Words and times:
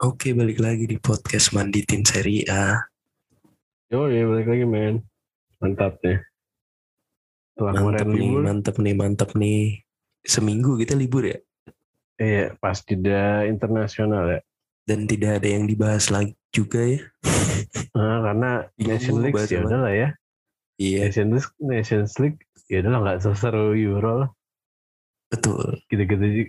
Oke, 0.00 0.32
balik 0.32 0.64
lagi 0.64 0.88
di 0.88 0.96
podcast 0.96 1.52
Manditin 1.52 2.00
Seri 2.08 2.40
A. 2.48 2.72
Yo, 3.92 4.08
ya 4.08 4.24
balik 4.24 4.48
lagi 4.48 4.64
men. 4.64 5.04
Mantap 5.60 6.00
deh. 6.00 6.16
Setelah 7.52 7.84
Mantap 7.84 8.08
nih, 8.08 8.16
libur, 8.16 8.40
mantap 8.40 8.76
nih, 8.80 8.94
mantap 8.96 9.30
nih. 9.36 9.84
Seminggu 10.24 10.80
kita 10.80 10.96
libur 10.96 11.28
ya, 11.28 11.36
iya 12.16 12.56
pas 12.56 12.80
jeda 12.80 13.44
internasional 13.44 14.40
ya. 14.40 14.40
dan 14.88 15.04
tidak 15.04 15.44
ada 15.44 15.48
yang 15.52 15.68
dibahas 15.68 16.08
lagi 16.08 16.32
juga 16.48 16.80
ya. 16.80 17.00
Nah, 17.92 18.24
karena 18.24 18.50
Nation 18.80 19.20
League 19.20 19.36
ya 19.52 19.60
udah 19.68 19.80
lah 19.84 19.92
ya. 19.92 20.08
Iya, 20.80 21.12
Nations 21.12 21.28
League, 21.36 21.52
Nations 21.60 22.12
League 22.16 22.40
ya 22.72 22.80
udah 22.80 22.90
lah 22.96 23.00
nggak 23.04 23.20
seseru 23.20 23.76
Euro 23.76 24.24
lah. 24.24 24.30
betul. 25.28 25.76
Gitu-gitu 25.92 26.48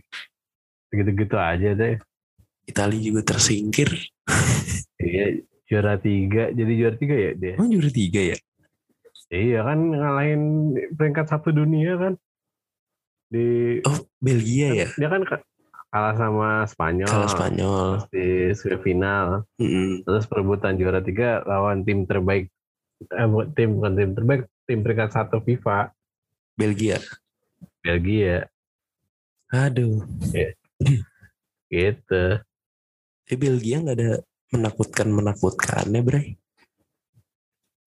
gitu-gitu 0.95 1.35
aja 1.35 1.75
deh. 1.75 1.99
Itali 2.63 3.01
juga 3.01 3.21
tersingkir. 3.25 3.89
Iya 4.97 5.41
juara 5.65 5.95
tiga 5.97 6.51
jadi 6.51 6.71
juara 6.75 6.95
tiga 6.95 7.15
ya 7.15 7.31
dia. 7.33 7.53
Oh, 7.57 7.65
juara 7.65 7.89
tiga 7.89 8.21
ya? 8.21 8.37
Iya 9.31 9.63
kan 9.63 9.79
ngalahin 9.91 10.41
peringkat 10.93 11.25
satu 11.27 11.49
dunia 11.49 11.95
kan. 11.95 12.13
Di 13.27 13.79
Oh, 13.83 14.03
Belgia 14.19 14.75
ya? 14.75 14.87
dia 14.91 15.07
kan 15.07 15.23
ka- 15.23 15.47
kalah 15.87 16.15
sama 16.15 16.49
Spanyol. 16.67 17.07
Kalah 17.07 17.31
Spanyol. 17.31 17.87
Di 18.11 18.51
semifinal. 18.51 19.47
Mm-mm. 19.57 20.03
terus 20.03 20.27
perebutan 20.27 20.75
juara 20.75 20.99
tiga 20.99 21.39
lawan 21.43 21.81
tim 21.81 22.03
terbaik 22.03 22.51
eh, 23.01 23.27
tim 23.55 23.79
bukan 23.79 23.93
tim 23.95 24.11
terbaik 24.11 24.41
tim 24.67 24.79
peringkat 24.83 25.09
satu 25.11 25.39
FIFA 25.41 25.89
Belgia. 26.59 26.99
Belgia 27.81 28.45
Aduh. 29.49 30.03
gitu 31.71 32.23
Eh, 33.31 33.37
Belgia 33.37 33.79
nggak 33.79 33.95
ada 33.95 34.11
menakutkan 34.51 35.07
menakutkannya, 35.07 36.01
Bre. 36.01 36.23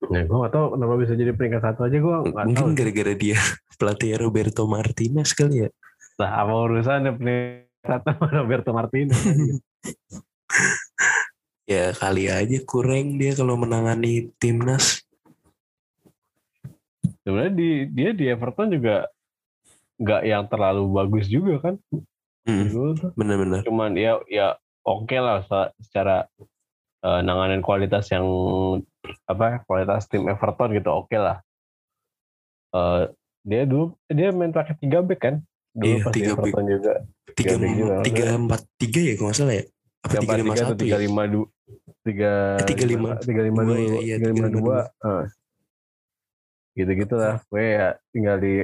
nah 0.04 0.20
gue 0.20 0.36
gak 0.38 0.52
tau 0.52 0.66
kenapa 0.70 0.94
bisa 0.96 1.12
jadi 1.12 1.32
peringkat 1.32 1.62
satu 1.62 1.80
aja 1.82 1.96
gue 1.96 2.16
gak 2.26 2.44
Mungkin 2.44 2.72
gara-gara 2.74 3.12
dia 3.14 3.40
pelatih 3.78 4.16
Roberto 4.18 4.64
Martinez 4.64 5.32
kali 5.32 5.64
ya. 5.64 5.68
lah 6.14 6.30
apa 6.40 6.52
urusannya 6.54 7.12
peringkat 7.14 7.64
satu 8.04 8.24
Roberto 8.30 8.70
Martinez 8.70 9.16
Ya 11.64 11.90
kali 11.90 12.28
aja 12.28 12.60
kurang 12.62 13.16
dia 13.16 13.32
kalau 13.32 13.56
menangani 13.56 14.28
timnas. 14.36 15.00
sebenarnya 17.18 17.52
di 17.54 17.70
dia 17.88 18.10
di 18.12 18.24
Everton 18.26 18.68
juga 18.70 19.08
nggak 19.96 20.22
yang 20.22 20.44
terlalu 20.46 20.84
bagus 20.90 21.26
juga 21.26 21.60
kan 21.62 21.74
Mm, 22.44 22.68
tuh. 22.68 23.08
Bener-bener. 23.14 23.64
cuman 23.64 23.96
ya 23.96 24.20
ya 24.28 24.52
oke 24.84 25.16
lah 25.16 25.42
se- 25.44 25.72
secara 25.80 26.28
eh, 27.04 27.20
nanganin 27.20 27.60
kualitas 27.60 28.08
yang 28.08 28.24
apa 29.24 29.60
kualitas 29.64 30.08
tim 30.08 30.24
Everton 30.28 30.72
gitu 30.72 30.88
oke 30.92 31.16
lah. 31.16 31.40
Eh, 32.74 33.02
dia 33.44 33.62
dulu 33.68 33.92
dia 34.08 34.32
main 34.32 34.52
pakai 34.52 34.76
tiga 34.80 35.04
back 35.04 35.20
kan? 35.20 35.34
Dulu 35.76 36.00
Iya, 36.00 36.04
pas 36.04 36.12
tiga 36.12 36.30
back. 36.32 36.52
Everton 36.52 36.64
juga. 36.68 36.92
Tiga 37.34 37.54
Tiga 37.58 37.86
tiga 38.06 38.24
empat 38.38 38.60
tiga 38.78 39.00
ya 39.02 39.12
kalau 39.18 39.28
nggak 39.28 39.38
salah 39.38 39.54
ya? 39.58 39.64
Apa 40.04 40.12
tiga 40.12 40.20
tiga 40.20 40.36
lima 40.36 40.52
atau 40.52 40.64
satu 40.64 40.80
tiga 40.80 40.96
ya 40.96 41.02
lima 41.02 41.22
dua 41.26 41.46
tiga 42.04 42.32
Eh, 42.60 42.66
tiga 42.68 42.84
lima. 42.84 43.08
tiga 43.20 43.42
lima 43.42 43.60
dua 43.64 43.76
ya, 43.76 44.16
tiga 44.20 44.26
lima 44.30 44.46
tiga 44.46 44.54
dua. 44.54 44.78
gitu 46.74 46.90
gitu 46.90 47.14
lah 47.14 47.38
gue 47.46 47.62
ya 47.62 47.88
tinggal 48.10 48.36
di 48.42 48.54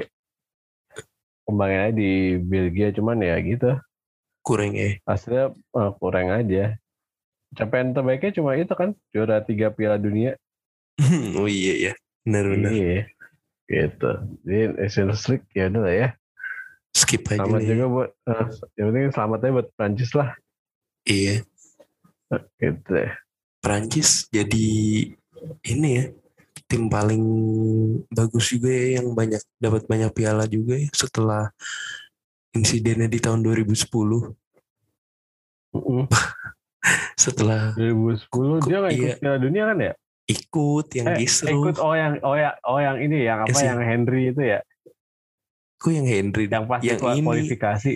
kembangin 1.46 1.78
aja 1.78 1.92
di 1.94 2.10
Belgia 2.42 2.90
cuman 2.90 3.22
ya 3.22 3.38
gitu 3.38 3.70
kurang 4.40 4.72
ya 4.74 4.96
hasilnya 5.04 5.52
eh, 5.54 5.90
kurang 6.00 6.28
aja 6.32 6.64
capaian 7.52 7.90
terbaiknya 7.90 8.30
cuma 8.36 8.54
itu 8.54 8.72
kan 8.72 8.94
juara 9.10 9.42
tiga 9.42 9.74
Piala 9.74 9.98
Dunia 9.98 10.38
oh 11.36 11.48
iya 11.50 11.90
ya 11.90 11.92
benar 12.24 12.44
benar 12.52 12.70
Iya. 12.70 13.00
Gitu. 13.70 14.10
Jadi 14.42 14.62
Nations 14.82 15.22
League 15.30 15.46
ya 15.54 15.70
udah 15.70 15.82
lah 15.86 15.94
ya. 15.94 16.08
skip 16.90 17.22
aja 17.30 17.38
Selamat 17.38 17.54
lah 17.54 17.62
ya. 17.62 17.68
juga 17.70 17.84
buat 17.86 18.10
eh, 18.26 18.46
yang 18.74 18.86
penting 18.90 19.04
selamat 19.14 19.38
aja 19.40 19.52
buat 19.54 19.68
Prancis 19.78 20.10
lah. 20.10 20.30
iya 21.06 21.34
Gitu 22.58 22.90
ya. 22.90 23.10
Prancis 23.62 24.26
jadi 24.30 24.68
ini 25.66 25.88
ya 25.94 26.04
tim 26.66 26.90
paling 26.90 27.22
bagus 28.10 28.50
juga 28.54 28.70
ya 28.70 28.98
yang 29.02 29.14
banyak 29.14 29.42
dapat 29.58 29.86
banyak 29.86 30.10
piala 30.14 30.46
juga 30.46 30.74
ya 30.78 30.90
setelah 30.90 31.50
insidennya 32.52 33.06
di 33.06 33.18
tahun 33.18 33.40
2010 33.40 33.74
Mm-mm. 35.70 36.02
setelah 37.16 37.74
2010 37.76 38.66
dia 38.66 38.76
nggak 38.78 38.92
ikut 38.92 39.06
Iya. 39.06 39.14
Piala 39.18 39.38
Dunia 39.38 39.64
kan 39.66 39.76
ya? 39.78 39.92
ikut 40.26 40.86
yang 40.92 41.06
Eh, 41.08 41.16
kisruh 41.18 41.50
ikut 41.52 41.76
oh 41.78 41.92
yang 41.92 42.12
oh 42.20 42.34
yang 42.34 42.54
oh 42.64 42.78
yang 42.78 42.96
ini 42.98 43.18
yang 43.22 43.38
apa 43.40 43.50
sih. 43.52 43.66
yang 43.66 43.78
Henry 43.78 44.30
itu 44.30 44.42
ya? 44.44 44.58
kok 45.76 45.90
yang 45.90 46.04
Henry 46.04 46.44
Yang 46.44 46.64
pas 46.66 46.80
yang 46.80 46.98
kual- 46.98 47.14
ini 47.14 47.24
kualifikasi 47.24 47.92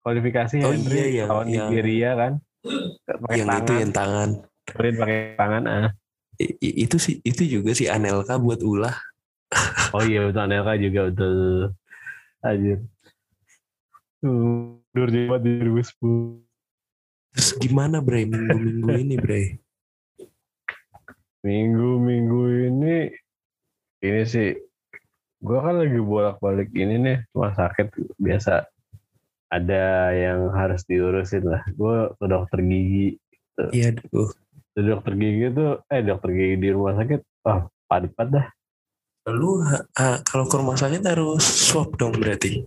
kualifikasi 0.00 0.54
Oh 0.60 0.70
Henry 0.70 0.96
iya, 0.98 1.06
yang- 1.18 1.28
lawan 1.28 1.46
yang- 1.48 1.68
Nigeria 1.68 2.10
kan? 2.14 2.32
Pakai 3.06 3.36
yang 3.36 3.48
itu 3.48 3.56
tangan, 3.62 3.78
yang 3.78 3.92
tangan 3.92 4.28
sprint 4.66 4.96
pakai 4.96 5.18
tangan 5.34 5.62
ah. 5.64 5.88
I- 6.36 6.56
i- 6.60 6.76
itu 6.82 6.96
sih 6.96 7.14
itu 7.22 7.42
juga 7.46 7.70
sih 7.72 7.86
Anelka 7.86 8.36
buat 8.36 8.60
ulah 8.60 8.92
Oh 9.90 10.02
iya 10.02 10.22
betul 10.22 10.42
Anelka 10.42 10.76
juga 10.76 11.08
betul. 11.08 11.72
Anjir. 12.40 12.78
Uh, 14.18 14.74
Dur 14.90 15.06
banget 15.14 15.42
di 15.46 15.52
2010. 15.62 16.42
terus 17.30 17.50
gimana 17.62 18.02
bre 18.02 18.26
minggu-minggu 18.26 18.90
ini 18.98 19.14
bre 19.14 19.42
Minggu-minggu 21.46 22.42
ini 22.66 22.96
ini 24.02 24.22
sih 24.26 24.58
gua 25.38 25.70
kan 25.70 25.86
lagi 25.86 26.02
bolak-balik 26.02 26.66
ini 26.74 26.98
nih 26.98 27.18
rumah 27.30 27.54
sakit 27.54 27.94
biasa 28.18 28.66
ada 29.54 30.10
yang 30.12 30.50
harus 30.50 30.82
diurusin 30.84 31.46
lah. 31.46 31.62
Gue 31.72 32.10
ke 32.20 32.24
dokter 32.28 32.58
gigi. 32.60 33.16
iya 33.70 33.94
aduh 33.94 34.28
Ke 34.74 34.80
dokter 34.82 35.14
gigi 35.14 35.46
tuh 35.54 35.78
eh 35.94 36.02
dokter 36.02 36.30
gigi 36.34 36.56
di 36.58 36.68
rumah 36.74 36.98
sakit 36.98 37.20
wah 37.46 37.70
padat 37.86 38.28
dah. 38.34 38.46
lu 39.30 39.60
ah, 39.94 40.18
kalau 40.26 40.48
ke 40.48 40.56
rumah 40.58 40.74
sakit 40.74 41.04
harus 41.04 41.44
swab 41.44 41.94
dong 42.00 42.16
berarti 42.16 42.64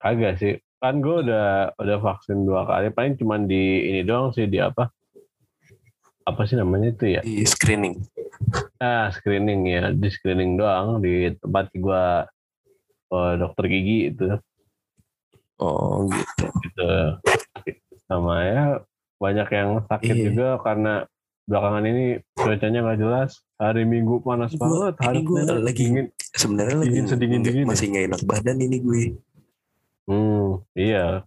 Kagak 0.00 0.34
sih. 0.36 0.54
Kan 0.76 0.98
gue 0.98 1.22
udah 1.22 1.48
udah 1.76 1.98
vaksin 1.98 2.42
dua 2.42 2.64
kali 2.64 2.88
paling 2.88 3.14
cuman 3.14 3.44
di 3.44 3.62
ini 3.86 4.00
doang 4.00 4.32
sih 4.32 4.44
di 4.44 4.56
apa? 4.56 4.88
Apa 6.22 6.44
sih 6.44 6.56
namanya 6.56 6.88
itu 6.90 7.06
ya? 7.10 7.20
di 7.20 7.44
screening 7.44 8.00
Ah, 8.76 9.08
screening 9.10 9.68
ya, 9.68 9.92
di 9.92 10.08
screening 10.08 10.56
doang 10.56 10.98
di 10.98 11.28
tempat 11.34 11.68
gua 11.76 12.24
eh, 13.06 13.32
dokter 13.36 13.64
gigi 13.66 14.08
itu 14.08 14.24
oh 15.58 16.08
gitu 16.08 16.44
gitu. 16.64 16.90
Sama 18.02 18.34
ya 18.42 18.64
banyak 19.18 19.48
yang 19.50 19.70
sakit 19.84 20.14
Iya. 20.14 20.24
juga 20.26 20.48
karena 20.58 21.04
belakangan 21.44 21.84
ini 21.84 22.04
cuacanya 22.32 22.78
nggak 22.80 22.98
jelas. 22.98 23.30
Hari 23.54 23.84
Minggu 23.84 24.24
panas 24.24 24.54
Gua- 24.54 24.88
banget, 24.88 24.94
hari 24.98 25.20
Senin 25.20 25.60
lagi- 25.60 25.76
dingin. 25.78 26.06
sebenarnya 26.32 26.76
lagi 26.78 26.88
Dingin 26.90 27.06
sedingin-dingin 27.06 27.64
ya? 27.64 27.68
masih 27.68 27.86
nggak 27.86 28.04
enak 28.06 28.20
badan 28.24 28.56
ini 28.58 28.76
gue 28.78 29.02
Hmm, 30.10 30.58
iya. 30.74 31.22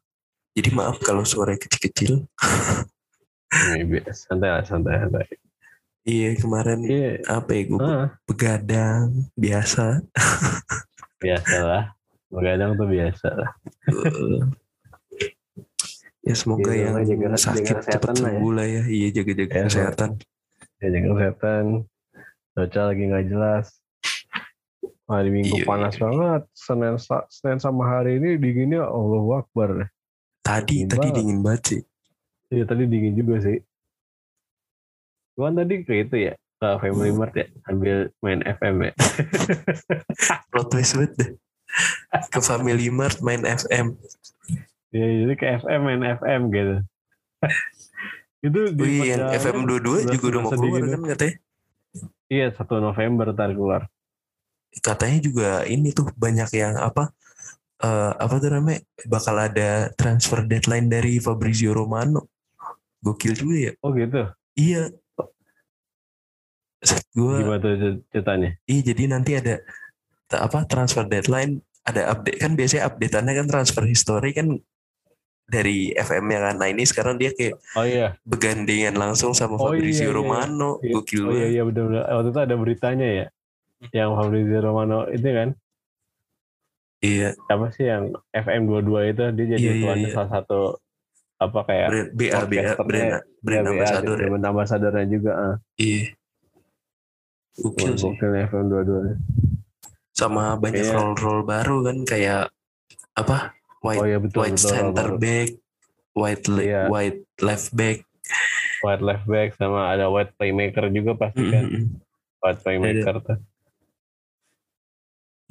jadi 0.52 0.70
maaf 0.70 1.00
kalau 1.00 1.24
suara 1.24 1.56
kecil-kecil 1.56 2.28
Ini 3.54 3.86
biasa, 3.86 4.12
santai 4.28 4.50
lah, 4.50 4.64
santai, 4.64 5.00
santai. 5.00 5.26
iya 6.04 6.36
kemarin 6.36 6.84
Iya, 6.84 7.24
apa 7.26 7.50
ya 7.50 7.62
gue 7.64 7.80
ah, 7.80 8.08
begadang 8.26 9.08
biasa 9.34 10.04
biasa 11.18 11.58
lah. 11.64 11.84
Begadang 12.28 12.76
tuh 12.76 12.90
biasa 12.90 13.28
lah. 13.32 13.52
ya 16.20 16.34
semoga 16.34 16.72
Iya, 16.72 16.92
yang 16.92 16.96
jaga- 17.06 17.40
sakit 17.40 17.76
cepat 17.88 18.10
ya. 18.10 18.20
sembuh 18.20 18.52
lah 18.52 18.66
ya 18.66 18.84
iya 18.86 19.08
jaga-jaga 19.12 19.54
Ya, 19.54 19.64
kesehatan 19.64 20.10
Ya, 20.78 20.88
jaga 20.92 21.08
kesehatan. 21.10 21.64
Cuaca 22.52 22.82
lagi 22.86 23.04
nggak 23.08 23.26
jelas. 23.32 23.66
Hari 25.04 25.30
Minggu 25.30 25.56
Iya, 25.58 25.66
panas 25.66 25.94
iya. 25.94 26.02
banget. 26.02 26.42
Senin, 26.52 26.96
Senin 27.28 27.60
sama 27.60 27.84
hari 27.86 28.18
ini 28.18 28.38
dinginnya 28.38 28.84
Allah 28.84 29.24
Akbar. 29.40 29.92
tadi 30.40 30.84
Dingin 30.84 30.88
tadi 30.88 31.00
banget. 31.02 31.16
dingin 31.16 31.40
banget 31.40 31.64
sih 31.66 31.82
Iya 32.50 32.64
tadi 32.64 32.84
dingin 32.86 33.16
juga 33.16 33.36
sih. 33.40 33.58
Gua 35.34 35.50
kan 35.50 35.56
tadi 35.58 35.76
ke 35.82 35.94
itu 36.00 36.16
ya 36.22 36.34
ke 36.60 36.68
Family 36.78 37.10
Hmm. 37.10 37.18
Mart 37.18 37.34
ya 37.34 37.46
ambil 37.66 37.98
main 38.20 38.40
FM 38.42 38.76
ya. 38.82 38.92
plot 40.52 40.68
twist 40.70 40.94
banget 40.94 41.12
deh 41.16 41.30
ke 42.30 42.40
Family 42.40 42.88
Mart 42.88 43.18
main 43.20 43.42
FM 43.42 43.98
Iya 44.92 45.06
jadi 45.26 45.34
ke 45.34 45.46
FM 45.60 45.80
main 45.82 46.02
FM 46.06 46.42
gitu. 46.50 46.76
itu 48.46 48.60
di 48.72 48.84
Wih, 48.84 49.00
yang 49.10 49.32
FM 49.34 49.64
22 49.66 50.12
juga 50.12 50.26
udah 50.30 50.42
mau 50.42 50.52
keluar 50.54 50.82
kan 50.86 51.02
katanya 51.10 51.36
Iya 52.28 52.48
1 52.50 52.60
November 52.80 53.26
ntar 53.30 53.52
keluar. 53.52 53.82
Katanya 54.82 55.20
juga 55.20 55.50
ini 55.66 55.92
tuh 55.92 56.10
banyak 56.14 56.50
yang 56.54 56.74
apa 56.76 57.14
eh, 57.80 58.12
apa 58.16 58.36
tuh 58.40 58.50
namanya 58.50 58.80
bakal 59.06 59.36
ada 59.36 59.92
transfer 59.94 60.42
deadline 60.42 60.88
dari 60.88 61.20
Fabrizio 61.20 61.72
Romano 61.72 62.26
gokil 63.00 63.34
juga 63.34 63.56
ya 63.60 63.74
Oh 63.84 63.92
gitu. 63.92 64.24
iya 64.56 64.90
gue 67.14 67.36
Gimana 67.40 67.60
tuh 67.60 67.72
ceritanya? 68.12 68.50
iya 68.66 68.82
jadi 68.84 69.04
nanti 69.08 69.32
ada 69.38 69.56
apa 70.34 70.66
transfer 70.66 71.06
deadline 71.06 71.62
ada 71.84 72.12
update 72.12 72.40
kan 72.40 72.52
biasanya 72.56 72.88
updateannya 72.88 73.34
kan 73.44 73.48
transfer 73.48 73.84
history 73.84 74.32
kan 74.32 74.56
dari 75.44 75.92
FM 75.94 76.26
ya 76.28 76.40
kan 76.42 76.56
nah 76.56 76.68
ini 76.68 76.84
sekarang 76.84 77.20
dia 77.20 77.36
kayak 77.36 77.60
Oh 77.76 77.84
iya. 77.84 78.16
begandengan 78.24 78.96
langsung 78.96 79.36
sama 79.36 79.60
Oh, 79.60 79.70
Fabrizio 79.70 80.08
iya, 80.08 80.12
iya. 80.12 80.16
Romano 80.16 80.80
Iya. 80.80 80.92
gokil 80.98 81.24
Oh 81.24 81.36
iya 81.36 81.48
iya 81.52 81.62
benar-benar. 81.64 82.04
Waktu 82.10 82.30
itu 82.32 82.40
ada 82.40 82.56
beritanya 82.56 83.08
ya. 83.08 83.26
Yang 83.98 84.10
Fabrizio 84.14 84.60
Romano 84.60 85.00
itu 85.10 85.28
kan 85.28 85.50
iya 87.04 87.36
apa 87.46 87.68
sih 87.70 87.84
yang 87.84 88.16
FM 88.32 88.64
22 88.66 89.12
itu 89.12 89.24
dia 89.36 89.46
jadi 89.46 89.60
Iya, 89.60 89.72
iya, 89.76 89.82
tuannya 89.84 90.08
iya. 90.08 90.16
salah 90.16 90.32
satu 90.34 90.60
apa 91.36 91.60
kayak 91.68 91.88
BA 91.90 92.00
BA 92.16 92.40
podcasternya, 92.48 92.80
brand 92.88 93.14
brand 93.44 93.60
ya, 93.60 93.72
ambassador 93.76 94.16
ya 94.16 94.28
brand 94.32 94.46
ambassadornya 94.48 95.06
juga 95.12 95.32
ah. 95.36 95.56
iya 95.76 96.16
gokil 97.54 97.92
sih 97.94 98.08
Gokil 98.08 98.32
FM 98.48 98.66
22 98.72 99.20
sama 100.14 100.56
banyak 100.56 100.80
Iya. 100.80 100.94
role 100.96 101.16
role 101.18 101.44
baru 101.44 101.78
kan 101.84 101.98
kayak 102.04 102.44
apa 103.14 103.52
white 103.82 104.00
Oh 104.00 104.08
iya 104.08 104.18
betul 104.18 104.40
white 104.40 104.56
betul. 104.56 104.72
center 104.72 105.08
baru. 105.10 105.20
back 105.20 105.50
white 106.14 106.46
le- 106.48 106.64
Iya. 106.64 106.82
white 106.88 107.20
left 107.40 107.70
back 107.74 108.00
White 108.80 109.00
left 109.00 109.26
back 109.26 109.50
sama 109.54 109.92
ada 109.92 110.08
white 110.08 110.32
playmaker 110.34 110.88
juga 110.88 111.16
pasti 111.18 111.44
kan. 111.46 111.64
Mm-mm. 111.66 111.84
White 112.40 112.60
playmaker 112.62 113.16
tuh. 113.20 113.38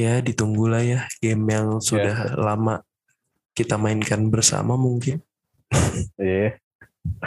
Ya 0.01 0.19
ditunggulah 0.25 0.83
ya 0.83 1.01
game 1.21 1.45
Iya. 1.45 1.53
yang 1.59 1.67
sudah 1.81 2.17
lama 2.39 2.81
kita 3.53 3.77
mainkan 3.77 4.29
bersama 4.33 4.77
mungkin. 4.81 5.21
Iya. 6.17 6.57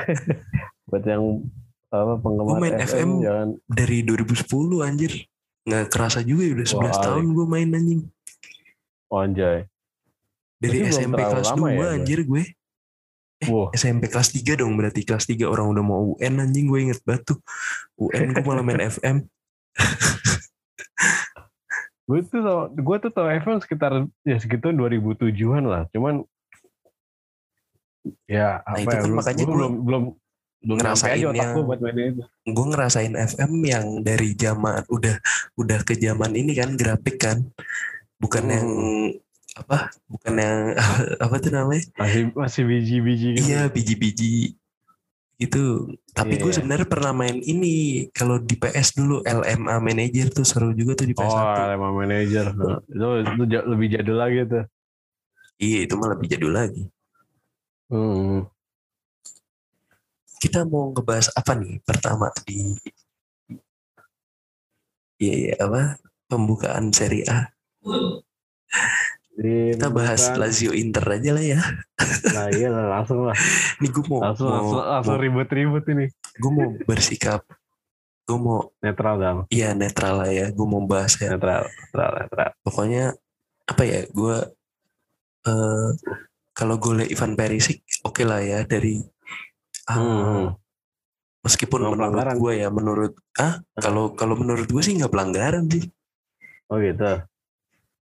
Buat 0.90 1.04
yang 1.06 1.46
apa 1.94 2.20
penggemar 2.20 2.60
main 2.60 2.76
FM, 2.82 2.88
FM. 2.88 3.10
jangan. 3.24 3.50
dari 3.70 3.98
2010 4.04 4.86
anjir. 4.86 5.14
Nggak 5.66 5.86
kerasa 5.90 6.20
juga 6.22 6.46
ya 6.46 6.52
udah 6.58 6.68
11 6.68 6.78
Wah, 6.78 6.94
tahun 7.02 7.26
gue 7.34 7.46
main 7.50 7.70
anjing. 7.74 8.02
Oh, 9.10 9.22
anjay. 9.22 9.66
dari 10.56 10.82
belum 10.82 10.94
SMP 10.94 11.20
kelas 11.22 11.50
2 11.52 11.58
lama 11.58 11.68
ya, 11.70 11.88
anjir 11.94 12.20
gue. 12.26 12.44
Wah, 13.52 13.70
SMP 13.76 14.04
kelas 14.10 14.30
3 14.34 14.58
dong 14.62 14.74
berarti 14.80 15.02
kelas 15.06 15.26
3 15.30 15.46
orang 15.46 15.68
udah 15.70 15.84
mau 15.86 16.02
UN 16.18 16.42
anjing 16.42 16.66
gue 16.66 16.80
inget 16.90 17.00
tuh. 17.22 17.38
UN 18.02 18.34
gue 18.34 18.44
malah 18.46 18.66
main 18.66 18.82
FM 18.90 19.18
gue 22.06 22.20
tuh 22.22 22.42
tau, 22.42 22.60
gue 22.70 22.98
tuh 23.02 23.12
tau 23.12 23.28
FM 23.28 23.58
sekitar 23.58 23.92
ya 24.22 24.38
segitu 24.38 24.70
2007-an 24.70 25.66
lah. 25.66 25.84
Cuman 25.90 26.22
ya 28.30 28.62
apa 28.62 28.78
itu 28.78 28.86
ya, 28.86 28.94
kan 28.94 29.04
belum- 29.04 29.18
makanya 29.18 29.44
gue 29.44 29.56
belum 29.56 29.74
belum 29.82 30.04
belum 30.66 30.78
ngerasain 30.78 31.14
aja 31.16 31.30
yang- 31.30 31.56
buat 31.62 31.80
itu. 31.82 32.22
gue 32.48 32.66
ngerasain 32.70 33.14
FM 33.16 33.52
yang 33.64 33.86
dari 34.02 34.30
zaman 34.34 34.82
udah 34.88 35.16
udah 35.56 35.80
ke 35.82 35.94
zaman 35.96 36.32
ini 36.34 36.54
kan 36.54 36.74
grafik 36.74 37.18
kan 37.18 37.38
bukan 38.18 38.44
Hmm. 38.44 38.54
yang 38.54 38.68
apa 39.56 39.78
bukan 40.06 40.34
yang 40.36 40.58
apa 41.24 41.36
tuh 41.38 41.50
namanya 41.50 41.86
Masih 41.96 42.22
masih 42.34 42.64
biji-biji 42.66 43.28
gitu. 43.34 43.46
iya 43.46 43.66
biji-biji 43.66 44.58
gitu 45.36 45.92
tapi 46.12 46.38
gue 46.38 46.48
Iya. 46.48 46.58
sebenarnya 46.58 46.88
pernah 46.88 47.12
main 47.12 47.38
ini 47.38 47.74
kalau 48.10 48.40
di 48.40 48.56
PS 48.56 48.96
dulu 48.96 49.20
LMA 49.22 49.78
Manager 49.78 50.32
tuh 50.32 50.48
seru 50.48 50.72
juga 50.72 50.96
tuh 50.96 51.08
di 51.08 51.16
Oh, 51.16 51.28
PS1 51.28 51.76
Lema 51.76 51.90
Manager. 51.92 52.46
Nah, 52.56 52.80
itu, 52.88 53.08
itu 53.20 53.44
lebih 53.68 53.88
jadul 53.90 54.16
lagi 54.16 54.38
tuh. 54.46 54.64
iya 55.56 55.84
itu 55.84 55.94
malah 55.96 56.16
lebih 56.16 56.30
jadul 56.30 56.52
lagi 56.52 56.84
Hmm. 57.86 58.48
kita 60.38 60.64
mau 60.64 60.90
ngebahas 60.90 61.30
apa 61.32 61.54
nih 61.54 61.78
pertama 61.82 62.28
di 62.42 62.74
iya 65.18 65.34
iya 65.38 65.54
apa 65.60 65.96
pembukaan 66.26 66.90
Serie 66.90 67.24
A 67.28 67.52
Kita 69.36 69.88
bahas 69.90 70.22
bukan- 70.26 70.40
Lazio 70.40 70.72
Inter 70.72 71.06
aja 71.12 71.32
lah 71.32 71.44
ya 71.46 71.62
Nah 72.32 72.48
iya 72.50 72.68
lah, 72.70 72.86
langsung 72.90 73.20
lah. 73.22 73.36
nih 73.80 73.90
gue 73.90 74.04
mau 74.06 74.20
Langsung, 74.22 74.48
mau, 74.48 74.56
langsung, 74.56 74.84
langsung 74.86 75.18
ribut-ribut 75.18 75.84
ini. 75.88 76.06
gue 76.34 76.52
mau 76.52 76.68
bersikap 76.82 77.44
gue 78.24 78.38
mau 78.38 78.74
Netral 78.80 79.16
dong. 79.16 79.40
iya 79.50 79.72
netral 79.72 80.18
lah 80.18 80.30
ya 80.30 80.50
gue 80.50 80.66
mau 80.66 80.82
bahas 80.84 81.14
ya 81.16 81.30
Netral, 81.30 81.62
netral, 81.68 82.12
netral. 82.18 82.50
pokoknya 82.60 83.04
apa 83.66 83.84
ya 83.84 84.02
gue 84.08 84.36
eh 85.44 85.90
kalau 86.52 86.76
golnya 86.76 87.06
Ivan 87.06 87.34
Perisic 87.34 87.80
oke 88.02 88.22
lah 88.22 88.40
ya 88.40 88.64
dari 88.64 89.04
Hmm. 89.86 90.50
meskipun 91.40 91.78
Nggak 91.78 91.92
menurut 91.92 92.02
pelanggaran. 92.10 92.36
gue 92.36 92.54
ya 92.56 92.70
menurut 92.70 93.12
ah 93.36 93.54
kalau 93.76 94.10
kalau 94.12 94.34
menurut 94.34 94.66
gue 94.66 94.82
sih 94.82 94.96
nggak 94.96 95.12
pelanggaran 95.12 95.68
sih 95.68 95.86
Oh 96.66 96.80
gitu. 96.80 97.06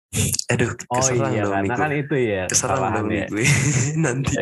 aduh 0.53 0.73
Oh 0.89 0.97
keserang 0.99 1.33
iya, 1.33 1.43
dong 1.45 1.53
karena 1.53 1.69
gue 1.69 1.77
kan 1.77 1.91
itu 1.93 2.17
ya. 2.17 2.43
keserang 2.49 2.81
dong 2.97 3.09
ya. 3.13 3.27
gue 3.29 3.45
nanti 4.05 4.35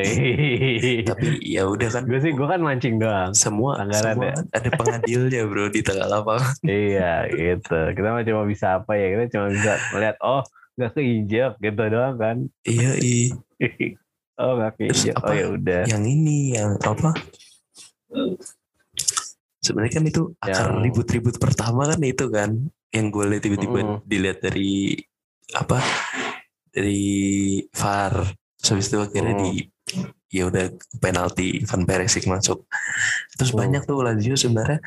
tapi 1.03 1.27
ya 1.43 1.63
udah 1.67 1.89
kan 1.91 2.03
gue 2.07 2.19
sih 2.23 2.33
gue 2.33 2.47
kan 2.47 2.61
mancing 2.63 2.97
doang. 2.97 3.35
semua 3.35 3.75
pelanggaran 3.77 4.15
semua 4.15 4.25
ya. 4.25 4.33
kan 4.33 4.45
ada 4.55 4.69
pengadilnya 4.73 5.43
bro 5.45 5.67
di 5.67 5.81
tengah 5.83 6.07
lapangan 6.07 6.55
iya 6.87 7.27
gitu. 7.29 7.79
Kita 7.93 8.09
mah 8.09 8.23
cuma 8.23 8.43
bisa 8.45 8.67
apa 8.79 8.93
ya? 8.95 9.07
Kita 9.11 9.25
cuma 9.33 9.47
bisa 9.51 9.73
melihat 9.91 10.17
oh 10.23 10.43
nggak 10.77 10.91
keinjek 10.93 11.53
gitu 11.59 11.83
doang 11.89 12.15
kan. 12.15 12.37
iya 12.63 12.91
iya 12.97 13.35
oh 14.39 14.53
nggak 14.55 14.73
keinjek. 14.77 15.15
apa? 15.19 15.27
Oh 15.27 15.35
ya 15.35 15.47
udah. 15.51 15.83
yang 15.89 16.05
ini 16.05 16.55
yang 16.55 16.79
apa 16.79 17.11
sebenarnya 19.59 19.93
kan 19.93 20.05
itu 20.07 20.23
akar 20.39 20.69
Yang- 20.71 20.83
ribut-ribut 20.87 21.37
pertama 21.43 21.91
kan 21.91 22.01
itu 22.01 22.31
kan 22.31 22.51
yang 22.95 23.11
gue 23.11 23.25
lihat 23.27 23.43
tiba-tiba 23.43 23.79
Mm-mm. 23.83 23.99
dilihat 24.07 24.39
dari 24.41 24.95
apa 25.55 25.79
dari 26.69 27.07
VAR 27.71 28.15
habis 28.67 28.87
itu 28.91 28.99
akhirnya 28.99 29.35
Mm. 29.37 29.43
di 29.47 29.53
ya 30.27 30.51
udah 30.51 30.67
penalti 30.99 31.63
Van 31.63 31.87
Persie 31.87 32.27
masuk 32.27 32.67
terus 33.39 33.55
Mm. 33.55 33.59
banyak 33.63 33.83
tuh 33.87 34.03
Lazio 34.03 34.35
sebenarnya 34.35 34.83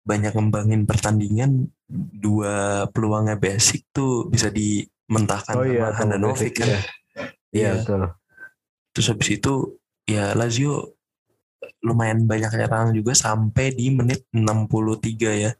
banyak 0.00 0.32
ngembangin 0.32 0.88
pertandingan 0.88 1.68
dua 1.90 2.88
peluangnya 2.88 3.36
basic 3.36 3.84
tuh 3.92 4.26
bisa 4.26 4.48
dimentahkan 4.48 5.54
Oh 5.60 5.66
iya, 5.68 5.92
sama 5.92 5.96
Handanovic 6.00 6.56
kan 6.56 6.68
Iya, 6.68 6.80
Iya. 7.52 7.70
betul. 7.82 8.02
Terus 8.96 9.06
habis 9.12 9.28
itu 9.28 9.54
ya 10.08 10.32
Lazio 10.34 10.96
lumayan 11.84 12.24
banyak 12.24 12.48
nyerang 12.56 12.96
juga 12.96 13.12
sampai 13.12 13.76
di 13.76 13.92
menit 13.92 14.24
63 14.32 15.30
ya. 15.36 15.52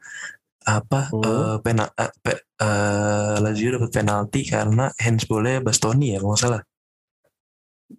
Apa 0.61 1.09
Hmm. 1.09 1.25
eh, 1.25 1.57
pena, 1.65 1.89
eh, 1.97 2.13
pe- 2.21 2.45
eh, 2.61 3.37
Lazio 3.41 3.81
dapat 3.81 3.91
penalti 3.91 4.45
karena 4.45 4.93
handsballnya 5.01 5.65
Bastoni 5.65 6.13
ya 6.13 6.21
kalau 6.21 6.37
nggak 6.37 6.43
salah. 6.43 6.63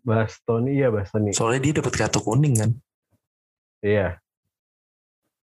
Bastoni 0.06 0.80
iya 0.80 0.88
Bastoni. 0.94 1.34
Soalnya 1.34 1.62
dia 1.68 1.74
dapat 1.82 1.94
kartu 1.98 2.20
kuning 2.24 2.56
kan. 2.58 2.72
Iya. 3.82 4.22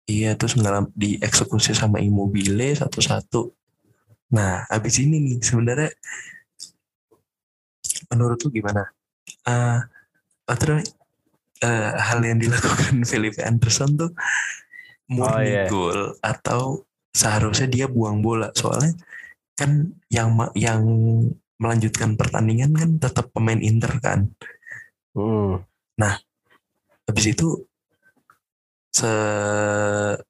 Iya 0.05 0.37
terus 0.37 0.53
mengalam 0.53 0.93
dieksekusi 0.93 1.73
sama 1.73 1.97
Immobile 1.97 2.77
satu-satu. 2.77 3.49
Nah 4.37 4.67
habis 4.69 5.01
ini 5.01 5.17
nih 5.17 5.41
sebenarnya 5.41 5.89
menurut 8.13 8.37
lu 8.45 8.49
gimana? 8.53 8.85
Tuh 10.45 10.67
namanya? 10.69 10.91
Eh, 11.63 11.91
hal 11.97 12.19
yang 12.21 12.37
dilakukan 12.37 13.01
Felipe 13.09 13.41
Anderson 13.41 13.97
tuh 13.97 14.11
murni 15.09 15.49
iya. 15.49 15.65
gol 15.71 16.13
atau 16.21 16.85
seharusnya 17.15 17.67
dia 17.71 17.85
buang 17.87 18.19
bola 18.19 18.51
soalnya 18.51 18.91
kan 19.55 19.95
yang 20.11 20.35
yang 20.51 20.83
melanjutkan 21.55 22.19
pertandingan 22.19 22.75
kan 22.75 22.89
tetap 22.99 23.31
pemain 23.31 23.59
Inter 23.63 23.95
kan. 24.03 24.27
Hmm. 25.15 25.63
Habis 27.07 27.31
itu 27.31 27.63
se 28.91 29.11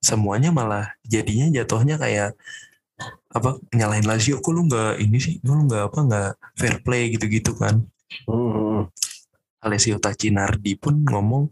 semuanya 0.01 0.54
malah 0.54 0.94
jadinya 1.01 1.50
jatuhnya 1.50 1.98
kayak 1.98 2.38
apa 3.34 3.60
nyalahin 3.74 4.06
Lazio 4.08 4.39
kok 4.39 4.54
lu 4.54 4.65
nggak 4.70 5.01
ini 5.01 5.18
sih 5.22 5.36
lu 5.46 5.65
nggak 5.68 5.92
apa 5.92 6.00
nggak 6.08 6.32
fair 6.56 6.75
play 6.82 7.13
gitu-gitu 7.13 7.54
kan 7.54 7.84
Hmm. 8.24 8.88
Alessio 9.65 9.98
Tacinardi 10.00 10.77
pun 10.77 11.04
ngomong 11.04 11.51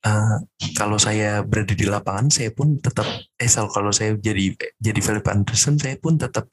"Eh, 0.00 0.36
kalau 0.72 0.96
saya 0.96 1.44
berada 1.44 1.76
di 1.76 1.84
lapangan 1.84 2.32
saya 2.32 2.48
pun 2.56 2.80
tetap 2.80 3.04
eh 3.36 3.48
kalau 3.48 3.92
saya 3.92 4.16
jadi 4.16 4.56
jadi 4.80 5.00
Philip 5.00 5.26
Anderson 5.28 5.76
saya 5.76 6.00
pun 6.00 6.16
tetap 6.16 6.48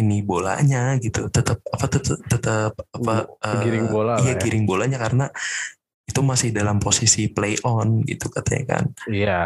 ini 0.00 0.24
bolanya 0.24 0.96
gitu 0.96 1.28
tetap 1.28 1.60
apa 1.68 1.84
tetap 1.92 2.16
tetap 2.24 2.72
apa 2.72 3.28
eh, 3.44 3.62
Giring 3.68 3.86
bola 3.92 4.14
iya 4.24 4.32
ya. 4.32 4.40
giring 4.40 4.64
bolanya 4.64 4.96
karena 4.96 5.28
itu 6.08 6.20
masih 6.24 6.50
dalam 6.56 6.80
posisi 6.80 7.28
play 7.28 7.60
on 7.62 8.00
gitu 8.08 8.32
katanya 8.32 8.64
kan 8.80 8.84
Iya. 9.06 9.40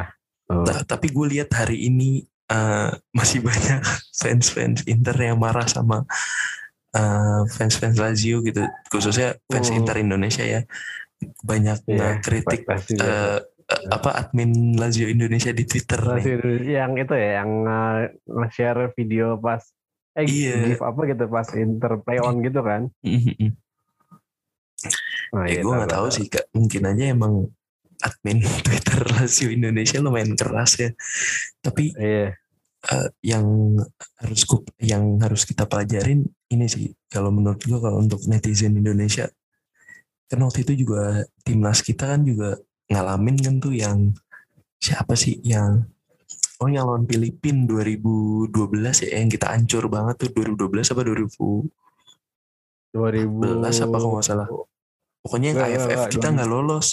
Oh. 0.48 0.62
Nah, 0.62 0.84
tapi 0.86 1.10
gue 1.10 1.26
lihat 1.34 1.50
hari 1.58 1.90
ini 1.90 2.22
eh, 2.48 2.90
masih 3.10 3.42
banyak 3.42 3.82
fans-fans 4.20 4.86
Inter 4.86 5.16
yang 5.18 5.42
marah 5.42 5.66
sama 5.66 6.06
eh, 6.94 7.42
fans-fans 7.50 7.98
Lazio 7.98 8.40
gitu, 8.46 8.62
khususnya 8.88 9.34
fans 9.50 9.68
Hmm. 9.74 9.78
Inter 9.82 9.96
Indonesia 9.98 10.44
ya. 10.46 10.62
Banyak 11.40 11.78
Iya, 11.86 12.20
kritik 12.20 12.66
pasti 12.66 12.94
eh, 12.98 13.38
eh, 13.40 13.82
apa 13.88 14.10
admin 14.12 14.76
Lazio 14.76 15.08
Indonesia 15.08 15.50
di 15.50 15.64
Twitter 15.64 16.00
nih. 16.00 16.24
Masih 16.24 16.36
yang 16.68 16.92
itu 16.94 17.14
ya 17.14 17.30
yang 17.40 17.50
uh, 17.64 17.98
nge-share 18.28 18.92
video 18.92 19.38
pas 19.38 19.62
eh 20.14 20.26
Iya. 20.26 20.76
give 20.76 20.84
apa 20.84 21.00
gitu 21.08 21.24
pas 21.26 21.48
Inter 21.54 21.92
play 22.00 22.18
on 22.20 22.38
gitu 22.40 22.60
kan. 22.60 22.86
Mhm. 23.02 23.50
Nah, 25.34 25.44
Ya 25.50 25.58
iya, 25.58 25.60
gue 25.66 25.74
nggak 25.74 25.90
tahu 25.90 26.06
sih 26.12 26.26
kak, 26.30 26.46
mungkin 26.54 26.82
aja 26.86 27.04
emang 27.10 27.50
admin 27.98 28.38
Twitter 28.66 29.00
Lazio 29.02 29.48
Indonesia 29.50 29.98
lumayan 29.98 30.38
keras 30.38 30.78
ya. 30.78 30.90
Tapi 31.58 31.90
Iya. 31.98 32.36
eh, 32.84 33.08
yang 33.24 33.46
harus 34.20 34.42
yang 34.78 35.16
harus 35.18 35.48
kita 35.48 35.64
pelajarin 35.64 36.22
ini 36.52 36.68
sih 36.68 36.92
kalau 37.08 37.32
menurut 37.32 37.58
gue 37.58 37.78
kalau 37.80 37.98
untuk 37.98 38.20
netizen 38.28 38.76
Indonesia 38.76 39.26
kan 40.30 40.38
waktu 40.40 40.64
itu 40.64 40.86
juga 40.86 41.24
timnas 41.44 41.80
kita 41.84 42.16
kan 42.16 42.24
juga 42.24 42.56
ngalamin 42.88 43.36
kan 43.40 43.54
tuh 43.60 43.74
yang 43.76 44.12
siapa 44.80 45.16
sih 45.16 45.40
yang 45.44 45.84
oh 46.60 46.68
yang 46.68 46.88
lawan 46.88 47.04
Filipin 47.08 47.68
2012 47.68 48.52
ya 49.08 49.20
yang 49.20 49.28
kita 49.30 49.52
hancur 49.52 49.88
banget 49.88 50.14
tuh 50.26 50.30
2012 50.32 50.92
apa 50.92 51.02
2000 51.02 52.94
2000 52.94 53.84
apa 53.84 53.96
kalau 53.98 54.16
nggak 54.18 54.26
salah. 54.26 54.48
pokoknya 55.24 55.48
yang 55.50 55.60
AFF 55.66 55.88
nggak, 55.88 56.12
kita 56.12 56.26
nggak 56.30 56.50
lolos 56.50 56.86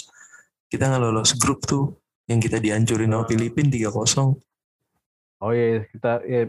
kita 0.72 0.88
nggak 0.88 1.02
lolos 1.04 1.30
grup 1.36 1.60
tuh 1.68 2.00
yang 2.30 2.40
kita 2.40 2.56
dihancurin 2.62 3.12
sama. 3.12 3.28
Filipin 3.28 3.68
3-0 3.68 4.40
Oh 5.42 5.50
iya 5.50 5.82
kita 5.90 6.22
ya, 6.22 6.46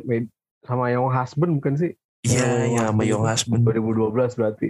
sama 0.62 0.94
yang 0.94 1.10
husband 1.10 1.58
bukan 1.58 1.74
sih? 1.74 1.92
iya 2.22 2.70
Yang 2.70 2.78
yang 2.78 2.86
sama 2.94 3.02
itu 3.02 3.18
Husband 3.18 3.62
2012 3.66 4.38
berarti. 4.38 4.70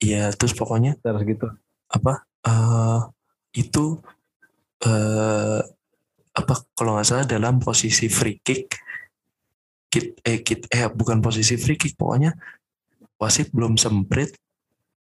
Iya 0.00 0.32
terus 0.32 0.56
pokoknya 0.56 0.96
Terus 1.04 1.22
gitu. 1.28 1.46
apa 1.92 2.24
eh 2.40 3.00
itu 3.56 4.00
eh 4.80 5.60
apa 6.30 6.54
kalau 6.72 6.96
nggak 6.96 7.06
salah 7.06 7.26
dalam 7.28 7.60
posisi 7.60 8.08
free 8.08 8.40
kick 8.40 8.70
kit 9.90 10.16
eh 10.22 10.40
kit 10.40 10.70
eh 10.70 10.86
bukan 10.88 11.18
posisi 11.20 11.58
free 11.60 11.76
kick 11.76 11.98
pokoknya 11.98 12.32
wasit 13.20 13.50
belum 13.52 13.76
semprit 13.76 14.32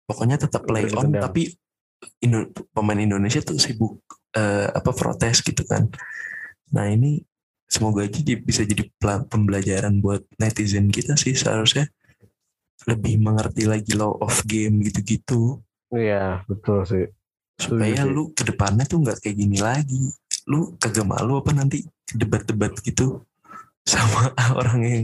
pokoknya 0.10 0.42
tetap 0.42 0.66
play 0.68 0.90
on 0.92 1.14
ditendang. 1.14 1.24
tapi 1.24 1.54
Indo- 2.26 2.50
pemain 2.74 2.98
Indonesia 2.98 3.46
tuh 3.46 3.62
sibuk 3.62 4.02
eh, 4.34 4.68
apa 4.74 4.92
protes 4.92 5.46
gitu 5.46 5.62
kan 5.64 5.86
nah 6.74 6.90
ini 6.90 7.22
semoga 7.70 8.04
aja 8.04 8.20
bisa 8.42 8.66
jadi 8.68 8.90
pembelajaran 9.30 10.02
buat 10.04 10.26
netizen 10.42 10.92
kita 10.92 11.16
sih 11.16 11.38
seharusnya 11.38 11.88
lebih 12.84 13.18
mengerti 13.18 13.64
lagi 13.66 13.94
law 13.94 14.18
of 14.18 14.42
game 14.44 14.82
gitu-gitu 14.82 15.62
Iya 15.92 16.42
betul 16.46 16.82
sih. 16.84 17.06
supaya 17.56 18.02
lu 18.04 18.34
ke 18.34 18.42
depannya 18.42 18.84
tuh 18.84 19.00
nggak 19.00 19.22
kayak 19.22 19.38
gini 19.38 19.58
lagi 19.58 20.10
lu 20.50 20.74
kagak 20.76 21.06
malu 21.06 21.38
apa 21.38 21.54
nanti 21.54 21.84
debat-debat 22.10 22.74
gitu 22.82 23.22
sama 23.82 24.34
orang 24.58 24.80
yang 24.82 25.04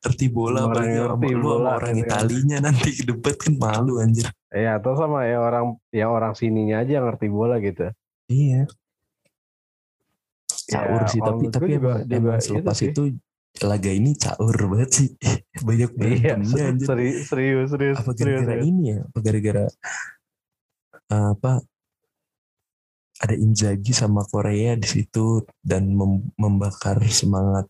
ngerti 0.00 0.26
bola 0.28 0.64
Orang 0.64 0.68
apalagi 0.68 0.92
yang 0.92 1.06
ngerti 1.12 1.28
lu 1.30 1.40
bola, 1.40 1.70
orang 1.74 1.92
kan. 1.94 2.02
Italinya 2.02 2.56
nanti 2.60 2.88
ke 2.92 3.02
debat 3.04 3.34
kan 3.34 3.52
malu 3.54 4.00
anjir 4.00 4.28
Iya 4.48 4.76
atau 4.76 4.92
sama 4.94 5.24
ya 5.24 5.38
orang 5.38 5.64
ya 5.88 6.06
orang 6.08 6.32
sininya 6.32 6.80
aja 6.80 7.00
yang 7.00 7.06
ngerti 7.08 7.26
bola 7.28 7.56
gitu. 7.58 7.88
iya 8.26 8.68
Ya, 10.68 10.84
sih 11.06 11.20
tapi 11.24 11.48
tapi 11.48 11.80
juga- 11.80 11.96
emang, 11.96 11.98
juga 12.04 12.12
emang 12.12 12.36
itu 12.36 12.44
selepas 12.44 12.76
sih. 12.76 12.88
itu, 12.92 13.02
laga 13.58 13.90
ini 13.90 14.14
caur 14.14 14.54
banget 14.54 14.90
sih 14.92 15.08
banyak 15.66 15.90
Iya 15.90 16.38
berantemnya 16.38 16.62
anjir 16.68 16.86
serius 16.86 17.16
serius 17.26 17.68
serius. 17.70 17.96
apa 17.96 18.10
gara-gara 18.12 18.54
ini 18.60 18.82
ya 18.92 18.98
apa 19.02 19.18
gara-gara 19.18 19.64
eh, 21.08 21.28
apa 21.32 21.52
ada 23.18 23.34
Inzaghi 23.34 23.90
sama 23.90 24.22
Korea 24.24 24.72
di 24.74 24.86
situ 24.86 25.42
dan 25.58 25.90
mem- 25.90 26.30
membakar 26.34 27.02
semangat 27.04 27.66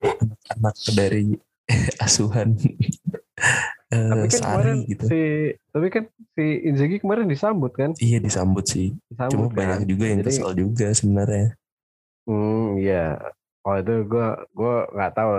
anak-anak 0.00 0.76
dari 0.92 1.32
asuhan 2.04 2.56
eh, 3.94 4.10
Tapi 4.10 4.26
kan 4.28 4.36
kemarin 4.36 4.76
Sari 4.76 4.78
gitu 4.86 5.04
si 5.06 5.20
tapi 5.66 5.86
kan 5.88 6.04
si 6.30 6.44
Inzaghi 6.62 6.96
kemarin 6.98 7.24
disambut 7.24 7.72
kan? 7.72 7.90
iya 7.98 8.18
disambut 8.18 8.64
sih 8.64 8.92
Disambut 9.08 9.32
cuma 9.32 9.46
kan? 9.46 9.56
banyak 9.56 9.80
juga 9.88 10.04
yang 10.06 10.20
Jadi- 10.20 10.28
kesel 10.28 10.50
juga 10.54 10.86
sebenarnya 10.92 11.56
Hmm, 12.28 12.76
iya. 12.76 13.16
Oh 13.70 13.78
itu 13.78 14.02
gue 14.02 14.26
gue 14.50 14.74
nggak 14.90 15.12
tahu 15.14 15.30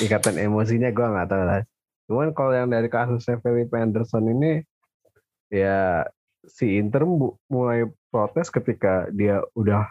ikatan 0.00 0.40
emosinya 0.40 0.88
gue 0.88 1.04
nggak 1.04 1.28
tahu 1.28 1.42
lah. 1.44 1.60
Cuman 2.08 2.32
kalau 2.32 2.56
yang 2.56 2.72
dari 2.72 2.88
kasusnya 2.88 3.44
Felipe 3.44 3.76
Anderson 3.76 4.24
ini 4.24 4.64
ya 5.52 6.08
si 6.44 6.80
Inter 6.80 7.04
bu- 7.04 7.36
mulai 7.52 7.84
protes 8.08 8.48
ketika 8.48 9.04
dia 9.12 9.44
udah 9.52 9.84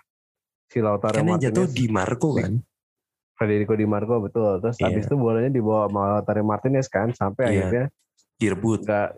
si 0.65 0.81
Lautaro 0.81 1.13
karena 1.13 1.37
Martinez 1.37 1.53
jatuh 1.53 1.67
di 1.69 1.85
Marco 1.85 2.29
kan 2.33 2.53
Federico 3.33 3.73
Di 3.73 3.85
Marco 3.85 4.17
betul. 4.17 4.57
Terus 4.57 4.77
Iya. 4.77 4.85
habis 4.89 5.05
itu 5.05 5.15
bolanya 5.15 5.49
dibawa 5.49 5.85
sama 5.85 6.01
Lautaro 6.17 6.41
Martinez 6.41 6.87
kan 6.89 7.13
sampai 7.13 7.43
Iya. 7.45 7.49
akhirnya 7.69 7.85
direbut 8.41 8.79
nggak 8.85 9.09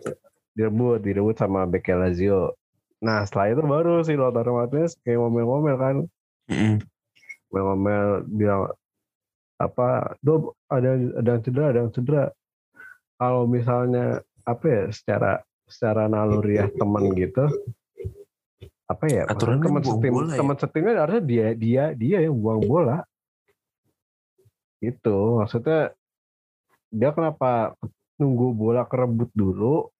direbut 0.52 0.98
direbut 1.00 1.36
sama 1.36 1.64
Beke 1.64 1.96
Lazio. 1.96 2.52
Nah 3.00 3.24
setelah 3.24 3.52
itu 3.52 3.62
baru 3.64 4.04
si 4.04 4.12
Lautaro 4.16 4.52
Martinez 4.52 5.00
kayak 5.00 5.16
ngomel-ngomel 5.16 5.76
kan 5.76 5.96
Mm-mm. 6.46 6.76
Ngomel 7.62 8.24
bilang 8.28 8.72
apa 9.56 10.18
do 10.20 10.52
ada 10.68 11.00
ada 11.16 11.28
yang 11.36 11.42
cedera 11.42 11.66
ada 11.72 11.80
yang 11.86 11.92
cedera. 11.92 12.24
Kalau 13.16 13.48
misalnya 13.48 14.20
apa 14.44 14.64
ya 14.68 14.82
secara 14.92 15.40
secara 15.66 16.06
naluriah 16.06 16.68
teman 16.76 17.10
gitu 17.16 17.48
apa 18.86 19.04
ya 19.10 19.22
Aturannya 19.26 19.66
teman 19.66 19.82
setim 19.82 20.12
ya? 20.14 20.38
teman 20.38 20.56
setimnya 20.56 20.92
harusnya 21.02 21.24
dia 21.26 21.46
dia 21.58 21.84
dia 21.96 22.18
yang 22.22 22.38
buang 22.38 22.62
bola. 22.62 23.02
Itu 24.78 25.42
maksudnya 25.42 25.90
dia 26.94 27.10
kenapa 27.10 27.74
nunggu 28.16 28.54
bola 28.54 28.86
kerebut 28.86 29.28
dulu 29.34 29.90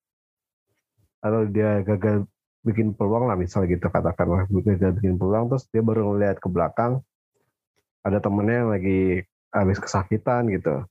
atau 1.19 1.43
dia 1.51 1.83
gagal 1.83 2.23
bikin 2.63 2.95
peluang 2.95 3.27
lah 3.27 3.35
misal 3.35 3.67
gitu 3.67 3.91
katakanlah 3.91 4.47
gagal 4.47 4.95
bikin 4.97 5.19
peluang 5.19 5.51
terus 5.51 5.67
dia 5.69 5.83
baru 5.83 6.15
ngeliat 6.15 6.39
ke 6.39 6.47
belakang 6.47 7.03
ada 8.05 8.17
temennya 8.21 8.55
yang 8.65 8.69
lagi 8.73 9.01
habis 9.53 9.77
kesakitan 9.79 10.51
gitu. 10.51 10.83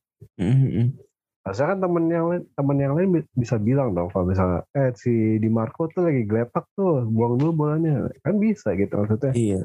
Harusnya 1.47 1.67
kan 1.71 1.79
temen 1.79 2.05
yang 2.11 2.27
lain 2.27 2.43
temen 2.59 2.77
yang 2.83 2.95
lain 2.99 3.09
bi- 3.15 3.33
bisa 3.39 3.55
bilang 3.55 3.95
dong 3.95 4.11
kalau 4.11 4.27
misalnya 4.27 4.67
eh 4.75 4.91
si 4.99 5.39
Di 5.39 5.47
Marco 5.47 5.87
tuh 5.87 6.03
lagi 6.11 6.27
geletak 6.27 6.67
tuh 6.75 7.07
buang 7.07 7.39
dulu 7.39 7.53
bolanya. 7.55 8.11
Kan 8.27 8.43
bisa 8.43 8.75
gitu 8.75 8.99
maksudnya. 8.99 9.31
Iya. 9.31 9.61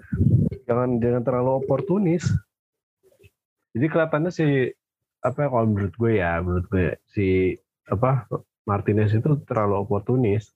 Jangan 0.69 1.01
jangan 1.01 1.21
terlalu 1.25 1.65
oportunis. 1.65 2.29
Jadi 3.73 3.85
kelihatannya 3.87 4.29
si 4.29 4.69
apa 5.21 5.37
ya, 5.45 5.47
kalau 5.49 5.65
menurut 5.69 5.93
gue 5.97 6.11
ya 6.17 6.31
menurut 6.41 6.65
gue 6.69 6.87
si 7.09 7.57
apa 7.89 8.29
Martinez 8.69 9.17
itu 9.17 9.41
terlalu 9.49 9.81
oportunis. 9.81 10.53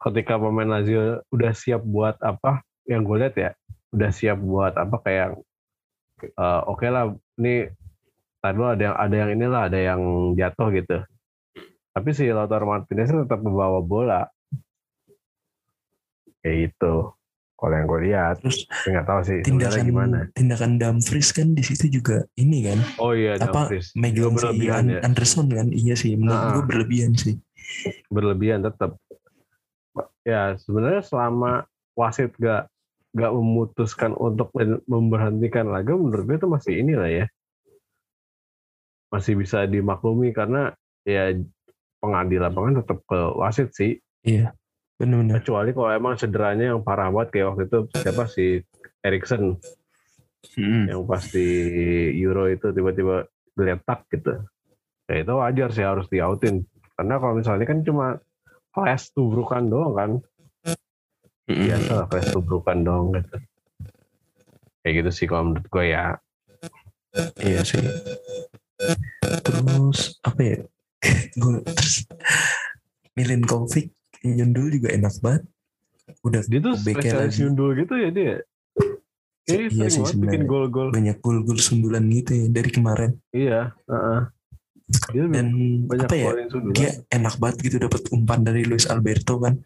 Ketika 0.00 0.40
pemain 0.40 0.66
Lazio 0.80 1.22
udah 1.30 1.52
siap 1.52 1.84
buat 1.84 2.16
apa 2.24 2.64
yang 2.88 3.04
gue 3.04 3.16
lihat 3.20 3.36
ya 3.36 3.50
udah 3.94 4.10
siap 4.10 4.38
buat 4.42 4.74
apa 4.74 4.96
kayak 5.06 5.38
eh, 6.24 6.60
oke 6.66 6.86
lah 6.86 7.14
ini 7.36 7.68
tadi 8.40 8.56
ada 8.58 8.82
yang 8.82 8.96
ada 8.96 9.14
yang 9.16 9.30
inilah 9.32 9.62
ada 9.68 9.78
yang 9.78 10.00
jatuh 10.34 10.68
gitu. 10.72 10.96
Tapi 11.90 12.08
si 12.12 12.28
Lautaro 12.28 12.64
Martinez 12.64 13.10
tetap 13.10 13.40
membawa 13.40 13.80
bola. 13.80 14.22
Kayak 16.40 16.72
gitu 16.72 17.12
kalau 17.60 17.74
yang 17.76 17.84
gue 17.84 18.00
lihat. 18.08 18.34
Terus 18.40 18.64
nggak 18.88 19.04
tahu 19.04 19.20
sih 19.20 19.38
tindakan 19.44 19.84
gimana. 19.84 20.18
tindakan 20.32 20.80
Dumfries 20.80 21.36
kan 21.36 21.52
di 21.52 21.60
situ 21.60 22.00
juga 22.00 22.24
ini 22.40 22.64
kan? 22.64 22.78
Oh 22.96 23.12
iya 23.12 23.36
apa 23.36 23.68
Dumfries. 23.68 23.92
megang 23.92 24.32
si 24.32 24.36
berlebihan 24.40 24.84
An- 24.88 24.92
ya. 24.96 25.00
Anderson 25.04 25.46
kan? 25.52 25.66
Iya 25.68 25.94
sih 25.98 26.16
menurut 26.16 26.40
Ah. 26.40 26.52
gue 26.56 26.64
berlebihan 26.64 27.12
sih. 27.12 27.36
Berlebihan 28.08 28.64
tetap 28.64 28.96
ya 30.24 30.56
sebenarnya 30.56 31.02
selama 31.04 31.68
wasit 31.92 32.32
gak 32.40 32.64
gak 33.10 33.32
memutuskan 33.34 34.14
untuk 34.14 34.54
memberhentikan 34.86 35.66
laga 35.66 35.98
menurut 35.98 36.24
gue 36.26 36.36
itu 36.38 36.48
masih 36.48 36.72
inilah 36.82 37.10
ya. 37.10 37.26
Masih 39.10 39.34
bisa 39.34 39.66
dimaklumi 39.66 40.30
karena 40.30 40.70
ya 41.02 41.34
pengadil 41.98 42.40
lapangan 42.40 42.84
tetap 42.84 43.02
ke 43.04 43.20
wasit 43.34 43.74
sih. 43.74 43.98
Iya 44.22 44.54
benar-benar 45.00 45.40
kecuali 45.40 45.72
kalau 45.72 45.90
emang 45.96 46.14
cederanya 46.20 46.76
yang 46.76 46.84
parah 46.84 47.08
banget 47.08 47.28
kayak 47.32 47.46
waktu 47.56 47.62
itu 47.72 47.78
siapa 47.96 48.28
si 48.28 48.60
Erikson. 49.00 49.56
Mm. 50.56 50.88
yang 50.88 51.04
pas 51.04 51.20
di 51.20 51.48
Euro 52.24 52.48
itu 52.48 52.72
tiba-tiba 52.72 53.28
geletak 53.52 54.08
gitu. 54.08 54.40
Ya 55.04 55.20
itu 55.20 55.32
wajar 55.36 55.68
sih 55.68 55.84
harus 55.84 56.08
diautin. 56.08 56.64
Karena 56.96 57.20
kalau 57.20 57.36
misalnya 57.36 57.68
kan 57.68 57.84
cuma 57.84 58.24
flash 58.72 59.12
tubrukan 59.12 59.68
doang 59.68 59.92
kan 59.92 60.10
Biasa 61.52 61.90
lah 61.94 62.06
flash 62.06 62.28
tubrukan 62.30 62.78
doang 62.80 63.06
gitu 63.14 63.36
kayak 64.80 64.94
gitu 65.02 65.10
sih 65.12 65.26
kalau 65.26 65.52
menurut 65.52 65.66
gue 65.66 65.84
ya 65.88 66.04
iya 67.42 67.60
sih 67.60 67.82
terus 69.44 70.16
apa 70.22 70.40
ya 70.40 70.56
gue 71.40 71.52
terus 71.66 72.06
Milinkovic 73.12 73.92
nyundul 74.22 74.70
juga 74.70 74.88
enak 74.92 75.14
banget 75.20 75.42
udah 76.20 76.40
Dia 76.44 76.60
tuh 76.60 76.74
spesialis 76.74 77.34
lagi. 77.34 77.40
nyundul 77.40 77.70
gitu 77.76 77.94
ya 77.94 78.10
dia. 78.10 78.34
Iya 79.46 79.56
sering 79.66 79.70
sih 79.88 80.00
bikin 80.00 80.06
sebenarnya. 80.06 80.46
gol-gol. 80.46 80.88
banyak 80.90 81.16
gol-gol 81.18 81.58
sundulan 81.58 82.04
gitu 82.06 82.32
ya 82.34 82.46
dari 82.48 82.70
kemarin 82.70 83.10
Iya, 83.30 83.72
heeh. 83.86 84.20
Dia 85.10 85.22
dan 85.26 85.46
banyak 85.86 86.06
apa 86.06 86.14
ya 86.14 86.30
sundulan. 86.46 86.74
dia 86.74 86.90
enak 87.08 87.34
banget 87.38 87.56
gitu 87.62 87.76
dapat 87.80 88.02
umpan 88.10 88.40
dari 88.42 88.62
Luis 88.64 88.86
Alberto 88.86 89.38
kan 89.38 89.58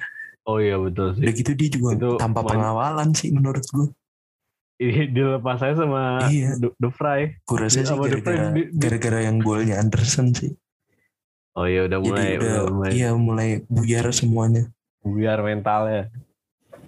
Oh 0.44 0.60
iya 0.60 0.76
betul 0.76 1.16
sih. 1.16 1.24
udah 1.24 1.32
gitu 1.34 1.50
dia 1.56 1.68
juga 1.72 1.88
Itu 1.96 2.10
tanpa 2.20 2.44
pengawalan 2.44 3.16
sih 3.16 3.32
menurut 3.32 3.64
gue 3.64 3.88
Ini 4.76 5.08
dilepas 5.10 5.56
saya 5.56 5.72
sama 5.74 6.28
Iya. 6.28 6.60
The, 6.60 6.90
Fry. 6.92 7.32
gue 7.40 7.56
rasa 7.56 7.80
sih 7.80 7.88
Sama 7.88 8.04
gara-gara 8.04 8.52
gara-gara 8.70 9.18
yang 9.24 9.40
golnya 9.40 9.80
Anderson 9.80 10.36
sih 10.36 10.52
Oh 11.54 11.64
iya 11.64 11.86
udah 11.86 11.98
mulai 12.02 12.24
jadi 12.26 12.36
udah, 12.36 12.50
udah 12.50 12.72
mulai 12.74 12.90
iya 12.92 13.10
mulai 13.14 13.48
buyar 13.70 14.10
semuanya 14.10 14.66
biar 15.04 15.44
mentalnya. 15.44 16.08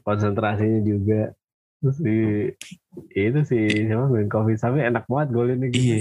Konsentrasinya 0.00 0.80
juga. 0.80 1.36
Terus 1.78 1.96
di 2.00 2.18
itu 3.12 3.40
sih 3.44 3.62
siapa 3.84 4.08
main 4.08 4.26
coffee 4.26 4.56
Sami 4.56 4.80
enak 4.80 5.04
banget 5.04 5.28
golin 5.30 5.60
ini. 5.60 5.76
iya 5.76 5.96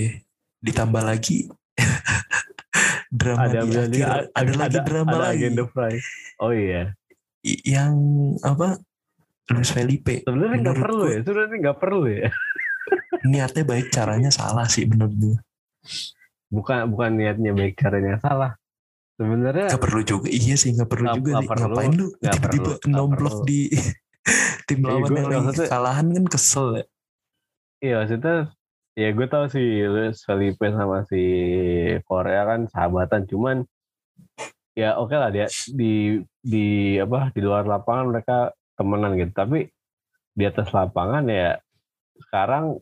ditambah 0.64 1.04
lagi 1.04 1.52
drama 3.12 3.46
Ada 3.46 3.60
di 3.62 3.70
akhir 3.70 3.86
juga 3.92 4.08
ada, 4.08 4.24
ada, 4.34 4.52
lagi 4.56 4.78
drama 4.82 5.12
ada 5.12 5.20
lagi 5.22 5.36
agenda 5.38 5.64
Fry. 5.68 5.96
Oh 6.40 6.52
iya. 6.56 6.96
Yang 7.64 7.94
apa 8.42 8.82
Luis 9.48 9.70
Felipe 9.70 10.22
Sebenarnya 10.22 10.58
nggak 10.60 10.74
Menurut 10.74 10.84
perlu 10.84 11.04
ya. 11.06 11.20
Sebenarnya 11.22 11.58
nggak 11.62 11.78
perlu 11.78 12.02
ya. 12.08 12.30
niatnya 13.26 13.64
baik 13.64 13.88
caranya 13.90 14.30
salah 14.30 14.66
sih 14.66 14.86
menurut 14.86 15.14
gue 15.14 15.38
Bukan 16.48 16.88
bukan 16.88 17.12
niatnya 17.14 17.52
baik 17.52 17.74
caranya 17.76 18.18
salah. 18.18 18.54
Sebenarnya 19.16 19.72
Gak 19.72 19.80
perlu 19.80 20.02
juga 20.02 20.28
iya 20.28 20.54
sih 20.54 20.72
gak 20.72 20.86
perlu 20.86 21.06
Nggak- 21.06 21.18
juga 21.18 21.30
nggak 21.32 21.40
sih 21.40 21.50
perlu. 21.50 21.64
ngapain 21.66 21.92
lu 21.92 22.08
Nggak 22.12 22.34
tiba-tiba 22.34 22.72
nggak 22.82 23.08
perlu. 23.10 23.30
di 23.44 23.60
tim 24.68 24.80
Iya, 24.80 24.88
lawan 24.88 25.10
yang 25.14 25.46
lagi 25.46 25.58
kekalahan 25.62 26.08
kan 26.12 26.26
kesel 26.28 26.68
ya 26.74 26.86
Iya 27.78 27.94
maksudnya 27.98 28.36
ya 28.94 29.10
gue 29.12 29.28
tahu 29.28 29.46
sih 29.48 29.68
Luis 29.86 30.18
Felipe 30.22 30.66
sama 30.68 31.04
si 31.04 31.22
Korea 32.04 32.42
kan 32.44 32.66
sahabatan 32.66 33.24
cuman 33.26 33.58
ya 34.76 35.00
oke 35.00 35.16
lah 35.16 35.30
dia 35.36 35.48
di 35.80 36.20
di 36.44 36.66
apa 37.00 37.32
di 37.36 37.42
luar 37.42 37.64
lapangan 37.66 38.06
mereka 38.12 38.38
temenan 38.78 39.16
gitu. 39.20 39.32
Tapi 39.32 39.60
di 40.38 40.44
atas 40.44 40.70
lapangan 40.76 41.24
ya 41.32 41.58
sekarang 42.28 42.80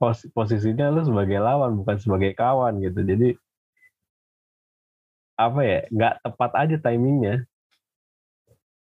pos- 0.00 0.28
posisinya 0.36 0.86
lu 0.94 1.02
sebagai 1.04 1.38
lawan 1.40 1.72
bukan 1.78 1.96
sebagai 2.00 2.32
kawan 2.36 2.80
gitu. 2.84 3.00
Jadi 3.04 3.28
apa 5.34 5.60
ya 5.66 5.78
nggak 5.94 6.14
tepat 6.24 6.50
aja 6.62 6.76
timingnya. 6.84 7.34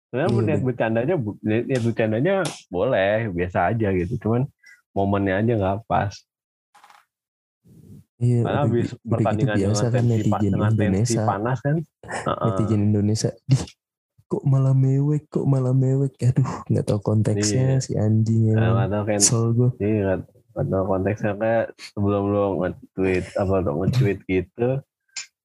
Sebenarnya 0.09 0.33
Iya, 0.33 0.45
niat 0.49 0.63
bercandanya 0.65 1.15
bu- 1.21 1.41
niat 1.45 1.65
niat 1.69 1.83
bercandanya 1.85 2.35
boleh 2.73 3.29
biasa 3.37 3.59
aja 3.73 3.89
gitu. 3.93 4.15
Cuman 4.23 4.43
momennya 4.97 5.35
aja 5.41 5.53
nggak 5.61 5.79
pas 5.85 6.13
iya 8.19 8.43
karena 8.43 8.61
habis 8.63 8.89
pertandingan 9.01 9.57
biasa 9.57 9.85
dengan 9.85 9.95
kan 9.95 10.05
netizen 10.05 10.43
dengan 10.51 10.71
Indonesia. 10.73 11.23
panas 11.25 11.59
kan? 11.63 11.77
Netizen 12.45 12.81
Indonesia 12.85 13.31
Dih, 13.45 13.63
kok 14.27 14.43
malah 14.45 14.75
mewek 14.75 15.23
kok 15.27 15.47
malah 15.47 15.73
mewek? 15.73 16.13
Aduh 16.21 16.51
nggak 16.67 16.85
tahu 16.85 17.01
konteksnya 17.01 17.79
Iya. 17.79 17.85
si 17.85 17.93
anjing 17.95 18.51
Nah, 18.51 18.59
emang. 18.59 18.75
nggak 18.75 18.91
tahu 18.91 19.03
kan. 19.05 19.19
Kesel 19.19 19.45
gue 19.53 19.71
nggak 19.79 20.19
nggak 20.53 20.67
tahu 20.67 20.85
konteksnya. 20.85 21.33
Kayak 21.35 21.65
sebelum 21.89 22.23
lo 22.29 22.45
nge-tweet 22.59 23.25
apa 23.35 23.55
lo 23.59 23.71
nge-tweet 23.81 24.19
gitu 24.25 24.69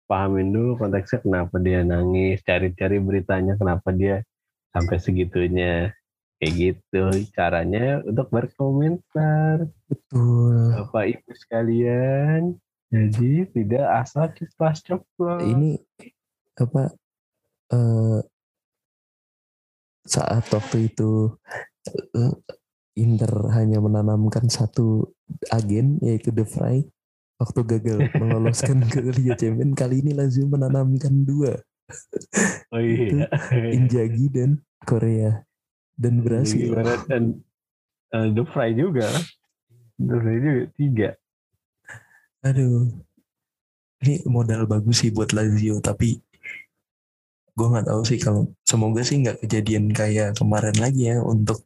pahamin 0.03 0.51
dulu 0.51 0.75
konteksnya 0.75 1.19
kenapa 1.21 1.55
dia 1.57 1.79
nangis 1.81 2.41
cari-cari 2.41 2.97
beritanya 2.97 3.55
kenapa 3.55 3.89
dia 3.89 4.21
sampai 4.69 4.97
segitunya. 4.97 5.93
Kayak 6.35 6.53
gitu 6.59 7.01
caranya 7.31 8.03
untuk 8.03 8.27
berkomentar. 8.27 9.63
Betul. 9.87 10.75
Bapak 10.75 11.03
ibu 11.07 11.31
sekalian 11.31 12.59
jadi 12.93 13.49
tidak 13.49 13.85
asal 14.05 14.29
ceplas 14.29 14.85
ceplos 14.85 15.41
ini 15.41 15.81
apa 16.53 16.93
eh 17.73 18.21
saat 20.03 20.45
waktu 20.51 20.91
itu 20.91 21.33
eh, 21.89 22.35
Inter 22.99 23.49
hanya 23.57 23.81
menanamkan 23.81 24.45
satu 24.51 25.09
agen 25.49 25.97
yaitu 26.05 26.29
The 26.29 26.45
Fry 26.45 26.85
waktu 27.41 27.59
gagal 27.65 27.97
meloloskan 28.21 28.85
ke 28.85 29.01
Liga 29.01 29.33
Champions 29.39 29.73
kali 29.73 30.05
ini 30.05 30.13
Lazio 30.13 30.45
menanamkan 30.45 31.25
dua. 31.25 31.57
Oh 32.69 32.79
iya. 32.79 33.25
Inzaghi 33.73 34.29
dan 34.29 34.61
Korea 34.85 35.41
dan 35.97 36.21
Gimana? 36.21 37.01
dan 37.09 37.41
uh, 38.13 38.27
The 38.29 38.43
Fry 38.53 38.77
juga 38.77 39.09
The 39.97 40.15
Fry 40.19 40.37
juga 40.37 40.63
tiga 40.77 41.09
aduh. 42.43 42.91
Ini 44.03 44.27
modal 44.27 44.67
bagus 44.67 44.99
sih 44.99 45.15
buat 45.15 45.31
Lazio 45.31 45.79
tapi 45.79 46.19
gue 47.53 47.67
nggak 47.69 47.87
tahu 47.87 48.01
sih 48.03 48.19
kalau 48.19 48.51
semoga 48.67 48.99
sih 49.05 49.23
nggak 49.23 49.39
kejadian 49.45 49.93
kayak 49.93 50.35
kemarin 50.35 50.75
lagi 50.75 51.13
ya 51.13 51.23
untuk 51.23 51.63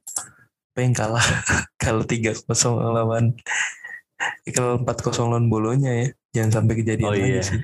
apa 0.75 0.79
yang 0.85 0.93
kalah 0.93 1.23
kalau 1.83 2.05
tiga 2.05 2.37
kosong 2.37 2.77
lawan 2.77 3.33
eh, 4.45 4.53
kalau 4.53 4.77
empat 4.77 5.01
kosong 5.01 5.33
lawan 5.33 5.49
bolonya 5.49 5.89
ya. 5.89 6.07
Jangan 6.37 6.61
sampai 6.61 6.73
kejadian 6.77 7.09
oh 7.09 7.13
lagi 7.17 7.29
iya. 7.33 7.41
sih. 7.41 7.57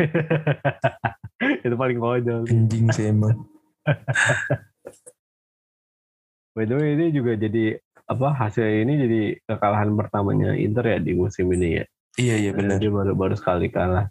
Itu 1.66 1.76
paling 1.78 2.02
konyol 2.02 2.50
anjing 2.50 2.90
sih 2.90 3.14
emang. 3.14 3.38
By 6.58 6.66
the 6.66 6.74
way 6.74 6.98
ini 6.98 7.14
juga 7.14 7.38
jadi 7.38 7.78
apa 8.10 8.34
hasil 8.34 8.66
ini 8.66 8.94
jadi 8.98 9.22
kekalahan 9.46 9.94
pertamanya 9.94 10.58
Inter 10.58 10.86
ya 10.86 10.98
di 10.98 11.14
musim 11.14 11.54
ini 11.54 11.82
ya 11.82 11.86
iya 12.18 12.36
iya 12.38 12.52
benar. 12.54 12.78
dia 12.78 12.92
baru 12.94 13.14
baru 13.18 13.36
sekali 13.38 13.70
kalah. 13.74 14.10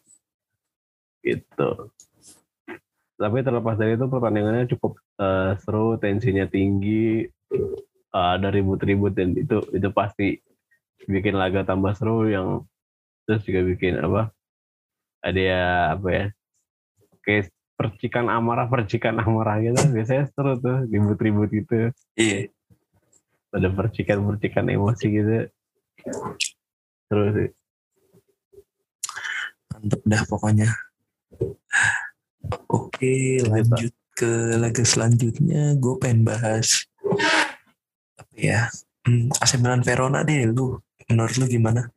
Gitu. 1.23 1.71
Tapi 3.15 3.39
terlepas 3.47 3.79
dari 3.79 3.95
itu 3.95 4.07
pertandingannya 4.11 4.67
cukup 4.75 4.99
eh, 5.23 5.55
seru 5.63 5.95
tensinya 6.03 6.47
tinggi. 6.51 7.23
Eh, 7.23 7.75
ada 8.13 8.51
ribut-ribut 8.53 9.15
dan 9.15 9.33
itu 9.39 9.63
itu 9.73 9.89
pasti 9.95 10.37
bikin 11.07 11.39
laga 11.39 11.63
tambah 11.63 11.95
seru 11.95 12.29
yang 12.29 12.67
terus 13.27 13.47
juga 13.47 13.63
bikin 13.63 14.03
apa 14.03 14.35
ada 15.23 15.41
ya 15.41 15.65
apa 15.95 16.09
ya 16.11 16.27
kayak 17.23 17.55
percikan 17.79 18.27
amarah 18.27 18.67
percikan 18.67 19.23
amarah 19.23 19.63
gitu. 19.63 19.79
Biasanya 19.95 20.27
seru 20.35 20.59
tuh 20.59 20.91
ribut-ribut 20.91 21.49
gitu. 21.55 21.95
Iya. 22.19 22.51
Ada 23.55 23.69
percikan-percikan 23.71 24.67
emosi 24.67 25.07
gitu. 25.07 25.47
Seru 27.07 27.27
sih 27.39 27.62
mantep 29.83 30.01
dah 30.07 30.23
pokoknya. 30.25 30.69
Oke 32.71 33.43
lanjut 33.43 33.91
ke 34.15 34.31
laga 34.57 34.85
selanjutnya. 34.87 35.75
Gue 35.75 35.99
pengen 35.99 36.23
bahas 36.23 36.87
apa 38.15 38.35
ya? 38.39 38.71
Hmm, 39.03 39.27
AC 39.35 39.59
Milan 39.59 39.83
Verona 39.83 40.23
deh 40.23 40.47
lu. 40.47 40.79
Menurut 41.11 41.35
lu 41.35 41.51
gimana? 41.51 41.91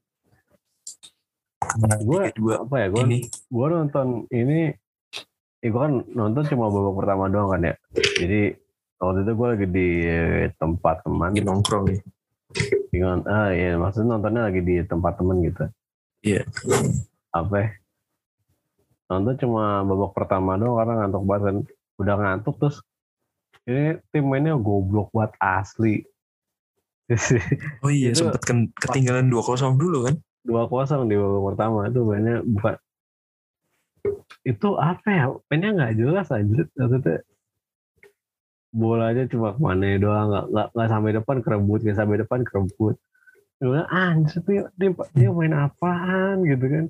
Kemenangan 1.61 2.01
Gua- 2.03 2.25
tiga 2.25 2.33
dua 2.35 2.55
apa 2.61 2.75
ya 2.77 2.87
gue 2.89 3.01
ini. 3.05 3.19
gue 3.29 3.65
nonton 3.67 4.07
ini 4.29 4.59
ya 5.61 5.67
gue 5.69 5.81
kan 5.81 5.93
nonton 6.09 6.43
cuma 6.49 6.69
babak 6.69 6.93
pertama 6.97 7.23
doang 7.29 7.49
kan 7.53 7.61
ya. 7.63 7.73
Jadi 7.93 8.41
waktu 8.97 9.19
itu 9.21 9.31
gue 9.31 9.47
lagi 9.47 9.67
di 9.69 9.89
tempat 10.57 10.95
teman. 11.05 11.29
Lagi 11.29 11.41
nongkrong 11.41 11.85
ya? 11.93 11.99
Dengan 12.89 13.19
ah 13.27 13.49
ya 13.51 13.75
maksudnya 13.75 14.15
nontonnya 14.15 14.41
lagi 14.49 14.61
di 14.61 14.75
tempat 14.81 15.13
teman 15.19 15.37
gitu. 15.43 15.63
Iya. 16.25 16.41
Apa 17.35 17.55
ya? 17.59 17.69
nonton 19.05 19.37
cuma 19.37 19.85
babak 19.85 20.17
pertama 20.17 20.57
doang 20.57 20.81
karena 20.81 20.93
ngantuk 21.03 21.23
banget 21.29 21.43
kan. 21.45 21.57
Udah 22.01 22.15
ngantuk 22.17 22.55
terus 22.57 22.77
ini 23.69 24.01
tim 24.09 24.25
mainnya 24.25 24.57
goblok 24.57 25.13
banget 25.13 25.33
asli. 25.37 25.95
Oh 27.85 27.93
iya 27.93 28.09
Itu 28.09 28.25
sempet 28.25 28.41
ketinggalan 28.81 29.29
2-0 29.29 29.77
dulu 29.77 30.09
kan? 30.09 30.15
dua 30.45 30.69
kosong 30.69 31.09
di 31.09 31.17
babak 31.17 31.41
pertama 31.53 31.89
itu 31.89 32.01
mainnya 32.05 32.37
bukan 32.45 32.77
itu 34.45 34.69
apa 34.77 35.07
ya? 35.09 35.25
Mainnya 35.49 35.69
nggak 35.73 35.93
jelas 35.97 36.27
aja 36.29 36.61
maksudnya 36.77 37.25
bolanya 38.69 39.23
cuma 39.29 39.57
ke 39.57 39.61
mana 39.61 39.97
doang 39.97 40.27
nggak 40.29 40.45
nggak 40.53 40.67
nggak 40.73 40.89
sampai 40.89 41.11
depan 41.17 41.37
kerebut 41.45 41.79
nggak 41.81 41.97
sampai 41.97 42.17
depan 42.21 42.41
kerebut. 42.45 42.95
Gue 43.57 43.81
anjir 43.89 44.41
dia, 44.45 44.63
dia, 44.77 44.89
dia 45.17 45.29
main 45.33 45.53
apaan? 45.55 46.45
gitu 46.45 46.65
kan 46.69 46.85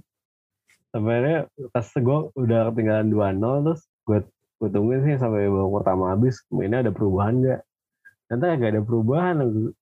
akhirnya 0.95 1.39
pas 1.75 1.87
gue 1.91 2.19
udah 2.39 2.59
ketinggalan 2.71 3.07
2-0 3.11 3.65
terus 3.67 3.81
gue 4.07 4.19
gue 4.55 4.69
tungguin 4.71 5.01
sih 5.03 5.15
sampai 5.19 5.51
babak 5.51 5.83
pertama 5.83 6.03
habis 6.15 6.39
mainnya 6.47 6.79
ada 6.87 6.93
perubahan 6.95 7.35
nggak? 7.43 7.61
Ternyata 8.25 8.57
gak 8.57 8.71
ada 8.73 8.81
perubahan 8.81 9.35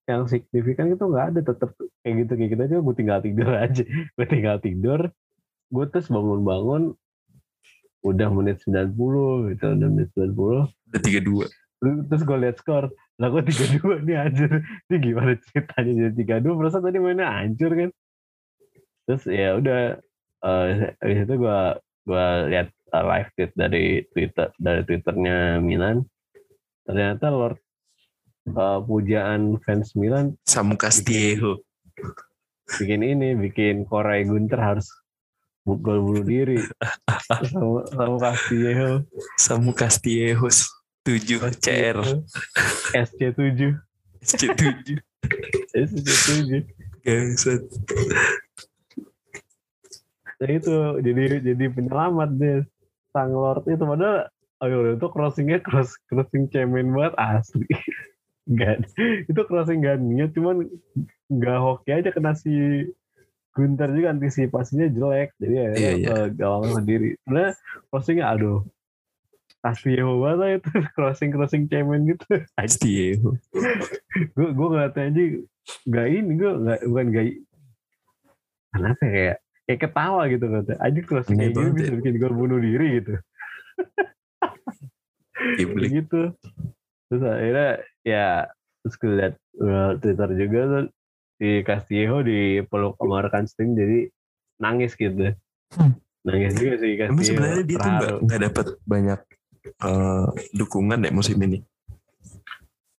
yang 0.04 0.22
signifikan 0.28 0.92
itu 0.92 1.00
nggak 1.00 1.26
ada 1.32 1.40
tetap 1.40 1.70
kayak 2.04 2.14
gitu 2.26 2.32
kayak 2.36 2.50
gitu 2.52 2.62
aja 2.66 2.76
gue 2.82 2.94
tinggal 2.98 3.18
tidur 3.22 3.50
aja 3.64 3.84
gue 3.88 4.26
tinggal 4.26 4.56
tidur 4.60 5.00
gue 5.70 5.84
terus 5.88 6.06
bangun-bangun 6.12 6.92
udah 8.04 8.28
menit 8.28 8.60
90 8.68 9.54
gitu 9.56 9.64
udah 9.64 9.88
menit 9.88 10.08
90 10.12 10.36
udah 10.36 11.00
3-2 11.00 11.48
terus 12.10 12.22
gue 12.26 12.36
liat 12.36 12.56
skor 12.60 12.92
lah 13.14 13.30
tiga 13.46 13.66
dua 13.78 13.94
nih 14.06 14.16
anjir. 14.18 14.50
Ini 14.90 14.96
gimana 14.98 15.32
ceritanya 15.38 15.92
jadi 15.94 16.14
tiga 16.18 16.36
dua 16.42 16.54
perasaan 16.58 16.82
tadi 16.82 16.98
mainnya 16.98 17.30
hancur 17.30 17.70
kan? 17.70 17.90
Terus 19.06 19.22
ya 19.30 19.48
udah 19.60 19.78
uh, 20.44 20.92
habis 21.00 21.18
itu 21.24 21.34
gue 21.40 21.60
gue 22.04 22.26
lihat 22.52 22.68
uh, 22.92 23.04
live 23.08 23.30
tweet 23.34 23.52
dari 23.56 23.84
twitter 24.12 24.48
dari 24.60 24.80
twitternya 24.84 25.58
Milan. 25.64 26.04
Ternyata 26.84 27.32
Lord 27.32 27.58
uh, 28.52 28.84
pujaan 28.84 29.56
fans 29.64 29.96
Milan 29.96 30.36
Samu 30.44 30.76
Castillejo. 30.76 31.64
Bikin 32.76 33.00
ini 33.00 33.32
bikin 33.36 33.88
Koray 33.88 34.28
Gunter 34.28 34.60
harus 34.60 34.88
gol 35.64 36.04
bunuh 36.04 36.24
diri. 36.24 36.60
Samu, 37.50 37.88
Samu 37.88 38.16
Castillejo. 38.20 38.90
Samu 39.40 39.70
Castillejo 39.72 40.52
7 41.04 41.52
CR 41.60 41.98
SC7 42.96 43.60
SC7 44.24 44.96
SC7 45.76 46.64
Gangsat 47.04 47.60
ya 50.42 50.48
itu 50.50 50.76
jadi 51.02 51.22
jadi 51.42 51.64
penyelamat 51.70 52.30
deh 52.38 52.58
sang 53.14 53.30
lord 53.30 53.62
itu 53.70 53.84
padahal 53.84 54.26
ayo 54.64 54.96
itu 54.96 55.06
crossingnya 55.10 55.58
cross 55.62 55.94
crossing 56.10 56.50
cemen 56.50 56.90
banget 56.94 57.14
asli. 57.18 57.68
Gak, 58.44 58.92
itu 59.24 59.40
crossing 59.48 59.80
gak 59.80 60.04
niat 60.04 60.36
cuman 60.36 60.68
nggak 61.32 61.58
hoki 61.64 61.96
aja 61.96 62.12
kena 62.12 62.36
si 62.36 62.52
Gunter 63.56 63.88
juga 63.96 64.12
antisipasinya 64.12 64.84
jelek. 64.92 65.32
Jadi 65.40 65.54
ya 65.56 65.68
iya. 65.72 66.08
uh, 66.12 66.26
gawang 66.28 66.76
sendiri. 66.76 67.16
Sebenarnya 67.24 67.56
crossingnya 67.88 68.24
aduh 68.36 68.60
Castillo 69.64 70.20
banget 70.20 70.60
itu 70.60 70.70
crossing 70.96 71.32
crossing 71.32 71.64
cemen 71.72 72.04
gitu. 72.04 72.44
Castillejo 72.52 73.40
gue 74.14 74.48
gue 74.52 74.66
ngeliatnya 74.70 75.02
aja 75.10 75.22
nggak 75.88 76.06
ini 76.12 76.32
gue 76.36 76.52
nggak 76.52 76.80
bukan 76.86 77.06
nggak 77.10 77.26
kenapa 78.70 79.02
ya 79.02 79.10
kayak 79.10 79.36
kayak 79.64 79.80
ketawa 79.80 80.22
gitu 80.28 80.44
kata 80.44 80.72
aja 80.76 81.00
Aneh 81.00 81.24
kayak 81.24 81.52
gini 81.56 81.70
bisa 81.72 81.92
ya. 81.92 81.96
bikin 81.96 82.14
gue 82.20 82.30
bunuh 82.30 82.60
diri 82.60 82.86
gitu. 83.00 83.14
Iblik 85.64 85.90
gitu. 86.04 86.22
Terus 87.08 87.22
akhirnya 87.24 87.70
ya 88.04 88.26
terus 88.84 88.94
gue 89.00 89.12
liat 89.16 89.34
uh, 89.64 89.90
twitter 89.96 90.30
juga 90.36 90.60
tuh 90.68 90.84
si 91.40 91.48
Castillo 91.64 92.20
di 92.20 92.60
peluk 92.68 93.00
sama 93.00 93.24
rekan 93.24 93.48
Sting 93.48 93.72
jadi 93.72 93.98
nangis 94.60 94.94
gitu. 94.94 95.32
Hmm. 95.74 95.96
nangis 96.24 96.56
juga 96.56 96.80
sih 96.80 96.96
Castillo 96.96 97.12
Emang 97.16 97.24
sebenarnya 97.24 97.64
dia 97.64 97.76
tuh 97.76 97.90
nggak 97.90 98.00
terharu. 98.00 98.24
nggak 98.24 98.40
dapat 98.48 98.66
banyak 98.84 99.20
eh, 99.64 100.26
dukungan 100.56 100.98
deh 101.04 101.12
musim 101.12 101.36
ini? 101.40 101.58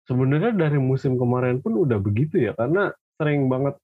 Sebenarnya 0.06 0.54
dari 0.54 0.78
musim 0.78 1.18
kemarin 1.18 1.58
pun 1.58 1.74
udah 1.74 1.98
begitu 1.98 2.38
ya 2.38 2.54
karena 2.54 2.94
sering 3.18 3.50
banget 3.50 3.74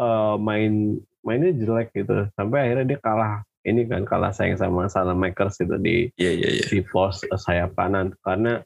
eh, 0.00 0.34
main 0.40 0.96
mainnya 1.20 1.52
jelek 1.52 1.92
gitu. 1.92 2.26
Sampai 2.32 2.68
akhirnya 2.68 2.96
dia 2.96 3.00
kalah 3.00 3.44
ini 3.60 3.84
kan 3.84 4.08
kalah 4.08 4.32
sayang 4.32 4.56
sama 4.56 4.88
Makers 5.12 5.60
itu 5.60 5.76
di 5.76 5.96
Iya 6.16 6.32
iya 6.32 6.48
iya. 6.60 6.64
di 6.64 6.80
pos 6.80 7.20
sayap 7.28 7.76
kanan. 7.76 8.16
Karena 8.24 8.60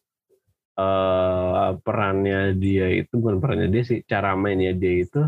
eh, 0.78 1.70
perannya 1.82 2.54
dia 2.54 2.86
itu 2.94 3.14
bukan 3.18 3.42
perannya 3.42 3.68
dia 3.70 3.82
sih 3.82 3.98
cara 4.06 4.38
mainnya 4.38 4.74
dia 4.74 5.02
itu 5.02 5.22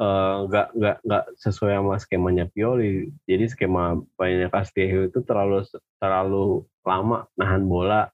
eh, 0.00 0.36
nggak 0.50 0.66
nggak 0.74 0.96
nggak 1.06 1.24
sesuai 1.38 1.78
sama 1.78 1.96
skemanya 2.02 2.44
Pioli. 2.50 3.14
Jadi 3.26 3.44
skema 3.46 3.98
mainnya 4.18 4.50
Castillo 4.50 5.06
itu 5.06 5.22
terlalu 5.22 5.62
terlalu 6.02 6.66
lama 6.82 7.28
nahan 7.38 7.68
bola 7.70 8.10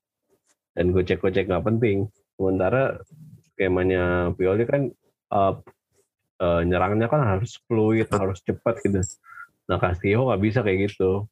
dan 0.76 0.92
gocek-gocek 0.92 1.48
nggak 1.48 1.64
penting. 1.64 2.12
Sementara 2.36 3.00
skemanya 3.48 4.36
Pioli 4.36 4.68
kan 4.68 4.92
eh, 5.32 5.54
eh, 6.40 6.60
nyerangnya 6.64 7.06
kan 7.08 7.22
harus 7.24 7.60
fluid 7.64 8.08
harus 8.12 8.40
cepat 8.44 8.80
gitu. 8.84 9.00
Nah 9.66 9.78
Castillo 9.80 10.30
nggak 10.30 10.42
bisa 10.42 10.60
kayak 10.62 10.90
gitu. 10.90 11.26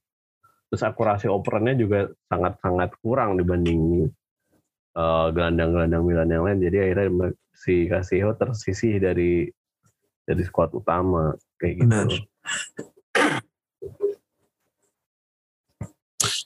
Terus 0.72 0.82
akurasi 0.82 1.30
operannya 1.30 1.78
juga 1.78 2.10
sangat-sangat 2.26 2.90
kurang 3.04 3.36
dibanding 3.38 4.08
eh, 4.96 5.26
gelandang-gelandang 5.30 6.02
Milan 6.02 6.30
yang 6.32 6.44
lain. 6.48 6.60
Jadi 6.64 6.76
akhirnya 6.80 7.30
si 7.54 7.86
Castillo 7.86 8.34
tersisih 8.34 8.98
dari 8.98 9.46
dari 10.24 10.42
skuad 10.42 10.72
utama 10.72 11.36
kayak 11.60 11.84
gitu. 11.84 11.88
Benar. 11.88 12.08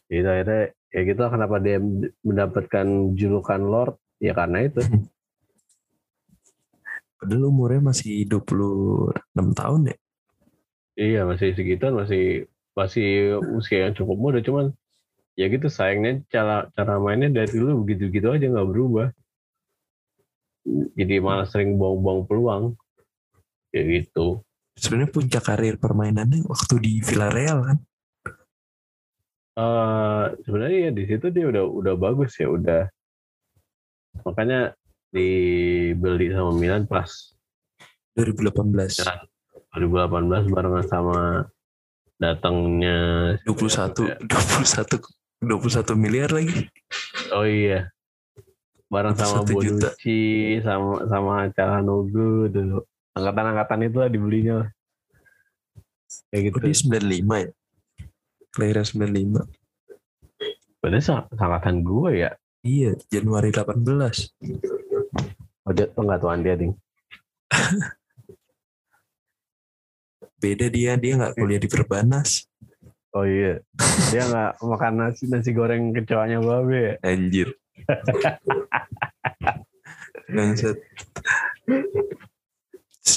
Jadi 0.09 0.25
akhirnya 0.25 0.62
ya 0.88 1.01
gitu 1.05 1.21
kenapa 1.29 1.57
dia 1.61 1.79
mendapatkan 2.25 2.87
julukan 3.12 3.61
Lord? 3.61 3.94
Ya 4.18 4.33
karena 4.35 4.66
itu 4.66 4.81
Padahal 7.19 7.51
umurnya 7.51 7.83
masih 7.91 8.23
26 8.31 9.59
tahun 9.59 9.81
ya? 9.91 9.97
Iya 10.99 11.21
masih 11.27 11.55
segituan 11.55 11.95
masih 11.95 12.47
masih 12.75 13.39
usia 13.59 13.91
yang 13.91 13.95
cukup 13.95 14.17
muda 14.19 14.39
cuman 14.43 14.71
ya 15.39 15.47
gitu 15.51 15.71
sayangnya 15.71 16.23
cara 16.31 16.71
cara 16.75 16.99
mainnya 16.99 17.31
dari 17.31 17.55
dulu 17.55 17.83
begitu-gitu 17.87 18.31
aja 18.35 18.47
nggak 18.47 18.71
berubah. 18.71 19.09
Jadi 20.99 21.15
malah 21.23 21.47
sering 21.47 21.75
buang-buang 21.75 22.27
peluang 22.27 22.65
ya 23.75 23.83
gitu. 23.83 24.43
Sebenarnya 24.79 25.11
puncak 25.11 25.43
karir 25.43 25.75
permainannya 25.79 26.47
waktu 26.47 26.75
di 26.79 26.93
Villarreal 27.03 27.59
kan? 27.67 27.79
Eh 29.59 30.25
sebenarnya 30.47 30.79
ya 30.87 30.91
di 30.95 31.05
situ 31.07 31.27
dia 31.35 31.51
udah 31.51 31.67
udah 31.67 31.95
bagus 31.99 32.39
ya 32.39 32.47
udah. 32.47 32.87
Makanya 34.23 34.75
dibeli 35.09 36.29
sama 36.33 36.53
Milan 36.57 36.85
pas 36.85 37.09
2018 38.18 38.99
Ya. 38.99 39.14
2018 39.79 40.51
barengan 40.51 40.85
sama 40.88 41.18
datangnya 42.18 42.99
21 43.47 44.27
21 44.27 44.99
21 45.38 45.94
miliar 45.94 46.35
lagi. 46.35 46.66
Oh 47.31 47.47
iya. 47.47 47.94
Bareng 48.90 49.14
sama 49.14 49.47
21 49.47 49.62
juta. 49.62 49.88
Bonucci 49.94 50.21
sama 50.64 51.07
sama 51.07 51.47
Calhanoglu 51.55 52.51
dulu 52.51 52.79
angkatan-angkatan 53.14 53.87
itu 53.87 53.97
lah 54.03 54.11
dibelinya 54.11 54.55
lah. 54.64 54.68
kayak 56.33 56.42
gitu. 56.51 56.57
Oh, 56.59 56.62
dia 56.64 56.75
95 56.75 57.44
ya? 57.44 57.51
Kelahiran 58.51 58.87
95 58.88 59.47
padahal 60.79 61.27
angkatan 61.37 61.77
gue 61.85 62.11
ya. 62.16 62.31
Iya 62.66 62.90
Januari 63.12 63.55
18 63.55 64.78
oh 65.69 65.73
dia 65.77 65.87
oh, 65.93 66.03
nggak 66.03 66.19
tuh 66.25 66.33
dia 66.41 66.55
ding 66.57 66.73
beda 70.41 70.67
dia 70.73 70.93
dia 70.97 71.13
nggak 71.21 71.35
kuliah 71.37 71.61
di 71.61 71.69
Perbanas 71.69 72.49
oh 73.13 73.29
iya 73.29 73.61
dia 74.09 74.23
nggak 74.25 74.65
makan 74.65 74.93
nasi 74.97 75.29
nasi 75.29 75.53
goreng 75.53 75.93
kecoanya 75.93 76.41
babe 76.41 76.97
anjir 77.05 77.53
Bangsat. 80.29 80.77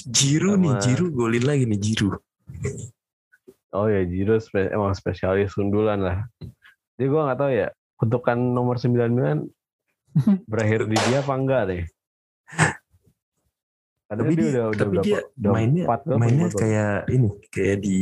Jiru 0.07 0.55
nih, 0.55 0.71
Sama- 0.71 0.83
Jiru 0.85 1.05
golin 1.11 1.43
lagi 1.43 1.67
nih 1.67 1.79
Jiru. 1.81 2.15
Oh 3.71 3.87
ya 3.87 4.03
Jiro 4.07 4.39
spe- 4.39 4.71
emang 4.71 4.95
spesialis 4.95 5.55
sundulan 5.55 5.99
lah. 5.99 6.17
Jadi 6.95 7.07
gue 7.07 7.21
nggak 7.21 7.39
tahu 7.39 7.51
ya 7.51 7.67
kutukan 7.99 8.37
nomor 8.39 8.79
99 8.79 9.47
berakhir 10.51 10.87
di 10.87 10.97
dia 11.07 11.19
apa 11.23 11.33
enggak 11.35 11.63
deh. 11.67 11.83
Tapi 14.11 14.35
dia, 14.35 14.47
udah 14.51 14.65
udah 14.75 14.75
tapi 14.75 14.91
berapa? 14.91 15.07
dia 15.07 15.19
udah 15.39 15.51
mainnya 15.55 15.83
empat 15.87 16.01
mainnya 16.19 16.47
kayak 16.51 16.93
ini, 17.07 17.29
kayak 17.47 17.77
di 17.79 17.97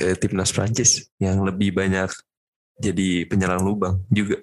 eh, 0.00 0.14
timnas 0.16 0.48
Prancis 0.48 1.12
yang 1.20 1.44
lebih 1.44 1.76
banyak 1.76 2.08
jadi 2.80 3.28
penyerang 3.28 3.60
lubang 3.60 4.00
juga. 4.08 4.40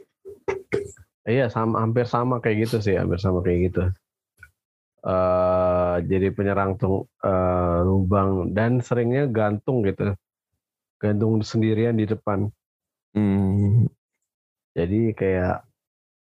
Iya 1.26 1.50
sama 1.50 1.82
hampir 1.82 2.06
sama 2.06 2.38
kayak 2.40 2.70
gitu 2.70 2.78
sih, 2.80 2.94
hampir 2.94 3.18
sama 3.18 3.42
kayak 3.42 3.74
gitu. 3.74 3.84
eh 5.08 5.96
jadi 6.06 6.28
penyerang 6.30 6.78
tung, 6.78 7.10
eh, 7.26 7.80
lubang 7.82 8.54
dan 8.54 8.78
seringnya 8.78 9.26
gantung 9.26 9.82
gitu, 9.82 10.13
gantung 11.02 11.42
sendirian 11.42 11.98
di 11.98 12.06
depan. 12.06 12.54
Hmm, 13.18 13.90
Jadi 14.78 15.18
kayak 15.18 15.67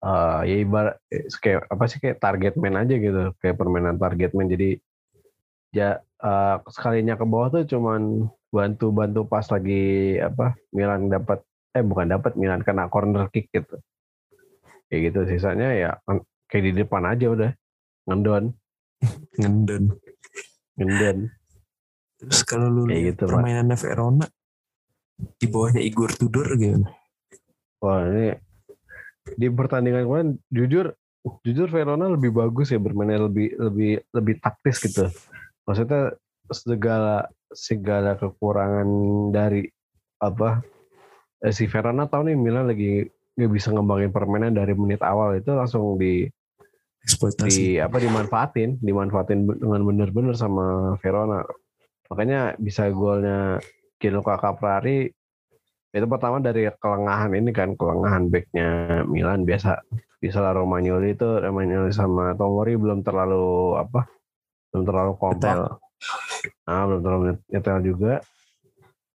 eh 0.05 0.39
ya 0.45 0.55
ibarat 0.61 0.95
eh, 1.09 1.25
kayak 1.41 1.65
apa 1.65 1.83
sih 1.89 1.97
kayak 1.97 2.21
target 2.21 2.53
man 2.61 2.77
aja 2.77 2.95
gitu, 2.95 3.33
kayak 3.41 3.57
permainan 3.57 3.97
target 3.97 4.31
man. 4.37 4.47
Jadi 4.47 4.77
ya 5.73 5.97
eh, 6.01 6.55
sekalinya 6.69 7.17
ke 7.17 7.25
bawah 7.25 7.49
tuh 7.49 7.63
cuman 7.65 8.29
bantu-bantu 8.53 9.27
pas 9.27 9.43
lagi 9.51 10.15
apa 10.21 10.55
Milan 10.71 11.11
dapat 11.11 11.43
eh 11.75 11.83
bukan 11.83 12.07
dapat 12.07 12.39
Milan 12.39 12.61
kena 12.61 12.87
corner 12.87 13.27
kick 13.33 13.49
gitu. 13.51 13.81
Kayak 14.87 15.01
gitu 15.11 15.19
sisanya 15.35 15.73
ya 15.73 15.91
kayak 16.45 16.63
di 16.69 16.71
depan 16.85 17.03
aja 17.09 17.25
udah 17.33 17.51
ngendon, 18.05 18.53
ngendon. 19.41 19.97
ngendon. 20.77 21.17
Terus 22.15 22.41
kalau 22.47 22.69
lu 22.71 22.87
Kayak 22.87 23.17
gitu, 23.17 23.23
Pak. 23.27 23.31
permainannya 23.33 23.75
Verona 23.75 24.25
di 25.15 25.47
bawahnya 25.47 25.81
Igor 25.83 26.11
Tudor 26.15 26.47
gimana? 26.55 26.91
Wah 27.79 28.07
ini 28.07 28.35
di 29.33 29.49
pertandingan 29.49 30.05
kemarin 30.05 30.29
jujur 30.53 30.93
jujur 31.41 31.67
Verona 31.73 32.05
lebih 32.05 32.29
bagus 32.29 32.69
ya 32.69 32.77
bermainnya 32.77 33.25
lebih 33.25 33.57
lebih 33.57 33.97
lebih 34.13 34.35
taktis 34.37 34.77
gitu. 34.85 35.09
Maksudnya 35.65 36.13
segala 36.53 37.25
segala 37.49 38.13
kekurangan 38.21 38.87
dari 39.33 39.65
apa 40.21 40.61
eh, 41.41 41.53
si 41.53 41.65
Verona 41.65 42.05
tahu 42.05 42.29
nih 42.29 42.37
Milan 42.37 42.69
lagi 42.69 43.09
nggak 43.35 43.51
bisa 43.51 43.73
ngembangin 43.73 44.13
permainan 44.15 44.55
dari 44.55 44.71
menit 44.77 45.03
awal 45.03 45.35
itu 45.35 45.51
langsung 45.51 45.99
di 45.99 46.23
eksploitasi 47.03 47.49
di 47.51 47.67
apa 47.83 47.99
dimanfaatin 47.99 48.79
dimanfaatin 48.79 49.43
dengan 49.43 49.81
bener-bener 49.83 50.33
sama 50.39 50.95
Verona 51.03 51.43
makanya 52.07 52.55
bisa 52.55 52.87
golnya 52.95 53.59
Gianluca 53.99 54.39
Caprari 54.39 55.11
itu 55.95 56.05
pertama 56.11 56.43
dari 56.43 56.67
kelengahan 56.75 57.31
ini 57.39 57.55
kan 57.55 57.79
kelengahan 57.79 58.27
backnya 58.27 58.69
Milan. 59.07 59.47
Biasa 59.47 59.79
bisa 60.19 60.43
lah 60.43 60.51
Romagnoli 60.51 61.15
itu 61.15 61.39
Romagnoli 61.39 61.95
sama 61.95 62.35
Tomori 62.35 62.75
belum 62.75 62.99
terlalu 62.99 63.79
apa 63.79 64.03
belum 64.75 64.83
terlalu 64.83 65.11
kompak 65.15 65.79
nah, 66.67 66.83
belum 66.83 67.01
terlalu 67.01 67.23
nyetel 67.47 67.79
juga. 67.79 68.13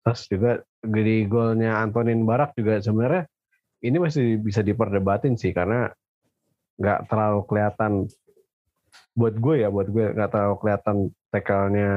Terus 0.07 0.21
juga 0.31 0.51
di 0.79 1.27
golnya 1.27 1.83
Antonin 1.83 2.23
Barak 2.23 2.55
juga 2.55 2.79
sebenarnya 2.79 3.27
ini 3.83 3.97
masih 3.99 4.39
bisa 4.39 4.63
diperdebatin 4.63 5.35
sih 5.35 5.51
karena 5.51 5.91
nggak 6.79 7.11
terlalu 7.11 7.41
kelihatan 7.51 8.07
buat 9.19 9.35
gue 9.35 9.67
ya 9.67 9.69
buat 9.69 9.91
gue 9.91 10.15
nggak 10.15 10.31
terlalu 10.31 10.57
kelihatan 10.63 10.97
tekelnya 11.35 11.91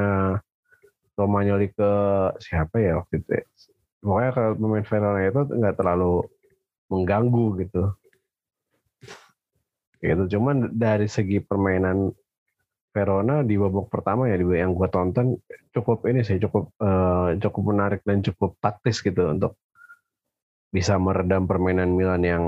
Romagnoli 1.13 1.69
ke 1.69 1.91
siapa 2.41 2.81
ya 2.81 2.97
waktu 2.97 3.21
itu 3.21 3.29
ya. 3.37 3.45
Pokoknya 4.01 4.31
kalau 4.33 4.51
pemain 4.57 4.85
Verona 4.85 5.21
itu 5.21 5.41
nggak 5.45 5.75
terlalu 5.77 6.13
mengganggu 6.91 7.45
gitu. 7.63 7.83
Gitu. 10.01 10.23
Cuman 10.37 10.73
dari 10.73 11.05
segi 11.05 11.37
permainan 11.39 12.09
Verona 12.91 13.39
di 13.45 13.55
babak 13.55 13.87
pertama 13.87 14.27
ya 14.27 14.35
yang 14.35 14.75
gue 14.75 14.89
tonton 14.91 15.39
cukup 15.71 16.03
ini 16.11 16.27
sih 16.27 16.41
cukup 16.43 16.75
uh, 16.83 17.31
cukup 17.39 17.71
menarik 17.71 18.03
dan 18.03 18.19
cukup 18.19 18.59
taktis 18.59 18.99
gitu 18.99 19.31
untuk 19.31 19.55
bisa 20.75 20.99
meredam 20.99 21.47
permainan 21.47 21.95
Milan 21.95 22.23
yang 22.27 22.43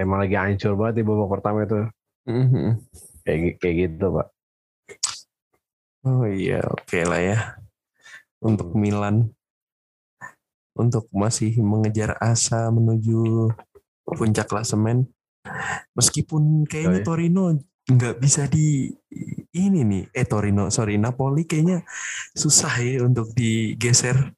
emang 0.00 0.24
lagi 0.24 0.36
hancur 0.40 0.80
banget 0.80 1.00
di 1.00 1.04
babak 1.04 1.28
pertama 1.28 1.58
itu. 1.68 1.84
Mhm. 2.24 2.80
kayak 3.24 3.60
kayak 3.60 3.76
gitu 3.84 4.06
pak. 4.16 4.28
Oh 6.04 6.24
iya 6.28 6.60
oke 6.64 6.98
lah 7.04 7.20
ya. 7.20 7.38
Untuk 8.40 8.72
Hmm. 8.72 8.80
Milan 8.80 9.16
untuk 10.74 11.06
masih 11.14 11.54
mengejar 11.62 12.18
asa 12.18 12.68
menuju 12.68 13.50
puncak 14.04 14.50
klasemen. 14.50 15.08
Meskipun 15.94 16.66
kayaknya 16.66 17.00
Yoi. 17.00 17.06
Torino 17.06 17.44
nggak 17.84 18.16
bisa 18.18 18.50
di 18.50 18.90
ini 19.54 19.80
nih. 19.86 20.04
Eh 20.10 20.26
Torino 20.26 20.68
sorry 20.68 20.98
Napoli 20.98 21.46
kayaknya 21.46 21.86
susah 22.34 22.74
ya 22.82 23.06
untuk 23.06 23.30
digeser. 23.32 24.34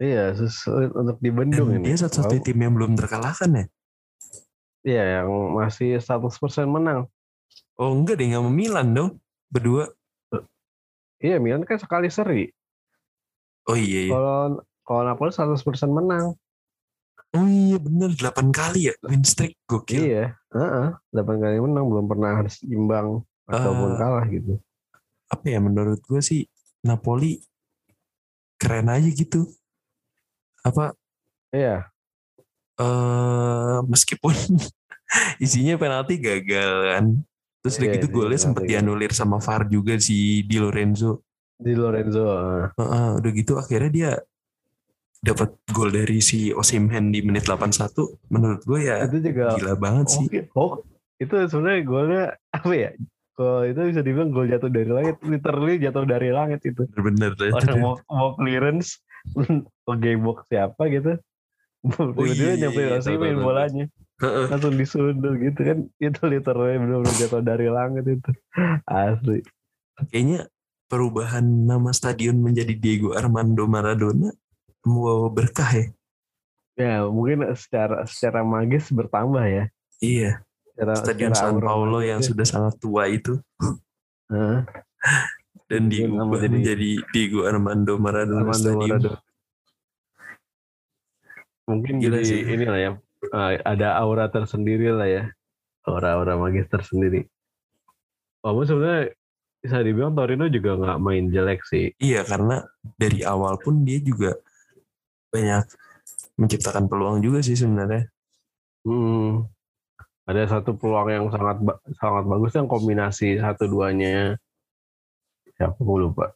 Iya 0.00 0.32
sulit 0.48 0.96
untuk 0.96 1.20
dan 1.20 1.24
dibendung 1.24 1.76
ini. 1.76 1.92
dia 1.92 2.00
satu-satunya 2.00 2.40
Oh, 2.40 2.46
tim 2.48 2.58
yang 2.64 2.72
belum 2.72 2.96
terkalahkan 2.96 3.50
ya? 3.52 3.64
Iya 4.80 5.04
yang 5.20 5.28
masih 5.60 6.00
100% 6.00 6.64
menang. 6.72 7.04
Oh 7.76 7.92
enggak 7.92 8.16
deh 8.16 8.32
nggak 8.32 8.40
sama 8.40 8.52
Milan 8.52 8.88
dong 8.96 9.10
berdua. 9.52 9.92
Iya 11.20 11.36
Milan 11.36 11.68
kan 11.68 11.76
sekali 11.76 12.08
seri. 12.08 12.48
Oh 13.68 13.76
iya, 13.76 14.08
iya. 14.08 14.12
kalau 14.16 14.64
kalau 14.90 15.06
Napoli 15.06 15.30
100% 15.30 15.62
menang. 15.86 16.34
Oh 17.30 17.46
iya 17.46 17.78
bener. 17.78 18.10
8 18.10 18.50
kali 18.50 18.90
ya 18.90 18.94
win 19.06 19.22
streak. 19.22 19.54
Gokil. 19.64 20.02
Iya 20.02 20.34
Heeh, 20.50 20.86
8 21.08 21.38
kali 21.38 21.62
menang 21.62 21.86
belum 21.86 22.10
pernah 22.10 22.34
harus 22.34 22.58
imbang 22.66 23.22
ataupun 23.46 23.94
Ah. 23.94 23.96
kalah 23.96 24.26
gitu. 24.26 24.58
Apa 25.30 25.46
ya 25.46 25.62
menurut 25.62 26.02
gue 26.02 26.18
sih 26.18 26.50
Napoli 26.82 27.38
keren 28.58 28.90
aja 28.90 29.06
gitu. 29.06 29.46
Apa? 30.60 30.90
Iya. 31.54 31.86
Eh 32.76 33.78
meskipun 33.86 34.34
isinya 35.38 35.78
penalti 35.78 36.18
gagal 36.18 36.72
kan. 36.90 37.04
Terus 37.62 37.74
udah 37.76 37.86
Iya, 37.86 37.94
gitu 37.94 38.06
golnya 38.10 38.40
sempat 38.40 38.64
gagal. 38.64 38.70
dianulir 38.74 39.12
sama 39.12 39.38
VAR 39.38 39.68
juga 39.68 39.94
si 40.02 40.42
Di 40.42 40.58
Lorenzo. 40.58 41.22
Di 41.54 41.78
Lorenzo 41.78 42.24
ah. 42.26 42.66
Heeh, 42.74 43.08
udah 43.22 43.30
gitu 43.30 43.52
akhirnya 43.54 43.90
dia 43.92 44.10
dapat 45.20 45.52
gol 45.68 45.92
dari 45.92 46.24
si 46.24 46.48
Osimhen 46.52 47.12
di 47.12 47.20
menit 47.20 47.44
81 47.44 47.92
menurut 48.32 48.64
gue 48.64 48.80
ya 48.88 49.04
itu 49.04 49.20
juga 49.20 49.52
gila 49.60 49.74
banget 49.76 50.06
sih 50.16 50.26
Oke, 50.26 50.40
oh, 50.56 50.80
itu 51.20 51.36
sebenarnya 51.52 51.80
golnya 51.84 52.24
apa 52.56 52.72
ya? 52.72 52.90
Kalau 53.36 53.64
itu 53.64 53.80
bisa 53.92 54.00
dibilang 54.00 54.32
gol 54.32 54.48
jatuh 54.48 54.72
dari 54.72 54.88
langit, 54.88 55.16
literally 55.24 55.76
jatuh 55.80 56.04
dari 56.04 56.28
langit 56.32 56.60
itu. 56.64 56.84
bener-bener 56.92 57.32
deh. 57.36 57.52
Orang 57.52 57.76
mau, 57.80 57.94
mau 58.08 58.36
clearance, 58.36 59.00
ke 59.88 60.12
box 60.20 60.48
siapa 60.48 60.82
gitu. 60.88 61.16
Tiba-tiba 61.80 62.24
iya, 62.36 62.52
iya, 62.52 62.60
nyampe 62.68 62.80
iya, 62.84 63.00
Osimhen 63.00 63.40
bolanya. 63.40 63.84
Langsung 64.20 64.76
disundul 64.76 65.40
gitu 65.40 65.60
kan. 65.60 65.78
Itu 65.96 66.20
literally 66.28 66.76
benar-benar 66.76 67.16
jatuh 67.16 67.40
dari 67.40 67.68
langit 67.68 68.04
itu. 68.08 68.30
Asli. 68.88 69.40
kayaknya 70.08 70.48
perubahan 70.88 71.44
nama 71.44 71.92
stadion 71.92 72.40
menjadi 72.40 72.72
Diego 72.72 73.12
Armando 73.12 73.68
Maradona 73.68 74.32
membawa 74.82 75.28
berkah 75.28 75.70
ya 75.70 75.86
Ya 76.74 77.04
mungkin 77.04 77.44
secara 77.52 78.08
secara 78.08 78.40
magis 78.40 78.88
bertambah 78.88 79.44
ya. 79.44 79.64
iya 79.98 80.40
Secara, 80.72 80.92
Stadion 80.96 81.32
secara 81.32 81.52
San 81.52 81.60
Paulo 81.60 82.00
yang 82.00 82.18
magisnya. 82.18 82.30
sudah 82.32 82.46
sangat 82.46 82.74
tua 82.78 83.04
itu 83.06 83.36
Heeh. 84.30 84.58
dan 85.68 85.82
diubah 85.86 86.40
jadi- 86.40 86.48
menjadi 86.50 86.90
Diego 87.10 87.44
Armando 87.44 87.94
Maradona 87.94 88.48
Armando. 88.48 88.70
Maradona. 88.74 89.18
Mungkin 91.68 91.94
Gila 92.00 92.18
jadi 92.18 92.26
sih. 92.26 92.40
ini 92.42 92.64
lah 92.64 92.80
ya. 92.80 92.90
eh, 93.22 93.60
ada 93.62 93.88
aura 93.94 94.26
tersendiri 94.26 94.90
lah 94.90 95.06
ya. 95.06 95.24
Aura-aura 95.82 96.34
magis 96.36 96.66
tersendiri. 96.66 97.28
Walaupun 98.40 98.64
sebenarnya 98.66 99.02
bisa 99.60 99.76
dibilang 99.78 100.16
Torino 100.16 100.48
juga 100.48 100.70
nggak 100.74 100.98
main 100.98 101.28
jelek 101.28 101.60
sih. 101.62 101.92
Iya 101.94 102.24
karena 102.24 102.64
dari 102.96 103.20
awal 103.22 103.54
pun 103.56 103.84
dia 103.84 104.00
juga 104.00 104.34
banyak 105.30 105.64
menciptakan 106.36 106.90
peluang 106.90 107.22
juga 107.22 107.40
sih 107.40 107.54
sebenarnya. 107.54 108.10
Hmm. 108.86 109.46
Ada 110.26 110.58
satu 110.58 110.78
peluang 110.78 111.08
yang 111.10 111.24
sangat 111.30 111.58
sangat 111.98 112.24
bagus 112.26 112.52
yang 112.54 112.70
kombinasi 112.70 113.42
satu 113.42 113.66
duanya 113.66 114.38
siapa 115.58 115.76
gue 115.78 115.98
lupa. 116.06 116.32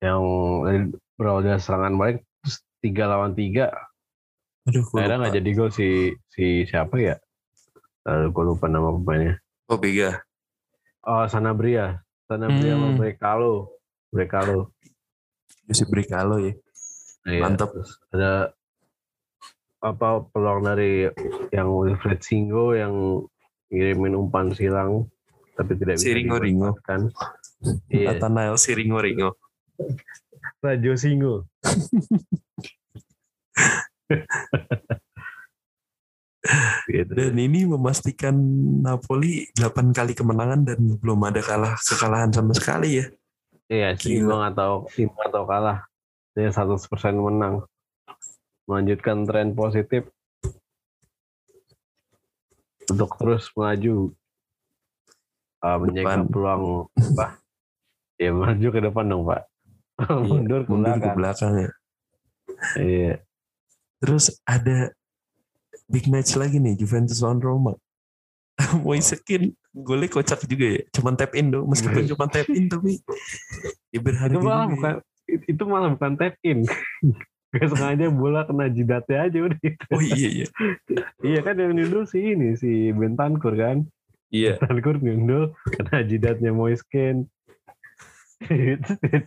Yang 0.00 0.22
berawal 1.18 1.42
dari 1.42 1.60
serangan 1.60 1.94
balik 1.98 2.18
terus 2.40 2.62
tiga 2.78 3.04
lawan 3.10 3.34
tiga 3.34 3.74
Aduh, 4.68 4.84
akhirnya 4.94 5.16
nggak 5.26 5.36
jadi 5.40 5.50
gol 5.56 5.70
si 5.72 6.12
si 6.28 6.68
siapa 6.68 6.96
ya? 7.00 7.16
Lalu 8.04 8.26
gue 8.32 8.44
lupa 8.52 8.64
nama 8.68 8.92
pemainnya. 8.92 9.34
Oh 9.68 9.76
Bega. 9.80 10.20
Oh, 11.04 11.24
Sanabria. 11.24 12.04
Sanabria 12.28 12.76
sama 12.76 12.88
Hmm. 12.92 12.98
Brekalo. 13.00 13.52
Brekalo. 14.12 14.72
Yusuf 15.68 15.88
Brikalo 15.88 16.36
ya. 16.40 16.52
Iya, 17.28 17.44
Mantap. 17.44 17.76
ada 18.08 18.56
apa 19.78 20.26
peluang 20.32 20.64
dari 20.64 21.06
yang 21.52 21.68
Wilfred 21.70 22.24
Singo 22.24 22.74
yang 22.74 23.22
ngirimin 23.68 24.16
umpan 24.16 24.50
silang 24.56 25.06
tapi 25.54 25.76
tidak 25.76 25.98
bisa 25.98 26.14
Siringo-ringo. 26.14 26.72
dimanfaatkan. 26.72 27.00
Iya, 27.90 28.14
Nathanael 28.14 28.56
Siringo 28.56 28.98
Ringo. 29.02 29.30
Rajo 30.64 30.92
Singo. 30.96 31.44
gitu. 36.88 37.12
Dan 37.12 37.36
ini 37.36 37.66
memastikan 37.66 38.32
Napoli 38.80 39.50
8 39.58 39.92
kali 39.92 40.14
kemenangan 40.14 40.64
dan 40.64 40.78
belum 40.96 41.20
ada 41.26 41.42
kalah 41.42 41.74
kekalahan 41.76 42.30
sama 42.30 42.54
sekali 42.54 43.02
ya. 43.02 43.06
Iya, 43.68 43.92
seimbang 44.00 44.54
atau 44.54 44.88
imbang 44.96 45.28
atau 45.28 45.44
kalah. 45.44 45.84
Dia 46.38 46.54
100% 46.54 46.78
menang. 47.18 47.66
Melanjutkan 48.70 49.26
tren 49.26 49.58
positif 49.58 50.06
untuk 52.86 53.10
terus 53.18 53.50
melaju. 53.58 54.14
Uh, 55.58 55.76
menjaga 55.82 56.22
peluang 56.30 56.62
apa? 56.94 57.42
Ya 58.14 58.30
maju 58.30 58.66
ke 58.70 58.78
depan 58.78 59.04
dong, 59.10 59.26
Pak. 59.26 59.42
mundur 60.30 60.62
ke 60.62 60.70
Mundur 60.70 60.94
ke 60.94 61.10
belakang. 61.10 61.18
belakang 61.18 61.52
ya. 61.58 61.70
Iya. 62.78 63.14
Terus 63.98 64.38
ada 64.46 64.94
big 65.90 66.06
match 66.06 66.38
lagi 66.38 66.62
nih 66.62 66.78
Juventus 66.78 67.18
lawan 67.18 67.42
Roma. 67.42 67.74
Moisekin 68.86 69.58
golnya 69.74 70.06
kocak 70.06 70.46
juga 70.46 70.78
ya. 70.78 70.82
Cuman 70.94 71.18
tap 71.18 71.34
in 71.34 71.50
dong. 71.50 71.66
Meskipun 71.66 72.06
Iya. 72.06 72.10
cuma 72.14 72.30
tap 72.30 72.46
in 72.46 72.70
tapi 72.70 73.02
ya 73.94 73.98
berharga 73.98 74.38
Itu 74.38 74.46
malah 74.46 74.54
juga 74.54 74.70
ya. 74.70 74.74
bukan 74.78 74.94
itu 75.28 75.62
malah 75.68 75.92
bukan 75.92 76.16
tap 76.16 76.34
in. 76.42 76.64
Gak 77.48 77.72
sengaja 77.72 78.12
bola 78.12 78.44
kena 78.44 78.68
jidatnya 78.68 79.24
aja 79.24 79.38
udah 79.40 79.58
gitu. 79.64 79.84
Oh 79.88 80.04
iya 80.04 80.28
iya. 80.28 80.46
iya 81.32 81.40
kan 81.40 81.56
yang 81.56 81.72
nyundul 81.72 82.04
si 82.04 82.20
ini 82.36 82.56
si 82.56 82.92
Bentancur 82.92 83.56
kan. 83.56 83.88
Iya. 84.28 84.60
Bentancur 84.60 85.00
nyundul 85.00 85.56
kena 85.72 86.04
jidatnya 86.04 86.52
Moiskin. 86.52 87.24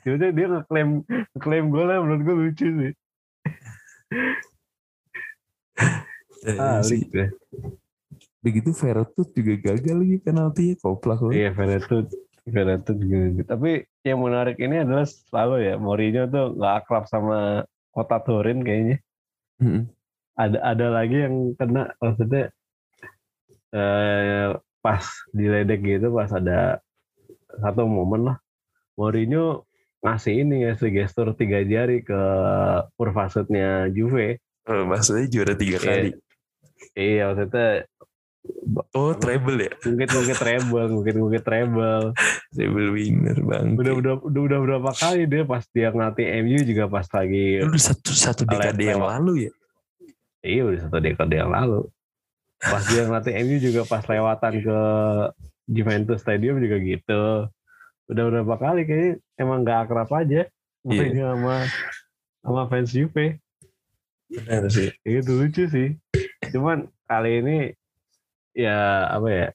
Udah 0.05 0.29
dia 0.37 0.47
ngeklaim 0.47 1.01
ngeklaim 1.33 1.65
gue 1.73 1.83
lah 1.83 1.97
menurut 2.05 2.21
gue 2.21 2.35
lucu 2.37 2.67
sih. 2.69 2.93
Eh, 6.41 6.57
Ah, 6.57 6.81
sih. 6.81 7.05
deh. 7.09 7.29
Begitu 8.41 8.73
Vertut 8.73 9.29
juga 9.33 9.53
gagal 9.73 9.97
lagi 9.97 10.17
penaltinya 10.21 10.75
koplak 10.81 11.21
loh. 11.21 11.33
Iya 11.33 11.53
Veretut 11.53 12.09
Veretut 12.41 12.97
juga 12.97 13.17
gitu. 13.37 13.45
Tapi 13.45 13.71
yang 14.01 14.19
menarik 14.25 14.57
ini 14.57 14.81
adalah 14.81 15.05
selalu 15.05 15.55
ya 15.61 15.75
Mourinho 15.77 16.25
tuh 16.25 16.57
nggak 16.57 16.73
akrab 16.81 17.05
sama 17.05 17.61
Kota 17.93 18.17
Turin 18.25 18.65
kayaknya. 18.65 18.97
Mm-mm. 19.61 19.85
Ada 20.33 20.57
ada 20.63 20.87
lagi 20.89 21.21
yang 21.21 21.53
kena 21.53 21.93
maksudnya 22.01 22.49
eh, 23.71 24.57
pas 24.81 25.05
diledek 25.31 25.85
gitu 25.85 26.09
pas 26.09 26.31
ada 26.33 26.81
satu 27.61 27.85
momen 27.85 28.31
lah 28.33 28.37
Mourinho 28.97 29.69
ngasih 30.01 30.41
ini 30.41 30.65
ngasih 30.65 30.89
gestur 30.89 31.37
tiga 31.37 31.61
jari 31.61 32.01
ke 32.01 32.21
Purvasutnya 32.97 33.85
Juve. 33.93 34.41
Oh, 34.65 34.85
maksudnya 34.89 35.29
juara 35.29 35.53
tiga 35.53 35.77
Iya. 35.77 35.85
kali. 35.85 36.11
Iya 36.97 37.23
maksudnya 37.29 37.69
Oh 38.97 39.13
treble 39.13 39.69
ya. 39.69 39.73
mungkin 39.85 40.07
mungkin 40.09 40.37
treble 40.37 40.85
mungkin 40.89 41.15
mungkin 41.21 41.41
treble. 41.45 42.05
Treble 42.49 42.89
winner 42.95 43.37
bang. 43.37 43.77
Udah 43.77 43.93
udah 43.93 44.13
udah, 44.25 44.41
udah 44.47 44.59
berapa 44.65 44.91
kali 44.97 45.29
dia 45.29 45.43
pas 45.45 45.61
dia 45.69 45.93
ngelatih 45.93 46.25
MU 46.41 46.59
juga 46.65 46.89
pas 46.89 47.05
lagi 47.13 47.61
Udah 47.61 47.81
satu 47.81 48.11
satu 48.11 48.41
dekade 48.49 48.81
yang 48.81 49.05
lalu 49.05 49.49
ya. 49.49 49.51
Iya 50.41 50.61
udah 50.73 50.79
satu 50.87 50.97
dekade 50.97 51.35
yang 51.37 51.53
lalu. 51.53 51.85
Pas 52.57 52.83
dia 52.89 53.05
ngelatih 53.05 53.33
MU 53.45 53.57
juga 53.61 53.81
pas 53.85 54.03
lewatan 54.09 54.53
ke 54.65 54.79
Juventus 55.69 56.19
Stadium 56.25 56.57
juga 56.57 56.77
gitu. 56.81 57.23
Udah 58.09 58.23
berapa 58.27 58.55
kali 58.57 58.81
kayaknya 58.89 59.11
emang 59.37 59.63
gak 59.63 59.87
akrab 59.87 60.09
aja. 60.17 60.49
Mourinho 60.81 61.37
sama 61.37 61.55
sama 62.41 62.61
fans 62.65 62.89
Juve. 62.89 63.37
Benar 64.31 64.65
sih. 64.73 64.89
Itu 65.05 65.37
lucu 65.37 65.69
sih. 65.69 65.93
Cuman 66.49 66.89
kali 67.05 67.43
ini 67.43 67.57
ya 68.53 69.07
apa 69.09 69.27
ya? 69.29 69.47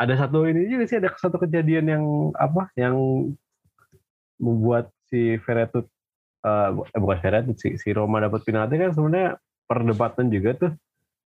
Ada 0.00 0.26
satu 0.26 0.48
ini 0.48 0.64
juga 0.70 0.84
sih 0.88 0.96
ada 0.96 1.12
satu 1.12 1.36
kejadian 1.36 1.86
yang 1.86 2.04
apa? 2.36 2.72
Yang 2.78 2.96
membuat 4.40 4.88
si 5.12 5.36
Veretut 5.42 5.86
eh 6.40 6.68
eh, 6.72 7.00
bukan 7.00 7.18
Veretut 7.20 7.56
si, 7.60 7.76
si 7.76 7.92
Roma 7.92 8.24
dapat 8.24 8.40
penalti 8.48 8.80
kan 8.80 8.96
sebenarnya 8.96 9.36
perdebatan 9.68 10.32
juga 10.32 10.50
tuh 10.56 10.72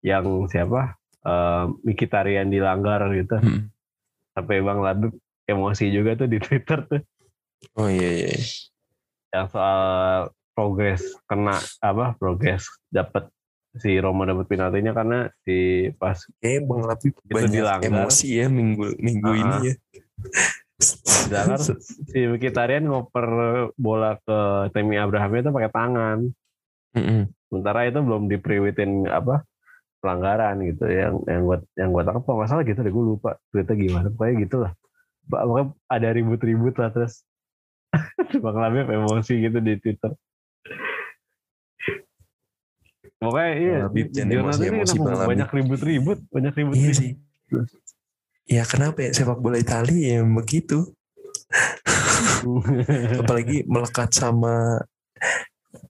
yang 0.05 0.45
siapa 0.45 0.93
eh 1.25 1.65
Mkhitaryan 1.81 2.53
dilanggar 2.53 3.01
gitu 3.17 3.41
Hmm. 3.41 3.73
sampai 4.37 4.61
Bang 4.61 4.85
Labib 4.85 5.17
emosi 5.49 5.89
juga 5.89 6.13
tuh 6.13 6.29
di 6.29 6.37
Twitter 6.37 6.85
tuh 6.85 7.01
Oh 7.77 7.89
iya 7.89 8.29
iya. 8.29 8.37
yang 9.33 9.49
soal 9.49 9.81
progres 10.53 11.01
kena 11.25 11.57
apa 11.81 12.13
progres 12.21 12.65
dapat 12.93 13.25
si 13.73 13.95
Roma 13.95 14.25
dapat 14.25 14.45
penaltinya 14.45 14.91
karena 14.91 15.17
si 15.41 15.57
pas 15.93 16.19
Bang 16.61 16.83
Lapi 16.83 17.07
banyak 17.23 17.51
dilanggar. 17.53 17.87
emosi 17.87 18.27
ya 18.35 18.47
minggu 18.47 18.97
minggu 18.97 19.29
Ah. 19.29 19.37
ini 19.37 19.57
ya. 19.65 19.75
dilanggar 21.23 21.59
si 22.03 22.19
Mkhitaryan 22.21 22.83
ngoper 22.83 23.27
bola 23.75 24.17
ke 24.17 24.39
Temi 24.71 24.95
Abraham 24.95 25.31
itu 25.35 25.49
pakai 25.49 25.71
tangan 25.71 26.19
Mm-mm. 26.91 27.21
sementara 27.47 27.85
itu 27.85 27.99
belum 27.99 28.27
dipriwitin 28.27 29.07
apa 29.07 29.47
pelanggaran 29.97 30.59
gitu 30.65 30.83
yang 30.85 31.21
yang 31.23 31.41
buat 31.45 31.61
yang 31.75 31.89
buat 31.91 32.03
tangkap 32.03 32.23
kalau 32.25 32.37
nggak 32.37 32.49
salah 32.49 32.65
gitu 32.65 32.79
deh 32.79 32.89
gue 32.89 33.05
lupa 33.07 33.31
tweetnya 33.47 33.75
gimana 33.77 34.07
pokoknya 34.09 34.35
gitu 34.41 34.55
lah 34.59 34.71
Ba- 35.23 35.45
pokoknya 35.45 35.67
ada 35.87 36.07
ribut-ribut 36.09 36.75
lah 36.75 36.89
terus 36.89 37.21
Bang 38.43 38.57
Labib 38.57 38.89
emosi 38.89 39.33
gitu 39.39 39.57
di 39.57 39.77
Twitter 39.77 40.11
pokoknya 43.21 43.51
iya 43.53 43.77
emosi-emosi, 43.85 44.95
kenapa 44.97 45.05
Bang 45.05 45.15
Labib. 45.21 45.29
banyak 45.29 45.49
ribut-ribut 45.53 46.19
banyak 46.27 46.51
Iya 46.51 46.59
ribut-ribut 46.65 46.95
sih. 46.97 47.11
Ya 48.49 48.63
kenapa 48.65 48.97
ya 49.05 49.11
sepak 49.13 49.37
bola 49.37 49.61
Italia 49.61 50.19
yang 50.19 50.33
begitu. 50.33 50.89
Apalagi 53.21 53.63
melekat 53.67 54.09
sama 54.11 54.81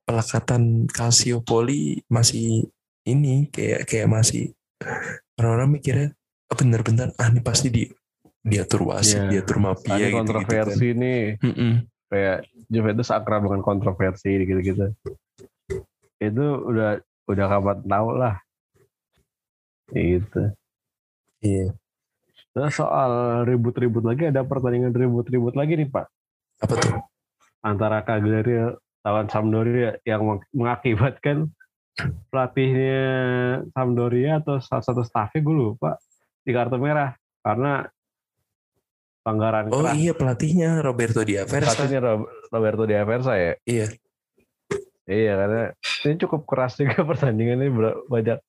pelekatan 0.03 0.85
Calciopoli 0.91 2.03
masih 2.11 2.67
ini 3.07 3.47
kayak 3.49 3.87
kayak 3.87 4.09
masih 4.11 4.51
orang-orang 5.39 5.79
mikirnya 5.79 6.07
oh, 6.51 6.55
bener-bener 6.57 7.09
ah 7.17 7.29
ini 7.31 7.41
pasti 7.41 7.71
di 7.71 7.87
diatur 8.41 8.89
wasit, 8.89 9.21
Iya. 9.21 9.29
diatur 9.37 9.57
mafia 9.61 9.93
Ada 9.95 10.07
gitu, 10.09 10.17
kontroversi 10.17 10.87
nih 10.97 11.21
Mm-mm. 11.37 11.71
kayak 12.09 12.37
Juventus 12.67 13.13
akrab 13.13 13.45
dengan 13.45 13.61
kontroversi 13.61 14.29
gitu-gitu. 14.41 14.89
Itu 16.17 16.45
udah 16.65 16.97
udah 17.31 17.45
kapan 17.47 17.77
tahu 17.81 18.09
lah. 18.13 18.35
Gitu. 19.87 20.41
Iya. 21.41 21.75
Nah 22.51 22.69
soal 22.69 23.11
ribut-ribut 23.43 24.03
lagi 24.03 24.27
ada 24.27 24.41
pertandingan 24.41 24.91
ribut-ribut 24.91 25.51
lagi 25.51 25.73
nih 25.73 25.87
Pak 25.87 26.05
Apa 26.59 26.73
tuh? 26.75 26.99
antara 27.61 28.01
Cagliari 28.01 28.75
lawan 29.01 29.27
Sampdoria 29.27 29.95
yang 30.03 30.21
meng- 30.21 30.49
mengakibatkan 30.51 31.47
pelatihnya 32.27 33.03
Sampdoria 33.69 34.37
atau 34.37 34.59
salah 34.59 34.81
satu 34.81 35.01
staffnya 35.01 35.39
gue 35.39 35.55
lupa 35.55 35.95
di 36.39 36.51
kartu 36.51 36.75
merah 36.75 37.15
karena 37.39 37.87
pelanggaran 39.21 39.69
Oh 39.69 39.81
keras. 39.81 39.95
iya 39.95 40.11
pelatihnya 40.11 40.69
Roberto 40.79 41.21
Di 41.21 41.35
Aversa. 41.35 41.71
Pelatihnya 41.71 41.99
Rob- 42.01 42.29
Roberto 42.47 42.83
Di 42.83 42.95
Aversa 42.95 43.33
ya. 43.33 43.53
Iya. 43.63 43.87
Iya 45.03 45.33
karena 45.33 45.61
ini 46.05 46.15
cukup 46.19 46.41
keras 46.45 46.77
juga 46.77 47.01
pertandingannya 47.09 47.67
ber- 47.69 48.01
banyak 48.05 48.39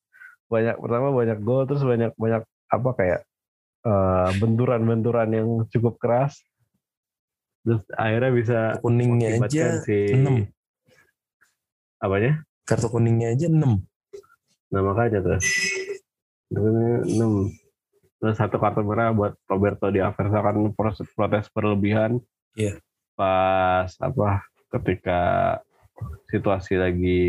banyak 0.47 0.77
pertama 0.77 1.09
banyak 1.11 1.39
gol 1.41 1.65
terus 1.65 1.81
banyak 1.81 2.13
banyak 2.15 2.43
apa 2.69 2.91
kayak 2.93 3.21
eh, 3.83 4.29
benturan-benturan 4.37 5.29
yang 5.31 5.49
cukup 5.69 5.97
keras 5.97 6.37
terus 7.63 7.81
akhirnya 7.95 8.31
bisa 8.31 8.59
Kuningnya 8.83 9.39
aja 9.39 9.81
si 9.81 10.13
6. 10.13 10.45
apanya 11.99 12.43
Kartu 12.63 12.91
kuningnya 12.91 13.33
aja 13.33 13.47
6. 13.47 13.59
nah 14.69 14.81
makanya 14.83 15.19
terus 15.21 15.47
enam 16.53 17.49
terus 18.19 18.37
satu 18.37 18.57
kartu 18.57 18.81
merah 18.83 19.11
buat 19.11 19.35
Roberto 19.47 19.89
di 19.89 19.99
Aversa 19.99 20.39
kan 20.39 20.57
protes, 20.73 21.01
protes 21.13 21.47
berlebihan 21.51 22.21
Iya. 22.53 22.77
pas 23.15 23.89
apa 23.97 24.45
ketika 24.69 25.21
situasi 26.29 26.81
lagi 26.81 27.21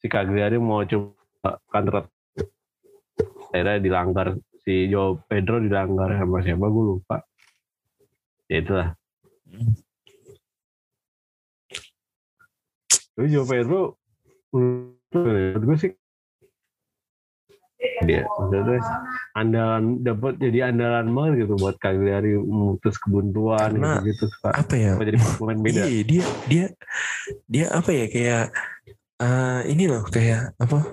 si 0.00 0.06
Cagliari 0.08 0.56
mau 0.56 0.86
coba 0.86 1.60
counter 1.68 2.08
akhirnya 3.50 3.82
dilanggar 3.82 4.38
si 4.62 4.86
Joe 4.86 5.18
Pedro 5.26 5.58
dilanggar 5.58 6.14
sama 6.14 6.38
siapa 6.44 6.66
gue 6.70 6.84
lupa. 6.94 7.18
Ya 8.46 8.62
itulah. 8.62 8.88
Tapi 13.14 13.26
Joe 13.26 13.46
Pedro 13.46 13.98
menurut 14.54 15.62
gue 15.66 15.76
sih 15.78 15.92
dia 18.04 18.24
maksudnya 18.28 18.80
andalan 19.32 20.04
dapat 20.04 20.36
jadi 20.36 20.72
andalan 20.72 21.06
banget 21.12 21.32
gitu 21.44 21.54
buat 21.56 21.76
Cagliari 21.80 22.36
memutus 22.36 23.00
kebuntuan 23.00 23.76
Karena 23.76 24.00
gitu, 24.04 24.24
-gitu. 24.24 24.24
Suka, 24.36 24.48
Apa 24.52 24.74
ya? 24.76 24.92
suka 24.96 25.04
jadi 25.08 25.18
pemain 25.36 25.60
beda 25.60 25.82
Iya, 25.88 26.00
dia 26.04 26.24
dia 26.48 26.64
dia 27.48 27.66
apa 27.72 27.90
ya 27.92 28.06
kayak 28.08 28.44
eh, 29.20 29.60
ini 29.68 29.84
loh 29.88 30.04
kayak 30.08 30.52
apa? 30.56 30.92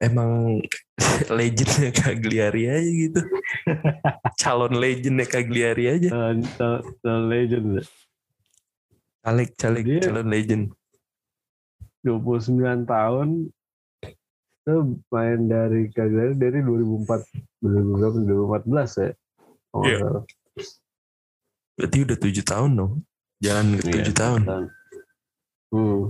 Emang 0.00 0.60
legendnya 1.38 1.90
Cagliari 1.92 2.62
aja 2.68 2.90
gitu. 2.90 3.20
Calon 4.40 4.74
legendnya 4.76 5.24
Cagliari 5.24 5.84
aja. 5.88 6.08
Uh, 6.12 6.32
the, 6.60 6.68
the 7.00 7.14
legend 7.24 7.66
Caleg, 9.24 9.56
caleg, 9.56 9.84
Dia- 9.88 10.04
calon 10.04 10.28
legend. 10.28 10.64
29 12.04 12.84
tahun 12.84 13.48
itu 14.64 14.76
main 15.12 15.40
dari 15.44 15.92
Cagliari 15.92 16.32
dari 16.40 16.64
2004 16.64 17.60
2014 17.60 19.04
ya 19.04 19.10
oh, 19.76 19.84
Iya. 19.84 20.24
Berarti 21.74 21.98
udah 22.06 22.16
tujuh 22.16 22.44
tahun 22.46 22.70
dong. 22.78 22.92
Jalan 23.44 23.76
ke 23.76 23.82
Iya. 23.84 23.94
tujuh 24.00 24.14
tahun. 24.16 24.40
hmm. 25.74 26.02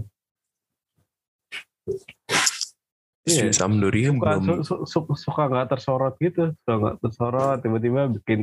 Iya. 3.24 3.48
di 3.48 3.56
Sampdoria 3.56 4.12
suka 4.12 4.32
belum. 4.36 4.44
su- 4.44 4.62
su- 4.68 4.84
su- 4.84 5.16
suka 5.16 5.42
nggak 5.48 5.66
tersorot 5.72 6.14
gitu 6.20 6.52
suka 6.60 6.74
nggak 6.76 6.96
tersorot 7.00 7.58
tiba-tiba 7.64 8.12
bikin 8.12 8.40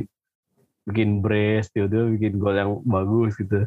bikin 0.90 1.10
brace 1.22 1.70
tiba-tiba 1.70 2.04
bikin 2.18 2.32
gol 2.42 2.54
yang 2.58 2.82
bagus 2.82 3.38
gitu 3.38 3.62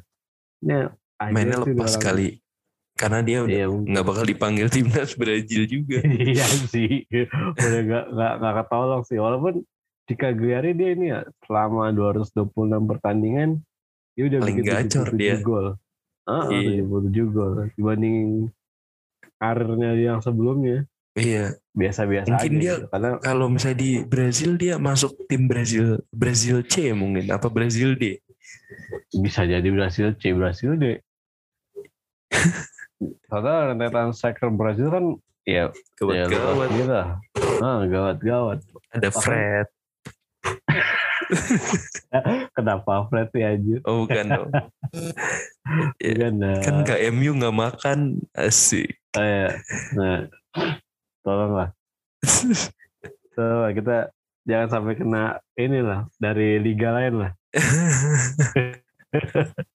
aja 0.67 0.91
mainnya 1.31 1.63
lepas 1.63 1.95
kali 1.95 2.43
karena 2.95 3.19
dia 3.19 3.43
udah 3.43 3.51
Iya, 3.53 3.67
nggak 3.67 4.05
bakal 4.05 4.23
dipanggil 4.23 4.67
timnas 4.67 5.11
Brazil 5.13 5.67
juga. 5.67 5.99
iya 6.31 6.47
sih. 6.65 7.03
Udah 7.53 7.81
gak, 7.83 8.05
gak, 8.09 8.33
gak 8.39 8.53
ketolong 8.57 9.03
sih. 9.03 9.19
Walaupun 9.19 9.53
di 10.05 10.13
Cagliari 10.15 10.71
dia 10.71 10.89
ini 10.91 11.05
ya 11.09 11.19
selama 11.43 11.91
226 11.91 12.55
pertandingan 12.87 13.59
dia 14.13 14.23
udah 14.25 14.39
Paling 14.39 14.57
bikin 14.57 14.71
gacor 14.71 15.07
77 15.11 15.17
dia. 15.17 15.35
gol. 15.39 15.67
Ah, 16.23 16.47
Iya. 16.47 16.81
77 16.81 17.27
gol 17.27 17.51
dibanding 17.73 18.47
karirnya 19.35 19.91
yang 19.93 20.19
sebelumnya 20.19 20.87
Iya, 21.13 21.55
biasa-biasa 21.71 22.27
Mungkin 22.29 22.51
aja 22.51 22.59
dia- 22.59 22.75
gitu. 22.75 22.87
karena 22.89 23.09
kalau 23.19 23.47
misalnya 23.47 23.77
di 23.77 23.91
Brazil 24.01 24.51
dia 24.55 24.75
masuk 24.75 25.27
tim 25.27 25.47
Brazil 25.47 25.99
Brazil 26.09 26.59
C 26.63 26.91
mungkin 26.91 27.27
apa 27.27 27.47
Brazil 27.47 27.95
D. 27.95 28.19
bisa 29.13 29.43
jadi 29.43 29.63
Brasil 29.65 30.11
C 30.15 30.31
Brasil 30.31 30.75
D. 30.75 30.99
Karena 33.25 33.53
rentetan 33.69 34.09
striker 34.11 34.49
Brasil 34.49 34.87
kan 34.87 35.05
ya 35.43 35.67
ya 35.67 35.99
Gawat-gawat. 35.99 36.67
sendiri 36.71 36.87
lah. 36.87 37.07
Ah, 37.59 37.79
gawat-gawat. 37.83 38.59
Ada 38.91 39.09
Fred. 39.11 39.67
Kenapa 42.55 43.09
Fred 43.09 43.29
ya 43.33 43.47
anjir? 43.51 43.79
Oh 43.83 44.05
bukan 44.05 44.25
dong. 44.27 44.51
Ya, 45.97 46.13
Kan, 46.13 46.37
nah, 46.37 46.61
kan 46.61 46.85
nggak 46.85 47.01
MU 47.09 47.33
nggak 47.35 47.57
makan 47.57 48.21
asik. 48.37 49.01
eh, 49.17 49.49
nah, 49.97 50.29
tolonglah. 51.25 51.73
Tolonglah 53.33 53.71
kita 53.73 53.95
jangan 54.45 54.67
sampai 54.69 54.93
kena 54.93 55.41
inilah 55.57 56.05
dari 56.21 56.61
liga 56.61 56.93
lain 56.93 57.13
lah. 57.17 57.31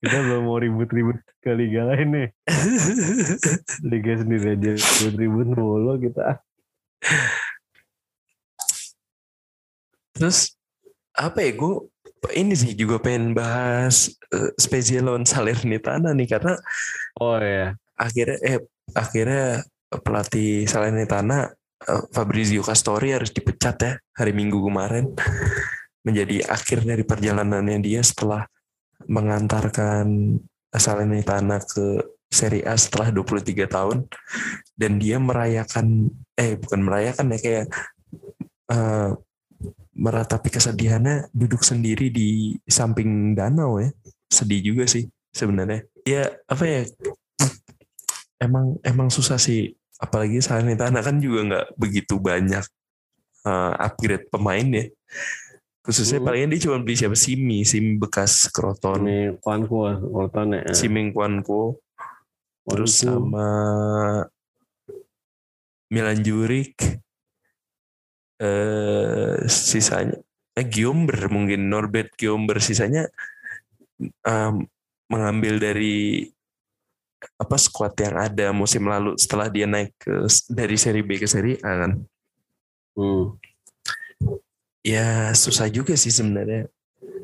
Kita 0.00 0.16
belum 0.24 0.48
mau 0.48 0.56
ribut-ribut 0.56 1.20
ke 1.44 1.52
liga 1.52 1.84
lain 1.84 2.08
nih. 2.16 2.28
Liga 3.92 4.12
sendiri 4.16 4.56
aja 4.56 4.72
ribut-ribut 4.72 5.46
mulu 5.52 6.00
kita. 6.00 6.40
Terus 10.16 10.56
apa 11.12 11.44
ya 11.44 11.52
gue 11.52 11.74
ini 12.36 12.56
sih 12.56 12.72
juga 12.76 13.00
pengen 13.00 13.36
bahas 13.36 14.12
uh, 14.32 14.52
spesial 14.56 15.08
lawan 15.12 15.24
Salernitana 15.28 16.12
nih 16.16 16.28
karena 16.28 16.54
Oh 17.20 17.36
ya. 17.36 17.76
akhirnya 18.00 18.38
eh 18.40 18.58
akhirnya 18.96 19.64
pelatih 19.90 20.64
Salernitana 20.64 21.52
eh, 21.84 22.02
Fabrizio 22.14 22.64
Castori 22.64 23.12
harus 23.12 23.28
dipecat 23.34 23.76
ya 23.82 23.92
hari 24.16 24.32
Minggu 24.32 24.56
kemarin 24.62 25.12
menjadi 26.06 26.48
akhir 26.48 26.86
dari 26.86 27.04
perjalanannya 27.04 27.78
dia 27.84 28.00
setelah 28.00 28.48
mengantarkan 29.08 30.36
Salernitana 30.70 31.58
ke 31.62 32.02
Serie 32.30 32.62
A 32.62 32.78
setelah 32.78 33.10
23 33.10 33.66
tahun. 33.66 34.06
Dan 34.76 35.02
dia 35.02 35.18
merayakan 35.18 36.08
eh 36.38 36.56
bukan 36.56 36.80
merayakan 36.80 37.34
ya 37.36 37.38
kayak 37.42 37.66
eh, 38.70 39.10
meratapi 40.00 40.48
kesedihannya 40.48 41.28
duduk 41.34 41.60
sendiri 41.60 42.08
di 42.08 42.56
samping 42.64 43.34
danau 43.34 43.82
ya. 43.82 43.90
Sedih 44.30 44.62
juga 44.62 44.86
sih 44.86 45.10
sebenarnya. 45.34 45.84
Ya 46.06 46.30
apa 46.46 46.64
ya 46.64 46.82
emang 48.40 48.78
emang 48.86 49.08
susah 49.10 49.36
sih. 49.36 49.74
Apalagi 50.00 50.40
Salernitana 50.40 51.04
kan 51.04 51.20
juga 51.20 51.44
nggak 51.44 51.66
begitu 51.76 52.16
banyak 52.16 52.64
eh, 53.44 53.72
upgrade 53.76 54.30
pemain 54.32 54.64
ya 54.70 54.86
khususnya 55.90 56.22
Hmm. 56.22 56.26
palingan 56.30 56.50
dia 56.54 56.62
cuma 56.70 56.78
beli 56.78 56.94
siapa? 56.94 57.18
Simi. 57.18 57.66
Simi 57.66 57.98
bekas 57.98 58.46
Kroton 58.54 59.02
Ini 59.02 59.42
Kwanku 59.42 59.82
Orton 60.14 60.54
ya. 60.54 60.70
Siming 60.70 61.10
Kwanko 61.10 61.82
terus 62.62 63.02
sama 63.02 63.50
Milan 65.90 66.22
Juric. 66.22 66.78
Eh 68.38 69.36
sisanya 69.50 70.14
eh 70.54 70.66
Giomber 70.70 71.26
mungkin. 71.26 71.66
Norbert 71.66 72.14
Giomber 72.14 72.62
sisanya 72.62 73.10
em, 74.22 74.54
mengambil 75.10 75.58
dari 75.58 76.30
apa 77.36 77.58
skuad 77.58 77.92
yang 78.00 78.16
ada 78.16 78.46
musim 78.54 78.86
lalu 78.88 79.12
setelah 79.18 79.50
dia 79.52 79.66
naik 79.68 79.92
ke 79.98 80.24
dari 80.48 80.78
seri 80.78 81.02
B 81.04 81.18
ke 81.18 81.26
seri 81.28 81.58
A 81.60 81.84
kan? 81.84 81.92
Hmm. 82.96 83.34
Ya 84.84 85.32
susah 85.36 85.68
juga 85.72 85.94
sih 85.96 86.12
sebenarnya. 86.12 86.68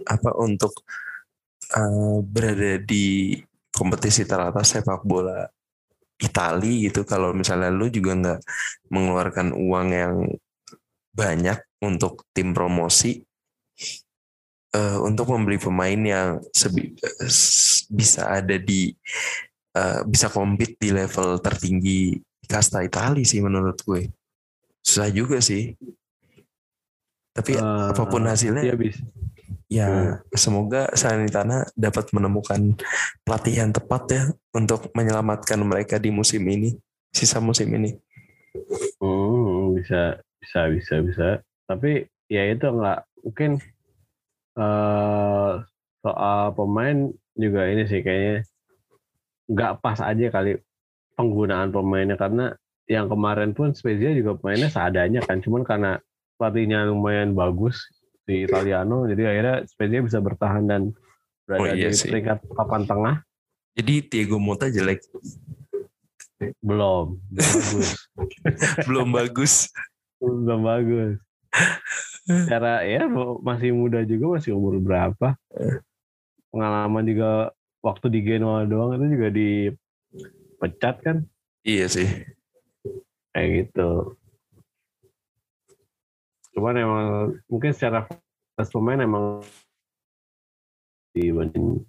Apa 0.06 0.34
untuk 0.38 0.72
eh, 1.74 2.16
berada 2.24 2.80
di 2.82 3.36
kompetisi 3.74 4.24
teratas 4.24 4.72
sepak 4.72 5.02
bola 5.04 5.46
Itali 6.16 6.88
gitu. 6.88 7.04
Kalau 7.04 7.36
misalnya 7.36 7.68
lu 7.68 7.92
juga 7.92 8.12
nggak 8.16 8.40
mengeluarkan 8.88 9.52
uang 9.52 9.88
yang 9.92 10.16
banyak 11.16 11.58
untuk 11.84 12.28
tim 12.32 12.52
promosi 12.56 13.20
eh, 14.76 14.98
untuk 15.00 15.26
membeli 15.32 15.58
pemain 15.60 16.00
yang 16.00 16.28
sebi- 16.52 16.96
eh, 16.96 17.32
bisa 17.88 18.22
ada 18.28 18.56
di 18.60 18.92
eh, 19.76 20.00
bisa 20.08 20.28
compete 20.32 20.76
di 20.80 20.90
level 20.92 21.40
tertinggi 21.40 22.16
kasta 22.46 22.84
Itali 22.86 23.26
sih 23.26 23.40
menurut 23.42 23.76
gue. 23.82 24.08
Susah 24.86 25.10
juga 25.10 25.42
sih 25.42 25.74
tapi 27.36 27.52
Eh, 27.54 27.86
apa 27.92 28.02
pun 28.08 28.24
hasilnya 28.24 28.64
Dia 28.64 28.76
bisa. 28.76 29.04
ya 29.68 30.16
semoga 30.32 30.88
Salernitana 30.94 31.68
dapat 31.76 32.08
menemukan 32.10 32.78
pelatih 33.22 33.60
yang 33.60 33.70
tepat 33.70 34.02
ya 34.08 34.22
untuk 34.50 34.88
menyelamatkan 34.96 35.60
mereka 35.60 36.00
di 36.00 36.08
musim 36.08 36.40
ini 36.46 36.74
sisa 37.12 37.38
musim 37.38 37.68
ini 37.70 37.92
Hmm, 38.96 39.76
bisa 39.76 40.16
bisa 40.40 40.72
bisa 40.72 40.94
bisa. 41.04 41.28
Tapi 41.68 42.08
ya 42.26 42.48
itu 42.48 42.64
nggak 42.64 42.98
mungkin 43.20 43.60
eh 44.56 45.52
soal 46.00 46.40
pemain 46.56 47.12
juga 47.36 47.68
ini 47.68 47.84
sih 47.84 48.00
kayaknya 48.00 48.48
nggak 49.46 49.72
pas 49.84 50.00
aja 50.00 50.26
kali 50.32 50.56
penggunaan 51.14 51.68
pemainnya 51.68 52.16
karena 52.16 52.56
yang 52.88 53.10
kemarin 53.10 53.52
pun 53.52 53.76
Spezia 53.76 54.14
juga 54.16 54.38
pemainnya 54.40 54.72
seadanya 54.72 55.20
kan 55.20 55.44
cuman 55.44 55.62
karena 55.62 56.00
pelatihnya 56.36 56.88
lumayan 56.88 57.32
bagus 57.32 57.80
di 58.28 58.44
Italiano. 58.44 59.08
Jadi 59.08 59.22
akhirnya 59.24 59.56
Spezia 59.64 60.00
bisa 60.04 60.18
bertahan 60.20 60.64
dan 60.68 60.82
berada 61.48 61.72
Oh, 61.72 61.76
iya 61.76 61.88
di 61.90 61.98
peringkat 61.98 62.38
papan 62.52 62.82
tengah. 62.84 63.14
Jadi 63.76 63.94
Diego 64.08 64.36
Mota 64.40 64.68
jelek? 64.68 65.04
Belum 66.60 67.16
belum 67.32 67.48
bagus. 67.48 67.88
Belum 68.88 69.08
bagus. 69.08 69.54
Belum 70.20 70.60
bagus. 70.64 71.14
Cara 72.48 72.84
ya 72.84 73.08
masih 73.40 73.72
muda 73.72 74.04
juga 74.04 74.36
masih 74.36 74.52
umur 74.52 74.76
berapa? 74.80 75.36
Pengalaman 76.52 77.04
juga 77.08 77.52
waktu 77.80 78.12
di 78.12 78.20
Genoa 78.24 78.68
doang 78.68 78.96
itu 79.00 79.06
juga 79.16 79.28
dipecat 79.32 80.96
kan? 81.00 81.16
Iya 81.64 81.86
sih. 81.88 82.08
Kayak 83.32 83.48
gitu 83.68 84.16
cuman 86.56 86.74
emang 86.80 87.06
mungkin 87.52 87.70
secara 87.76 88.08
pemain 88.72 89.04
emang 89.04 89.44
dibanding 91.12 91.84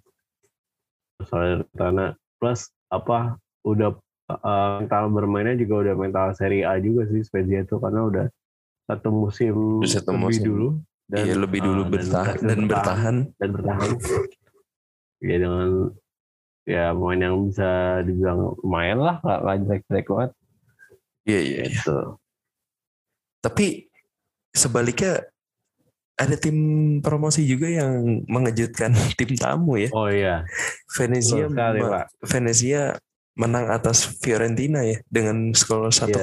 Salernitana 1.24 2.12
plus 2.36 2.68
apa 2.92 3.40
udah 3.64 3.96
eh, 4.28 4.70
mental 4.84 5.08
bermainnya 5.08 5.56
juga 5.56 5.88
udah 5.88 5.94
mental 5.96 6.36
Serie 6.36 6.68
A 6.68 6.76
juga 6.76 7.08
sih 7.08 7.24
Spezia 7.24 7.64
itu 7.64 7.80
karena 7.80 8.04
udah 8.04 8.26
satu 8.84 9.08
musim 9.08 9.80
satu 9.88 10.12
lebih 10.12 10.20
musim. 10.20 10.44
dulu 10.44 10.68
iya 11.16 11.34
lebih 11.34 11.60
dulu 11.64 11.82
eh, 11.84 11.88
bertahan 11.88 12.36
berhasil 12.36 12.48
dan 12.48 12.58
bertahan. 12.68 13.16
Dan 13.40 13.48
bertahan. 13.56 13.90
Ya 15.18 15.36
dengan 15.40 15.68
ya 16.68 16.84
pemain 16.92 17.20
yang 17.24 17.36
bisa 17.48 17.70
dibilang 18.04 18.52
lumayan 18.60 19.00
lah 19.00 19.16
nggak 19.24 19.40
nggak 19.40 19.56
jelek-jelek 19.64 20.06
banget. 20.12 20.30
Iya 21.24 21.40
iya 21.40 21.60
iya. 21.64 21.72
gitu. 21.72 21.98
Tapi 23.40 23.87
sebaliknya 24.58 25.22
ada 26.18 26.34
tim 26.34 26.58
promosi 26.98 27.46
juga 27.46 27.70
yang 27.70 28.26
mengejutkan 28.26 28.90
tim 29.18 29.38
tamu 29.38 29.78
ya. 29.78 29.88
Oh 29.94 30.10
iya. 30.10 30.42
Venezia 30.98 31.46
sekali 31.46 31.78
pak. 31.80 32.10
Venezia 32.26 32.98
menang 33.38 33.70
atas 33.70 34.18
Fiorentina 34.18 34.82
ya 34.82 34.98
dengan 35.06 35.54
skor 35.54 35.94
1-0 35.94 36.18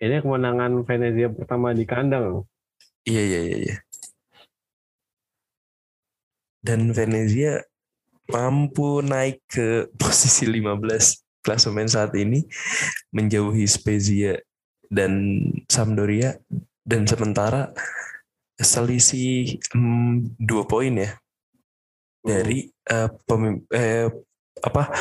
ini 0.00 0.16
kemenangan 0.24 0.80
Venezia 0.88 1.28
pertama 1.28 1.76
di 1.76 1.84
kandang. 1.84 2.48
Iya 3.04 3.20
iya 3.20 3.40
iya. 3.44 3.56
iya. 3.60 3.76
Dan 6.64 6.92
Venezia 6.96 7.60
mampu 8.32 9.04
naik 9.04 9.44
ke 9.44 9.84
posisi 10.00 10.48
15 10.48 11.44
klasemen 11.44 11.88
saat 11.88 12.16
ini 12.16 12.44
menjauhi 13.12 13.64
Spezia 13.68 14.40
dan 14.90 15.38
Sampdoria 15.70 16.34
dan 16.82 17.06
sementara 17.06 17.70
selisih 18.58 19.56
mm, 19.72 20.36
dua 20.36 20.66
poin 20.66 20.92
ya 20.92 21.16
dari 22.20 22.68
eh, 22.68 23.08
pemim- 23.24 23.64
eh, 23.72 24.10
apa 24.60 24.92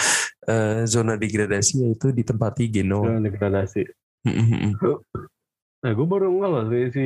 eh, 0.48 0.88
zona 0.88 1.20
degradasi 1.20 1.84
yaitu 1.84 2.16
ditempati 2.16 2.72
Genoa. 2.72 3.12
Jangan 3.12 3.26
degradasi. 3.28 3.82
Nah, 5.80 5.92
gue 5.96 6.08
baru 6.08 6.28
nggak 6.32 6.50
loh 6.52 6.64
si, 6.72 6.80
si 6.96 7.06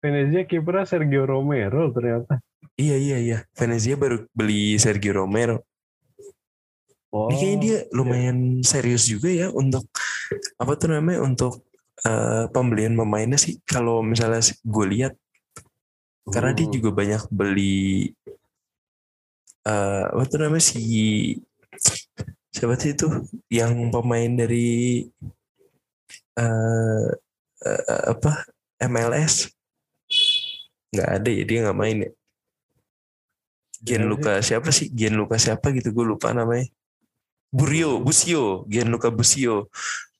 Venezia 0.00 0.44
kipernya 0.44 0.84
Sergio 0.84 1.24
Romero 1.24 1.88
ternyata. 1.92 2.40
Iya 2.76 2.96
iya 2.96 3.16
iya. 3.18 3.38
Venezia 3.56 3.96
baru 3.96 4.28
beli 4.36 4.76
Sergio 4.76 5.16
Romero. 5.16 5.64
Oh, 7.08 7.32
Ini 7.32 7.36
kayaknya 7.40 7.58
dia 7.64 7.78
lumayan 7.96 8.60
serius 8.60 9.08
juga 9.08 9.32
ya 9.32 9.48
untuk 9.48 9.88
apa 10.60 10.72
tuh 10.76 10.92
namanya 10.92 11.24
untuk 11.24 11.64
eh, 12.06 12.44
pembelian 12.54 12.94
pemainnya 12.94 13.38
sih. 13.40 13.58
Kalau 13.66 14.02
misalnya 14.04 14.42
gue 14.62 14.86
lihat 14.86 15.14
karena 16.28 16.52
dia 16.52 16.68
Hmm. 16.68 16.74
juga 16.76 16.90
banyak 16.92 17.22
beli 17.32 18.12
eh 19.68 20.04
apa 20.12 20.22
tuh 20.28 20.38
namanya 20.44 20.64
si 20.64 20.80
siapa 22.52 22.74
sih 22.80 22.92
itu 22.96 23.08
yang 23.52 23.88
pemain 23.92 24.28
dari 24.36 25.04
eh 26.38 27.08
eh, 27.64 28.02
apa 28.12 28.44
MLS 28.88 29.50
nggak 30.94 31.10
ada 31.20 31.30
ya 31.32 31.42
dia 31.48 31.58
nggak 31.68 31.78
main 31.78 31.98
ya. 32.06 32.10
Gianluca 33.78 34.42
siapa 34.42 34.68
sih? 34.74 34.90
Gianluca 34.90 35.38
siapa 35.38 35.70
gitu 35.70 35.94
gue 35.94 36.04
lupa 36.06 36.34
namanya. 36.34 36.66
Burio 37.48 38.00
Busio 38.02 38.66
Gianluca 38.68 39.08
Busio 39.08 39.70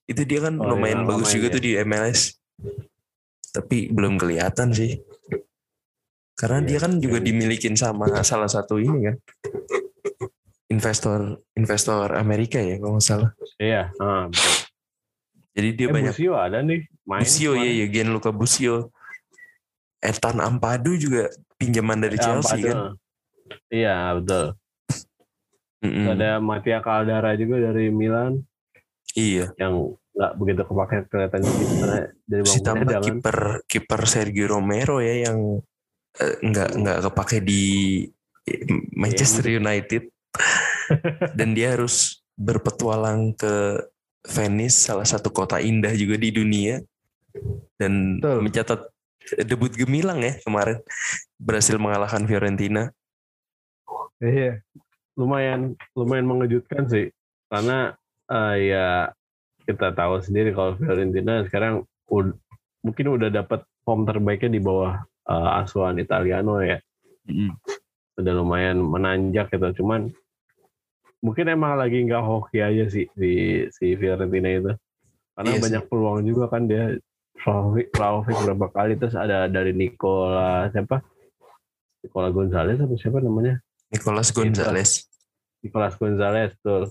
itu 0.08 0.22
dia 0.24 0.40
kan 0.40 0.56
Oh, 0.56 0.72
lumayan 0.72 1.04
iya, 1.04 1.06
bagus 1.06 1.28
lumayan 1.28 1.36
juga 1.36 1.46
ya. 1.46 1.54
tuh 1.54 1.62
di 1.62 1.72
MLS 1.78 2.20
tapi 3.48 3.78
belum 3.88 4.16
kelihatan 4.16 4.68
sih 4.72 4.98
karena 6.34 6.58
Iya, 6.58 6.66
dia 6.66 6.78
kan 6.80 6.92
juga 6.96 7.18
iya. 7.18 7.26
dimilikin 7.26 7.74
sama 7.74 8.08
salah 8.22 8.48
satu 8.48 8.78
ini 8.78 8.98
kan 9.04 9.16
investor 10.68 11.20
investor 11.54 12.12
Amerika 12.14 12.60
ya 12.60 12.76
kalau 12.76 12.96
nggak 12.96 13.06
salah 13.06 13.30
Iya, 13.56 13.90
ah, 13.98 14.28
betul. 14.28 14.54
jadi 15.52 15.68
dia 15.74 15.86
eh, 15.86 15.92
banyak 15.92 16.14
Busio 16.14 16.32
ada 16.34 16.58
nih 16.60 16.80
main. 17.02 17.20
Busio 17.20 17.50
ya 17.52 17.70
ya 17.74 17.86
Gianluca 17.88 18.30
Busio 18.30 18.74
Ethan 19.98 20.38
Ampadu 20.38 20.94
juga 20.94 21.26
pinjaman 21.56 21.98
dari 21.98 22.14
kemarin. 22.14 22.38
Chelsea 22.38 22.58
kan 22.62 22.76
Ampadu. 22.78 23.02
Iya, 23.66 23.96
betul. 24.14 24.44
Terus 24.86 25.02
Mm-mm. 25.80 26.06
Ada 26.10 26.30
Mattia 26.38 26.78
Caldara 26.78 27.32
juga 27.34 27.56
dari 27.60 27.88
Milan 27.88 28.38
iya. 29.14 29.52
Yang 29.56 29.96
nggak 30.18 30.32
begitu 30.34 30.62
kepake 30.66 30.96
kelihatannya 31.06 31.50
sih, 31.54 31.66
karena 31.78 32.00
dari 32.26 32.42
ditambah 32.42 32.96
kiper 33.06 33.38
kiper 33.70 34.00
Sergio 34.02 34.46
Romero 34.50 34.98
ya 34.98 35.30
yang 35.30 35.62
eh, 36.18 36.36
nggak 36.42 36.70
nggak 36.74 36.98
kepake 37.06 37.38
di 37.38 37.62
Manchester 38.96 39.46
Iya. 39.46 39.60
United. 39.62 40.02
Dan 41.36 41.52
dia 41.52 41.76
harus 41.76 42.24
berpetualang 42.34 43.36
ke 43.36 43.84
Venice 44.24 44.88
salah 44.88 45.04
satu 45.06 45.30
kota 45.30 45.60
indah 45.60 45.92
juga 45.94 46.16
di 46.16 46.32
dunia. 46.32 46.80
Dan 47.78 48.18
Betul. 48.18 48.38
mencatat 48.42 48.80
debut 49.44 49.72
gemilang 49.72 50.24
ya 50.24 50.34
kemarin. 50.42 50.80
Berhasil 51.38 51.76
mengalahkan 51.76 52.24
Fiorentina. 52.24 52.90
Iya, 54.18 54.58
lumayan 55.14 55.78
lumayan 55.94 56.26
mengejutkan 56.26 56.90
sih. 56.90 57.14
Karena 57.46 57.94
eh, 58.28 58.54
ya 58.68 58.86
kita 59.64 59.92
tahu 59.92 60.20
sendiri 60.20 60.52
kalau 60.52 60.76
Fiorentina 60.76 61.44
sekarang 61.44 61.84
ud- 62.08 62.36
mungkin 62.80 63.06
udah 63.18 63.28
dapat 63.28 63.64
form 63.84 64.04
terbaiknya 64.04 64.56
di 64.56 64.60
bawah 64.60 65.00
eh, 65.28 65.50
asuhan 65.60 65.96
Italiano 65.98 66.60
ya, 66.60 66.80
udah 68.16 68.32
lumayan 68.32 68.80
menanjak 68.80 69.52
gitu. 69.52 69.84
Cuman 69.84 70.08
mungkin 71.18 71.50
emang 71.50 71.76
lagi 71.76 72.04
nggak 72.06 72.24
hoki 72.24 72.62
aja 72.62 72.86
sih 72.88 73.10
di 73.12 73.66
si 73.74 73.92
Fiorentina 73.98 74.48
itu, 74.48 74.72
karena 75.34 75.50
Iya 75.52 75.58
sih. 75.58 75.62
banyak 75.66 75.82
peluang 75.90 76.20
juga 76.24 76.46
kan 76.48 76.64
dia 76.64 76.96
Vlahovic, 77.38 77.94
Vlahovic 77.94 78.36
berapa 78.42 78.66
kali 78.72 78.92
terus 78.98 79.14
ada 79.14 79.46
dari 79.46 79.70
Nicola 79.70 80.66
siapa? 80.74 81.02
Nicola 82.02 82.30
Gonzalez 82.30 82.78
atau 82.78 82.98
siapa 82.98 83.18
namanya? 83.22 83.58
Nicolas 83.90 84.30
Gonzalez 84.30 84.90
Nicolas 85.62 85.94
Gonzalez 85.98 86.54
tuh. 86.62 86.86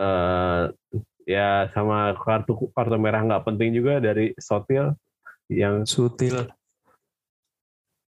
Eh 0.00 0.62
ya 1.24 1.72
sama 1.72 2.12
kartu 2.20 2.68
kartu 2.76 2.96
merah 3.00 3.24
nggak 3.24 3.44
penting 3.48 3.72
juga 3.72 4.00
dari 4.00 4.36
Sotil 4.36 4.92
yang 5.48 5.84
sutil. 5.88 6.48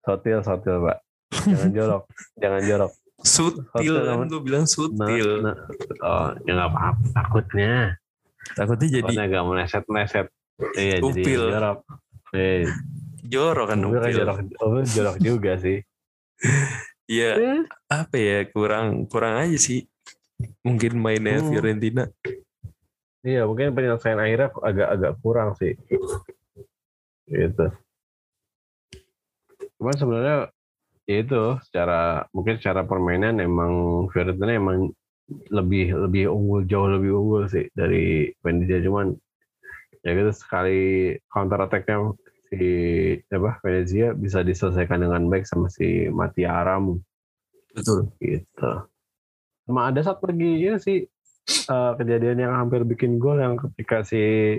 Sotil 0.04 0.38
Sotil 0.44 0.76
pak. 0.84 0.98
Jangan 1.44 1.70
jorok 1.72 2.02
jangan 2.42 2.62
jorok. 2.64 2.92
Sutil 3.18 3.94
kan 4.06 4.28
gue 4.30 4.42
bilang 4.42 4.64
nah, 4.64 4.70
sutil. 4.70 5.28
Nah, 5.42 5.56
oh 6.04 6.28
ya 6.46 6.52
nggak 6.54 6.70
apa-apa 6.70 7.04
takutnya. 7.12 7.74
Takutnya 8.54 8.88
jadi 8.88 9.02
takutnya 9.02 9.24
agak 9.28 9.42
meleset 9.44 9.84
meleset 9.90 10.26
iya 10.78 10.96
jadi 11.02 11.32
jorok. 11.50 11.78
Eh 12.32 12.64
jorok 13.28 13.66
kan 13.68 13.78
upil 13.84 14.00
kan 14.00 14.46
jorok 14.48 14.86
jorok 14.86 15.16
juga 15.20 15.52
sih. 15.60 15.78
Iya. 17.08 17.40
Eh, 17.40 17.60
apa 17.88 18.20
ya 18.20 18.44
kurang 18.52 19.08
kurang 19.08 19.40
aja 19.40 19.56
sih 19.56 19.88
mungkin 20.62 20.92
mainnya 21.02 21.42
Hmm. 21.42 21.50
Fiorentina 21.50 22.04
Iya, 23.26 23.50
mungkin 23.50 23.74
penyelesaian 23.74 24.22
akhirnya 24.22 24.48
agak-agak 24.62 25.12
kurang 25.20 25.50
sih. 25.58 25.74
Gitu. 27.26 27.66
Cuman 29.76 29.94
sebenarnya 29.98 30.36
ya 31.08 31.16
itu 31.24 31.42
secara 31.66 32.28
mungkin 32.30 32.60
secara 32.62 32.84
permainan 32.84 33.42
emang 33.42 34.06
Fiorentina 34.12 34.54
emang 34.54 34.94
lebih 35.48 35.92
lebih 36.08 36.28
unggul 36.28 36.64
jauh 36.68 36.88
lebih 36.88 37.16
unggul 37.16 37.44
sih 37.48 37.68
dari 37.72 38.32
Venezia 38.40 38.80
cuman 38.80 39.12
ya 40.04 40.16
gitu 40.16 40.32
sekali 40.32 41.12
counter 41.28 41.64
attack-nya 41.64 42.12
si 42.48 42.68
apa 43.28 43.60
Venezia 43.60 44.16
bisa 44.16 44.40
diselesaikan 44.40 45.04
dengan 45.04 45.28
baik 45.28 45.44
sama 45.44 45.68
si 45.68 46.08
Mati 46.08 46.48
Aram 46.48 46.96
betul 47.72 48.08
gitu. 48.20 48.72
Sama 49.68 49.92
ada 49.92 50.00
satu 50.00 50.32
lagi 50.32 50.64
ya 50.64 50.80
sih 50.80 51.04
eh, 51.48 51.92
kejadian 52.00 52.40
yang 52.40 52.56
hampir 52.56 52.88
bikin 52.88 53.20
gol 53.20 53.36
yang 53.36 53.60
ketika 53.60 54.00
si 54.00 54.56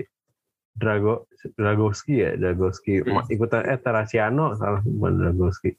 Drago 0.70 1.26
Dragowski 1.58 2.22
ya 2.22 2.38
Dragowski 2.38 3.02
Hmm. 3.02 3.26
ikutan 3.26 3.66
eh 3.66 3.78
Terraciano 3.82 4.54
salah 4.54 4.78
bukan 4.86 5.18
Dragowski 5.18 5.74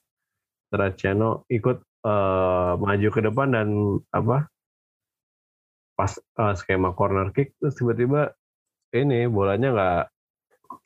Terraciano 0.68 1.48
ikut 1.48 1.80
eh, 2.04 2.74
maju 2.76 3.08
ke 3.08 3.22
depan 3.24 3.56
dan 3.56 3.68
apa 4.12 4.52
pas 5.96 6.12
eh, 6.20 6.54
skema 6.60 6.92
corner 6.92 7.32
kick 7.32 7.56
terus 7.56 7.80
tiba-tiba 7.80 8.36
ini 8.92 9.32
bolanya 9.32 9.72
nggak 9.72 10.04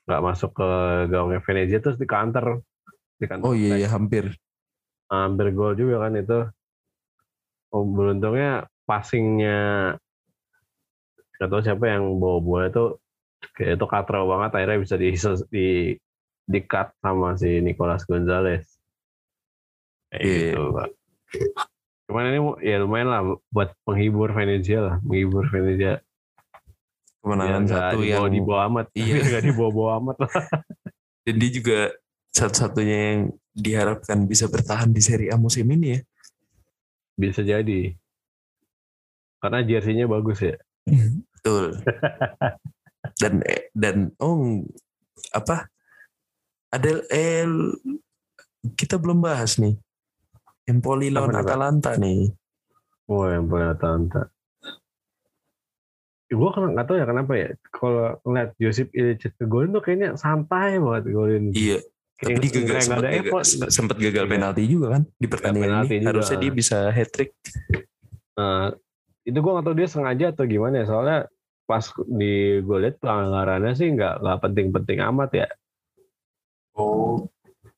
nggak 0.06 0.22
masuk 0.22 0.54
ke 0.54 0.70
gawangnya 1.10 1.42
Venezia 1.42 1.82
terus 1.82 1.98
di 1.98 2.06
counter 2.06 2.62
di 3.18 3.26
counter 3.26 3.46
oh 3.50 3.58
iya 3.58 3.82
iya 3.82 3.90
hampir 3.90 4.38
hampir 5.10 5.54
gol 5.54 5.74
juga 5.78 6.06
kan 6.06 6.14
itu. 6.18 6.40
Oh, 7.76 7.84
beruntungnya 7.84 8.72
passingnya 8.88 9.60
nggak 11.36 11.50
tahu 11.52 11.60
siapa 11.60 11.92
yang 11.92 12.16
bawa 12.16 12.40
bola 12.40 12.64
itu 12.72 12.96
kayak 13.52 13.76
itu 13.76 13.86
katro 13.86 14.24
banget 14.32 14.52
akhirnya 14.56 14.80
bisa 14.80 14.96
di 14.96 15.12
di 15.52 15.68
di 16.46 16.60
cut 16.64 16.96
sama 17.04 17.36
si 17.36 17.60
Nicolas 17.60 18.08
Gonzalez. 18.08 18.64
Kayak 20.08 20.24
Iya. 20.24 20.40
gitu, 20.56 20.62
Pak. 20.72 20.90
Cuman 22.06 22.24
ini 22.30 22.40
ya 22.64 22.78
lumayan 22.80 23.10
lah 23.10 23.22
buat 23.50 23.74
penghibur 23.84 24.32
Venezia 24.32 24.80
lah, 24.80 24.96
menghibur 25.04 25.44
Venezia. 25.50 26.00
kemenangan 27.20 27.66
nggak 27.66 27.74
satu 27.90 27.98
dibawa, 27.98 28.14
yang 28.22 28.26
dibawa 28.30 28.60
amat, 28.70 28.86
Iya. 28.94 29.16
Nggak 29.28 29.44
dibawa-bawa 29.50 29.92
amat 30.00 30.18
lah. 30.22 30.34
dan 31.26 31.36
dia 31.42 31.50
juga 31.52 31.80
satu-satunya 32.30 32.98
yang 33.10 33.22
diharapkan 33.52 34.30
bisa 34.30 34.46
bertahan 34.46 34.94
di 34.94 35.02
Serie 35.02 35.34
A 35.34 35.36
musim 35.36 35.66
ini 35.66 35.98
ya 35.98 36.00
Bisa 37.16 37.42
jadi. 37.42 37.96
Karena 39.40 39.64
jersey-nya 39.66 40.06
bagus 40.08 40.40
ya. 40.44 40.56
betul 41.46 41.78
dan 43.22 43.34
eh, 43.46 43.70
dan 43.78 44.10
oh 44.18 44.66
apa 45.34 45.70
ada 46.74 47.06
eh 47.14 47.46
kita 48.74 48.98
belum 48.98 49.22
bahas 49.22 49.62
nih 49.62 49.78
Empoli 50.66 51.14
Apa 51.14 51.22
lawan 51.22 51.30
nih, 51.30 51.38
Pak? 51.38 51.46
Atalanta 51.46 51.92
nih 52.02 52.22
Oh 53.06 53.30
punya 53.46 53.78
Atalanta. 53.78 54.34
Gue 56.26 56.50
kan 56.50 56.74
nggak 56.74 56.90
tahu 56.90 56.98
ya 56.98 57.06
kenapa 57.06 57.38
ya. 57.38 57.50
Kalau 57.70 58.18
ngeliat 58.26 58.58
Josip 58.58 58.90
Ilicic 58.98 59.38
ke 59.38 59.46
golin 59.46 59.78
tuh 59.78 59.86
kayaknya 59.86 60.18
santai 60.18 60.82
banget 60.82 61.14
golin. 61.14 61.54
iya 61.54 61.78
tapi 62.16 62.40
dia 62.40 62.52
gagal 62.52 62.64
kayak 62.64 62.66
nggak 62.66 62.82
sempat 62.84 63.04
ada 63.04 63.10
gagal, 63.12 63.26
effort. 63.28 63.46
sempat 63.72 63.98
gagal 64.00 64.24
Iya. 64.26 64.32
penalti 64.32 64.64
juga 64.66 64.88
kan 64.96 65.02
di 65.20 65.28
pertandingan 65.28 65.84
ini 65.84 65.96
juga. 66.00 66.08
harusnya 66.12 66.38
dia 66.40 66.52
bisa 66.52 66.78
hat 66.90 67.10
trick 67.12 67.32
Nah, 68.36 68.76
itu 69.24 69.38
gue 69.40 69.52
nggak 69.56 69.64
tahu 69.64 69.76
dia 69.80 69.88
sengaja 69.88 70.26
atau 70.36 70.44
gimana 70.44 70.84
ya. 70.84 70.86
Soalnya 70.92 71.18
pas 71.64 71.88
di 72.04 72.60
gue 72.60 72.78
liat 72.84 73.00
pelanggarannya 73.00 73.72
sih 73.74 73.90
nggak 73.96 74.22
nggak 74.22 74.38
penting-penting 74.44 75.00
amat 75.02 75.30
ya 75.34 75.48
oh 76.76 77.26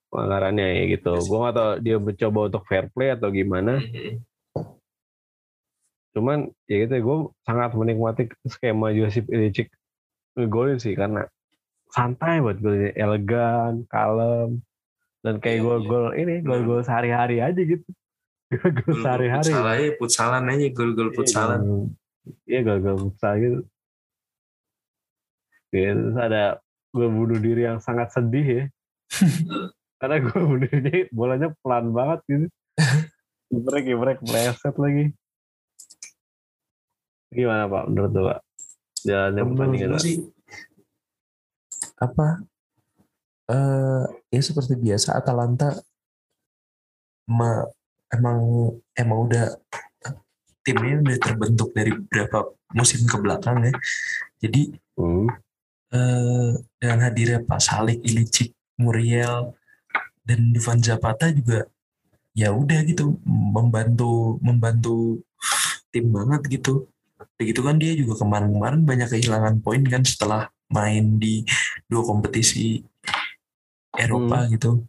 pelanggarannya 0.10 0.66
ya 0.66 0.84
gitu. 0.98 1.14
Yes. 1.16 1.26
Gue 1.30 1.38
nggak 1.40 1.56
tahu 1.56 1.72
dia 1.86 1.98
mencoba 2.02 2.40
untuk 2.52 2.64
fair 2.66 2.86
play 2.92 3.14
atau 3.14 3.30
gimana. 3.32 3.80
cuman 6.18 6.50
ya 6.66 6.82
gitu 6.82 6.98
gue 6.98 7.18
sangat 7.46 7.78
menikmati 7.78 8.26
skema 8.50 8.90
Josip 8.90 9.30
Ilicic 9.30 9.70
ngegolin 10.34 10.82
sih 10.82 10.98
karena 10.98 11.30
santai 11.98 12.38
buat 12.46 12.62
golnya 12.62 12.94
elegan 12.94 13.90
kalem. 13.90 14.62
Dan 15.26 15.42
kayak 15.42 15.58
Iya, 15.60 15.66
gol-gol 15.66 16.06
ini 16.14 16.36
gol-gol 16.46 16.86
sehari-hari 16.86 17.42
aja 17.42 17.58
gitu. 17.58 17.84
Gol 18.80 19.04
sehari-hari. 19.04 19.52
Futsal 19.52 19.68
aja, 19.68 19.88
futsalan 20.00 20.44
aja, 20.48 20.68
gol-gol 20.72 21.10
futsalan. 21.12 21.62
iya 22.48 22.60
gol-gol 22.64 22.96
futsal 23.10 23.34
gitu. 23.42 23.60
Ya, 25.76 25.92
terus 25.92 26.16
ada 26.16 26.44
gol 26.96 27.12
bunuh 27.12 27.44
diri 27.44 27.68
yang 27.68 27.84
sangat 27.84 28.14
sedih 28.16 28.48
ya. 28.48 28.64
Karena 30.00 30.24
gol 30.24 30.44
bunuh 30.48 30.70
diri 30.70 31.12
bolanya 31.12 31.52
pelan 31.60 31.92
banget 31.92 32.20
gitu. 32.30 32.48
Kiprek 33.52 33.84
kiprek 33.84 34.18
meleset 34.24 34.76
lagi. 34.80 35.06
Gimana 37.36 37.68
pak? 37.68 37.84
Menurut 37.92 38.12
lo 38.16 38.22
pak? 38.32 38.40
Jalannya 39.04 39.44
pertandingan 39.44 39.92
gue 39.96 40.04
sih 40.04 40.37
apa 41.98 42.42
eh 43.48 44.06
ya 44.30 44.42
seperti 44.44 44.76
biasa 44.76 45.18
Atalanta 45.18 45.72
ma- 47.32 47.68
emang 48.12 48.40
emang 48.96 49.20
udah 49.28 49.56
timnya 50.64 51.00
udah 51.00 51.18
terbentuk 51.20 51.72
dari 51.72 51.96
beberapa 51.96 52.52
musim 52.76 53.08
ke 53.08 53.16
belakang 53.20 53.64
ya. 53.64 53.74
Jadi 54.44 54.76
Hmm. 55.00 55.30
eh, 55.94 56.52
dengan 56.82 57.00
hadirnya 57.08 57.40
Pak 57.46 57.62
Salik, 57.64 58.02
Ilicic, 58.04 58.52
Muriel 58.82 59.56
dan 60.28 60.52
Dufan 60.52 60.84
Zapata 60.84 61.32
juga 61.32 61.64
ya 62.36 62.52
udah 62.52 62.84
gitu 62.84 63.16
membantu 63.26 64.42
membantu 64.44 65.24
tim 65.94 66.12
banget 66.12 66.60
gitu. 66.60 66.90
Begitu 67.40 67.60
kan 67.64 67.80
dia 67.80 67.94
juga 67.96 68.20
kemarin-kemarin 68.20 68.84
banyak 68.84 69.08
kehilangan 69.08 69.56
poin 69.64 69.82
kan 69.88 70.04
setelah 70.04 70.52
main 70.70 71.18
di 71.18 71.44
dua 71.88 72.04
kompetisi 72.04 72.82
Eropa 73.94 74.46
gitu. 74.52 74.84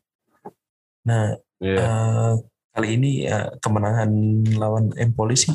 Nah 1.06 1.34
Iya. 1.58 1.74
eh, 1.74 2.32
kali 2.70 2.88
ini 2.94 3.26
ya 3.26 3.50
kemenangan 3.58 4.10
lawan 4.54 4.94
Empoli 4.94 5.34
sih 5.34 5.50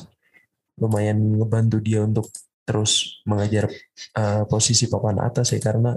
lumayan 0.76 1.39
ngebantu 1.39 1.80
dia 1.80 2.03
untuk 2.03 2.28
terus 2.67 3.24
mengejar 3.24 3.71
eh, 4.11 4.43
posisi 4.51 4.91
papan 4.91 5.24
atas 5.24 5.55
ya 5.55 5.63
karena 5.63 5.95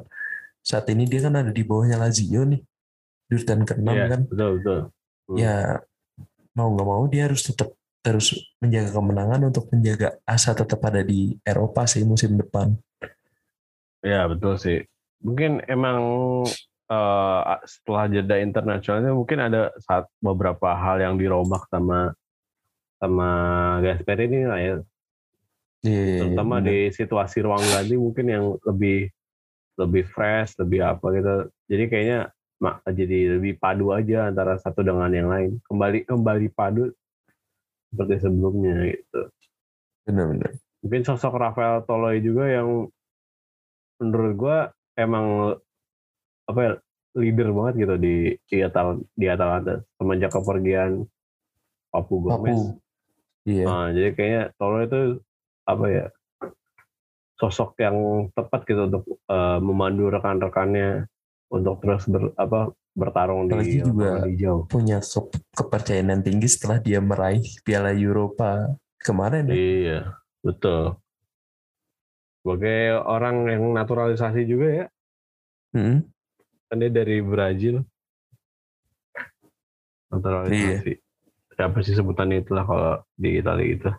saat 0.62 0.86
ini 0.90 1.10
dia 1.10 1.26
kan 1.26 1.34
ada 1.42 1.50
di 1.50 1.66
bawahnya 1.66 1.98
Lazio 1.98 2.46
nih 2.46 2.62
urutan 3.26 3.66
ke-6 3.66 3.86
Iya, 3.90 4.04
kan 4.06 4.20
betul 4.30 4.50
betul 4.62 4.80
Hmm. 5.26 5.42
ya 5.42 5.82
mau 6.54 6.70
nggak 6.70 6.86
mau 6.86 7.02
dia 7.10 7.26
harus 7.26 7.42
tetap 7.42 7.74
terus 7.98 8.30
menjaga 8.62 8.94
kemenangan 8.94 9.50
untuk 9.50 9.66
menjaga 9.74 10.22
asa 10.22 10.54
tetap 10.54 10.78
ada 10.86 11.02
di 11.02 11.34
Eropa 11.42 11.82
sih 11.82 12.06
musim 12.06 12.38
depan 12.38 12.78
Ya 14.06 14.22
betul 14.30 14.54
sih. 14.62 14.86
Mungkin 15.18 15.66
emang 15.66 15.98
eh, 16.86 17.40
setelah 17.66 18.06
jeda 18.06 18.38
internasionalnya 18.38 19.10
mungkin 19.10 19.42
ada 19.42 19.74
saat 19.82 20.06
beberapa 20.22 20.78
hal 20.78 21.02
yang 21.02 21.18
dirombak 21.18 21.66
sama 21.66 22.14
sama 23.02 23.28
Gasperini 23.82 24.46
lah 24.46 24.60
ya. 24.62 24.74
Iya, 25.82 26.22
Terutama 26.22 26.62
benar. 26.62 26.70
di 26.70 26.78
situasi 26.94 27.42
ruang 27.42 27.62
ganti 27.66 27.98
mungkin 27.98 28.26
yang 28.30 28.44
lebih 28.62 29.10
lebih 29.76 30.04
fresh, 30.06 30.54
lebih 30.62 30.86
apa 30.86 31.04
gitu. 31.18 31.34
Jadi 31.66 31.84
kayaknya 31.90 32.18
mak 32.56 32.80
jadi 32.88 33.36
lebih 33.36 33.58
padu 33.60 33.92
aja 33.92 34.30
antara 34.30 34.56
satu 34.56 34.86
dengan 34.86 35.10
yang 35.10 35.28
lain. 35.28 35.58
Kembali 35.66 36.06
kembali 36.06 36.48
padu 36.54 36.94
seperti 37.90 38.14
sebelumnya 38.22 38.92
gitu. 38.92 39.22
benar-benar 40.06 40.54
mungkin 40.86 41.02
sosok 41.02 41.34
Rafael 41.34 41.82
Toloi 41.82 42.22
juga 42.22 42.46
yang 42.46 42.86
menurut 44.00 44.32
gua 44.36 44.58
emang 44.96 45.56
apa 46.46 46.60
ya, 46.62 46.72
leader 47.16 47.48
banget 47.50 47.74
gitu 47.88 47.94
di 47.96 48.16
di 48.46 48.56
Atal 48.60 49.00
di 49.16 49.26
Atalanta 49.26 49.80
semenjak 49.96 50.30
kepergian 50.36 51.04
Papu 51.88 52.20
Gomez. 52.20 52.54
Papu 52.54 52.78
iya 53.48 53.64
Nah, 53.64 53.88
jadi 53.90 54.08
kayaknya 54.12 54.42
Toloi 54.60 54.84
itu 54.86 55.00
apa 55.66 55.84
ya 55.90 56.06
sosok 57.36 57.76
yang 57.80 57.96
tepat 58.32 58.64
gitu 58.64 58.88
untuk 58.88 59.04
eh, 59.28 59.58
memandu 59.60 60.08
rekan-rekannya 60.08 61.04
untuk 61.52 61.84
terus 61.84 62.08
ber, 62.08 62.32
apa 62.40 62.72
bertarung 62.96 63.44
Apalagi 63.46 63.76
di 63.76 63.84
juga 63.84 64.24
hijau. 64.24 64.64
punya 64.64 65.04
ke- 65.04 65.44
kepercayaan 65.52 66.16
yang 66.16 66.22
tinggi 66.24 66.48
setelah 66.48 66.80
dia 66.80 66.96
meraih 66.98 67.44
Piala 67.60 67.92
Eropa 67.92 68.72
kemarin 69.04 69.52
ya. 69.52 69.54
Iya, 69.54 69.98
betul. 70.40 70.96
Sebagai 72.46 73.02
orang 73.02 73.50
yang 73.50 73.74
naturalisasi 73.74 74.46
juga 74.46 74.68
ya, 74.70 74.86
Mm-mm. 75.74 75.98
kan 76.70 76.78
dia 76.78 76.94
dari 76.94 77.18
Brazil. 77.18 77.82
Naturalisasi. 80.14 80.94
Siapa 81.58 81.82
sih 81.82 81.98
sebutannya 81.98 82.46
itulah 82.46 82.62
kalau 82.62 83.02
di 83.18 83.42
Italia 83.42 83.66
itu? 83.66 83.90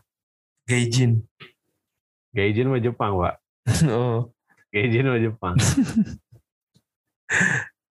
Gaijin. 0.63 1.27
Gaijin 2.31 2.71
mah 2.71 2.79
Jepang 2.79 3.19
pak. 3.19 3.35
Oh, 3.91 4.31
Gaijin 4.71 5.11
mah 5.11 5.19
Jepang. 5.19 5.59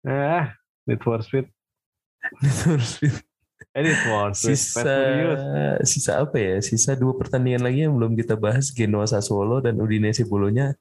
Ah 0.08 0.56
Need 0.88 1.04
for 1.04 1.20
Speed. 1.20 1.52
Eh 2.24 2.32
Need 2.40 2.56
for 2.64 2.80
Speed 2.80 3.25
sisa 4.32 4.80
Fast 4.80 4.88
Furious. 4.88 5.40
sisa 5.84 6.12
apa 6.24 6.36
ya? 6.40 6.56
Sisa 6.64 6.96
dua 6.96 7.12
pertandingan 7.12 7.60
lagi 7.60 7.84
yang 7.84 7.92
belum 7.92 8.16
kita 8.16 8.32
bahas. 8.32 8.72
Genoa 8.72 9.04
Sassuolo 9.04 9.60
dan 9.60 9.76
Udinese 9.76 10.24
Bolonya. 10.24 10.72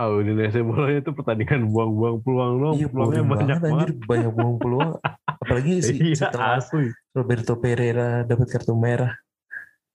oh 0.00 0.20
Indonesia 0.20 0.60
bolanya 0.64 1.04
itu 1.04 1.12
pertandingan 1.12 1.72
buang-buang 1.72 2.24
peluang 2.24 2.52
dong. 2.56 2.74
Iya, 2.76 2.88
peluangnya 2.88 3.20
banyak 3.20 3.32
banget 3.32 3.58
banget. 3.60 3.68
anjir, 3.68 3.90
banyak 4.04 4.32
buang 4.32 4.56
peluang. 4.60 4.90
Apalagi 5.24 5.72
sih 5.88 5.96
iya 5.96 6.16
setelah 6.16 6.60
asli. 6.60 6.88
Roberto 7.16 7.52
Pereira 7.56 8.24
dapat 8.24 8.46
kartu 8.48 8.72
merah. 8.76 9.12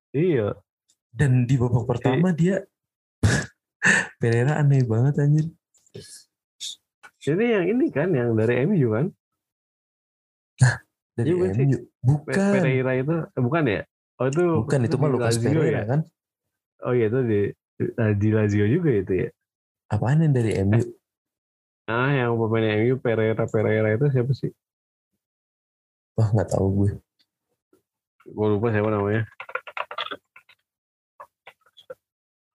Iya. 0.10 0.58
Dan 1.10 1.46
di 1.46 1.58
babak 1.58 1.86
pertama 1.86 2.34
dia 2.34 2.66
Pereira 4.22 4.58
aneh 4.58 4.82
banget 4.82 5.22
anjir. 5.22 5.46
ini 7.26 7.46
yang 7.50 7.66
ini 7.66 7.86
kan 7.90 8.10
yang 8.14 8.38
dari 8.38 8.62
MU 8.70 8.94
kan 8.94 9.10
Dari 11.16 11.32
Iya, 11.32 11.48
sih? 11.50 11.64
MU. 11.66 11.80
Bukan. 12.02 12.52
Pereira 12.52 12.92
itu 12.94 13.16
eh, 13.24 13.42
bukan 13.42 13.64
ya 13.66 13.82
oh 14.16 14.26
itu 14.26 14.44
Bukan 14.62 14.80
itu 14.82 14.96
mah 14.96 15.08
di 15.08 15.14
Lucas 15.14 15.28
Lazio 15.34 15.48
Pereira 15.50 15.72
ya? 15.74 15.84
kan. 15.86 16.00
oh 16.82 16.94
iya 16.94 17.06
itu 17.08 17.20
di 17.22 17.40
di 18.16 18.30
Lazio 18.30 18.66
juga 18.66 18.90
itu 18.94 19.14
ya 19.18 19.30
Apaan 19.88 20.20
yang 20.20 20.34
dari 20.34 20.52
MU? 20.62 20.82
Ah, 21.86 22.10
yang 22.10 22.34
pemain 22.36 22.66
MU 22.80 22.98
Pereira 22.98 23.46
Pereira 23.46 23.90
itu 23.92 24.06
siapa 24.10 24.32
sih? 24.32 24.50
Wah 26.14 26.28
nggak 26.28 26.50
tahu 26.50 26.68
gue. 26.76 26.92
Gue 28.26 28.48
lupa 28.50 28.72
siapa 28.72 28.90
namanya. 28.90 29.24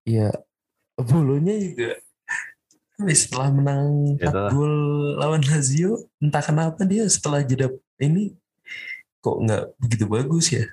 Iya. 0.02 0.28
Bolonya 0.98 1.54
juga 1.56 1.90
setelah 3.11 3.48
menang 3.48 3.86
Ya, 4.12 4.28
4 4.28 4.28
itulah. 4.28 4.50
gol 4.50 4.74
lawan 5.16 5.40
Lazio, 5.42 5.90
entah 6.18 6.42
kenapa 6.42 6.84
dia 6.84 7.06
setelah 7.06 7.40
jeda 7.40 7.70
ini 7.96 8.36
kok 9.20 9.36
nggak 9.44 9.62
begitu 9.80 10.04
bagus 10.08 10.46
ya. 10.52 10.64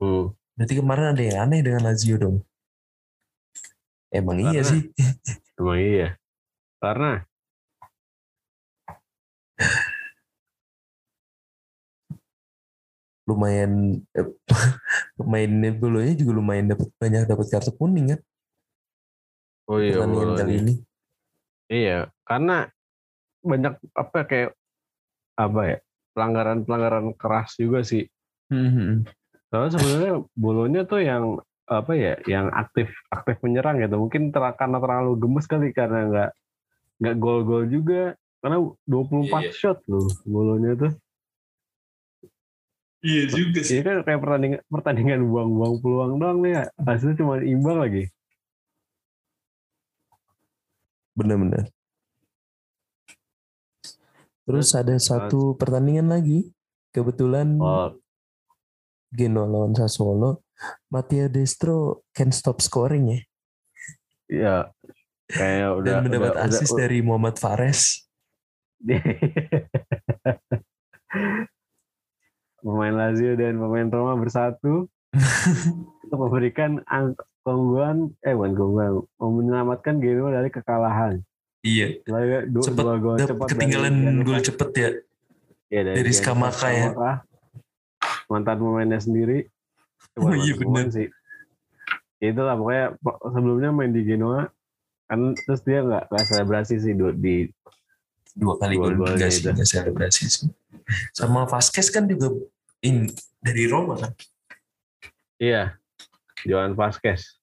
Hmm. 0.00 0.32
Berarti 0.56 0.74
kemarin 0.80 1.06
ada 1.12 1.22
yang 1.22 1.38
aneh 1.48 1.60
dengan 1.60 1.82
Lazio 1.84 2.16
dong. 2.16 2.36
Emang 4.12 4.38
iya 4.40 4.62
Karena- 4.62 4.70
sih. 4.70 4.80
Emang 5.58 5.78
iya. 5.80 6.08
Karena 6.78 7.10
Lumayan 13.24 14.04
eh, 14.12 14.28
pemain 15.16 15.52
Bolonya 15.80 16.12
juga 16.12 16.32
lumayan 16.36 16.76
dapat 16.76 16.88
banyak 17.00 17.24
dapat 17.24 17.46
kartu 17.48 17.72
kuning 17.72 18.12
kan 18.12 18.20
oh 19.64 19.80
iya, 19.80 19.96
pertandingan 19.96 20.36
kali 20.36 20.54
ini. 20.60 20.74
iya, 21.72 21.98
karena 22.28 22.68
banyak 23.40 23.80
apa 23.96 24.18
kayak 24.28 24.50
apa 25.40 25.60
ya 25.64 25.78
pelanggaran-pelanggaran 26.14 27.12
keras 27.18 27.58
juga 27.58 27.82
sih. 27.82 28.06
Hmm. 28.48 29.04
Soalnya 29.50 29.70
sebenarnya 29.76 30.14
bolonya 30.38 30.82
tuh 30.86 31.02
yang 31.02 31.42
apa 31.64 31.92
ya, 31.96 32.14
yang 32.28 32.48
aktif 32.54 32.92
aktif 33.10 33.36
menyerang 33.42 33.82
gitu. 33.82 33.98
Mungkin 33.98 34.30
ter- 34.30 34.56
karena 34.56 34.78
terlalu 34.78 35.12
gemes 35.18 35.46
kali 35.50 35.74
karena 35.74 36.00
nggak 36.08 36.30
nggak 37.02 37.16
gol-gol 37.18 37.66
juga. 37.68 38.14
Karena 38.44 38.60
24 38.84 39.24
Iya, 39.24 39.38
iya. 39.48 39.52
shot 39.56 39.78
loh 39.88 40.08
bolonya 40.28 40.76
tuh. 40.76 40.92
Iya 43.04 43.22
juga 43.28 43.60
Ini 43.60 43.80
kan 43.84 43.96
kayak 44.00 44.20
pertandingan 44.20 44.60
pertandingan 44.68 45.20
buang-buang 45.28 45.74
peluang 45.84 46.12
doang 46.16 46.38
nih 46.40 46.52
ya. 46.56 46.62
Hasilnya 46.80 47.20
cuma 47.20 47.36
imbang 47.40 47.76
lagi. 47.80 48.04
Benar-benar. 51.12 51.68
Terus 54.44 54.68
ada 54.76 54.96
satu 55.00 55.56
pertandingan 55.56 56.12
lagi. 56.12 56.52
Kebetulan 56.94 57.58
Oh, 57.58 57.90
Genoa 59.14 59.46
lawan 59.46 59.74
Sassuolo, 59.74 60.42
Matteo 60.90 61.30
Destro 61.30 62.06
can 62.14 62.30
stop 62.34 62.58
scoring 62.62 63.10
ya. 63.10 63.20
Iya. 64.30 64.56
Kayak 65.30 65.70
udah 65.80 65.92
Dan 65.98 66.02
mendapat 66.06 66.34
udah, 66.36 66.46
asis 66.50 66.70
udah, 66.70 66.78
dari 66.84 66.98
Muhammad 67.02 67.38
Fares. 67.38 68.06
pemain 72.64 72.96
Lazio 72.96 73.36
dan 73.36 73.60
pemain 73.60 73.88
Roma 73.92 74.16
bersatu 74.16 74.88
untuk 76.04 76.18
memberikan 76.18 76.80
keunggulan 77.44 78.08
eh 78.24 78.32
bukan 78.32 78.52
keunggulan 78.56 79.04
menyelamatkan 79.20 80.00
Genoa 80.00 80.32
dari 80.32 80.48
kekalahan. 80.48 81.20
Iya. 81.64 81.86
Dua, 82.44 82.60
Cepet 82.62 82.84
dua 82.84 82.96
gol 82.98 83.16
cepat 83.18 83.46
ketinggalan 83.48 83.94
dari 83.96 84.20
gol 84.22 84.38
cepet 84.38 84.70
ya. 84.70 84.88
Iya, 85.66 85.80
dari 85.82 85.96
Gianluca 86.04 86.18
Skamaka 86.20 86.68
ya. 86.70 86.88
Mantan 88.26 88.56
pemainnya 88.56 89.00
sendiri. 89.00 89.38
Oh 90.14 90.30
iya, 90.30 90.54
bener. 90.54 90.94
sih. 90.94 91.08
Ya 92.20 92.30
itulah 92.30 92.54
pokoknya 92.54 92.94
po- 92.96 93.18
sebelumnya 93.26 93.70
main 93.72 93.90
di 93.90 94.06
Genoa 94.06 94.46
kan 95.04 95.34
terus 95.34 95.60
dia 95.60 95.82
nggak 95.82 96.06
nggak 96.06 96.24
selebrasi 96.24 96.74
sih 96.78 96.94
du- 96.94 97.10
di 97.12 97.50
Dua 98.30 98.54
kali 98.54 98.74
gol 98.74 98.94
enggak 98.94 99.26
sih, 99.28 99.42
itu. 99.42 99.50
enggak 99.50 99.66
selebrasi 99.66 100.22
sih. 100.28 100.46
Sama 101.10 101.44
Vasquez 101.44 101.88
kan 101.88 102.04
juga 102.04 102.30
in 102.80 103.10
dari 103.38 103.66
Roma 103.66 103.96
kan. 103.96 104.14
iya 105.36 105.74
Johan 106.44 106.72
Vasquez. 106.72 107.33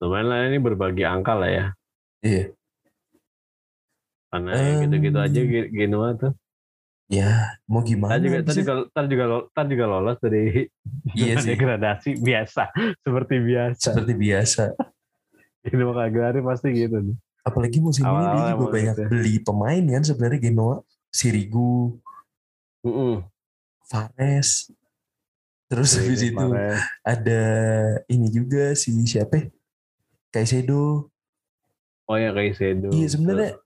Lumayan 0.00 0.26
lah 0.32 0.38
ini 0.48 0.58
berbagi 0.58 1.04
angka 1.04 1.32
lah 1.36 1.50
ya. 1.50 1.66
Iya. 2.24 2.52
Karena 4.30 4.50
yang 4.54 4.78
gitu-gitu 4.86 5.18
Em, 5.18 5.26
aja 5.26 5.40
Ge- 5.42 5.70
Genoa 5.74 6.08
tuh. 6.16 6.32
Ya, 7.10 7.58
mau 7.66 7.82
gimana? 7.82 8.14
Tadi 8.14 8.30
juga, 8.30 8.38
tadi 8.46 8.58
juga, 8.62 8.74
tadi 8.94 9.06
juga, 9.10 9.24
tadi 9.50 9.68
juga 9.74 9.86
lolos 9.90 10.16
dari 10.22 10.42
Iya 11.18 11.34
sih. 11.42 11.48
degradasi 11.52 12.10
biasa, 12.22 12.62
seperti 13.02 13.34
biasa. 13.42 13.88
Seperti 13.90 14.12
biasa. 14.14 14.62
Genoa 15.66 15.92
Cagliari 15.92 16.40
pasti 16.40 16.68
gitu. 16.72 16.96
nih. 17.02 17.16
Apalagi 17.44 17.78
musim 17.82 18.04
ini 18.06 18.08
Awal-awal 18.08 18.46
dia 18.46 18.52
juga 18.54 18.72
banyak 18.72 18.94
gitu. 18.94 19.02
beli 19.10 19.34
pemain 19.42 19.82
kan 19.84 20.02
sebenarnya 20.06 20.40
Genoa, 20.40 20.76
Sirigu, 21.10 21.98
Mm-mm. 22.86 23.26
Fares. 23.90 24.70
Terus 25.70 25.90
habis 25.98 26.20
itu 26.22 26.46
ada 27.02 27.42
ini 28.06 28.26
juga 28.30 28.74
si 28.78 28.94
siapa? 29.06 29.50
Kaisedo. 30.30 31.10
Oh 32.10 32.18
ya 32.18 32.30
Kaisedo. 32.34 32.90
Iya 32.90 33.08
sebenarnya 33.10 33.58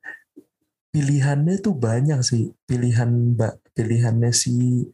pilihannya 0.92 1.54
tuh 1.60 1.76
banyak 1.76 2.20
sih. 2.24 2.52
Pilihan 2.68 3.36
mbak 3.36 3.60
pilihannya 3.72 4.30
si 4.32 4.88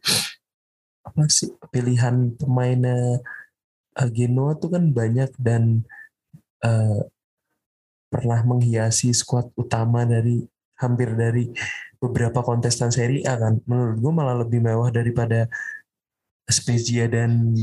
apa 1.03 1.27
sih? 1.27 1.51
Pilihan 1.71 2.35
pemainnya 2.35 3.19
Genoa 4.11 4.55
tuh 4.55 4.71
kan 4.71 4.87
banyak 4.95 5.31
dan 5.35 5.83
eh, 6.63 7.01
pernah 8.11 8.39
menghiasi 8.43 9.11
skuad 9.15 9.51
utama 9.55 10.03
dari 10.03 10.43
hampir 10.79 11.13
dari 11.13 11.47
beberapa 12.01 12.41
kontestan 12.41 12.89
Serie 12.89 13.23
A 13.23 13.37
kan. 13.37 13.61
Menurut 13.69 13.97
gue 14.01 14.13
malah 14.15 14.35
lebih 14.41 14.59
mewah 14.59 14.89
daripada 14.89 15.47
Spezia 16.49 17.05
dan 17.07 17.53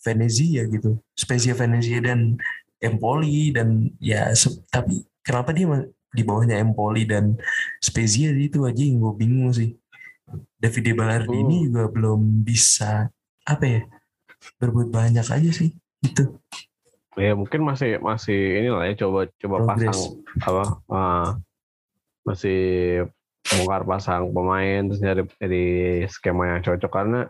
Venezia 0.00 0.64
gitu. 0.70 0.96
Spezia, 1.12 1.52
Venezia 1.52 2.00
dan 2.00 2.38
Empoli 2.82 3.54
dan 3.54 3.86
ya 4.02 4.34
tapi 4.68 5.06
kenapa 5.22 5.54
dia 5.54 5.70
di 6.12 6.22
bawahnya 6.26 6.58
Empoli 6.60 7.06
dan 7.08 7.38
Spezia 7.80 8.34
itu 8.34 8.66
aja 8.66 8.82
yang 8.82 9.00
gue 9.00 9.14
bingung 9.16 9.54
sih. 9.54 9.72
Davide 10.58 10.92
Ballardini 10.96 11.62
Hmm. 11.62 11.66
juga 11.70 11.84
belum 11.92 12.20
bisa 12.42 13.06
apa 13.44 13.64
ya 13.64 13.82
berbuat 14.58 14.88
banyak 14.90 15.24
aja 15.24 15.50
sih 15.54 15.72
gitu. 16.02 16.36
Ya 17.14 17.36
mungkin 17.36 17.62
masih 17.62 18.00
masih 18.00 18.64
inilah 18.64 18.88
ya 18.88 18.94
coba 19.04 19.28
coba 19.36 19.56
Progress. 19.68 19.92
pasang 19.92 20.00
apa 20.40 20.64
ah, 20.88 21.28
masih 22.24 22.60
bongkar 23.42 23.82
pasang 23.84 24.32
pemain 24.32 24.80
terus 24.88 25.00
nyari 25.02 25.22
dari 25.36 25.66
skema 26.08 26.56
yang 26.56 26.62
cocok 26.64 26.88
karena 26.88 27.20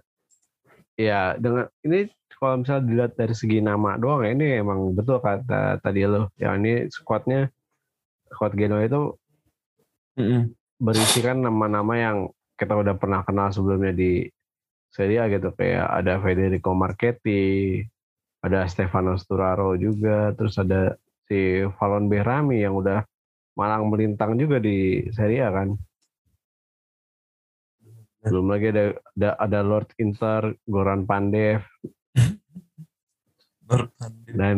ya 0.94 1.34
dengan 1.40 1.66
ini 1.82 2.06
kalau 2.42 2.58
misalnya 2.58 2.84
dilihat 2.90 3.12
dari 3.14 3.34
segi 3.38 3.62
nama 3.62 3.94
doang 3.94 4.26
ya 4.26 4.34
ini 4.34 4.58
emang 4.58 4.98
betul 4.98 5.22
kata 5.22 5.78
tadi 5.78 6.02
lo. 6.02 6.34
Ya 6.34 6.58
ini 6.58 6.90
squadnya 6.90 7.46
squad 8.26 8.58
Genoa 8.58 8.82
itu 8.82 9.14
berisikan 10.82 11.38
nama-nama 11.46 11.94
yang 11.94 12.16
kita 12.58 12.74
udah 12.74 12.98
pernah 12.98 13.22
kenal 13.22 13.54
sebelumnya 13.54 13.94
di 13.94 14.26
Serie 14.90 15.22
A 15.22 15.30
gitu. 15.30 15.54
Kayak 15.54 15.86
ada 16.02 16.18
Federico 16.18 16.74
Marchetti, 16.74 17.78
ada 18.42 18.66
Stefano 18.66 19.14
Sturaro 19.14 19.78
juga, 19.78 20.34
terus 20.34 20.58
ada 20.58 20.98
si 21.30 21.62
Valon 21.78 22.10
Behrami 22.10 22.66
yang 22.66 22.74
udah 22.74 23.06
malang 23.54 23.86
melintang 23.86 24.34
juga 24.34 24.58
di 24.58 25.06
Serie 25.14 25.46
A 25.46 25.54
kan. 25.54 25.78
Belum 28.26 28.50
lagi 28.50 28.74
ada 28.74 28.98
ada, 29.14 29.30
ada 29.38 29.60
Lord 29.62 29.94
Inter, 30.02 30.58
Goran 30.66 31.06
Pandev 31.06 31.62
dan 34.28 34.56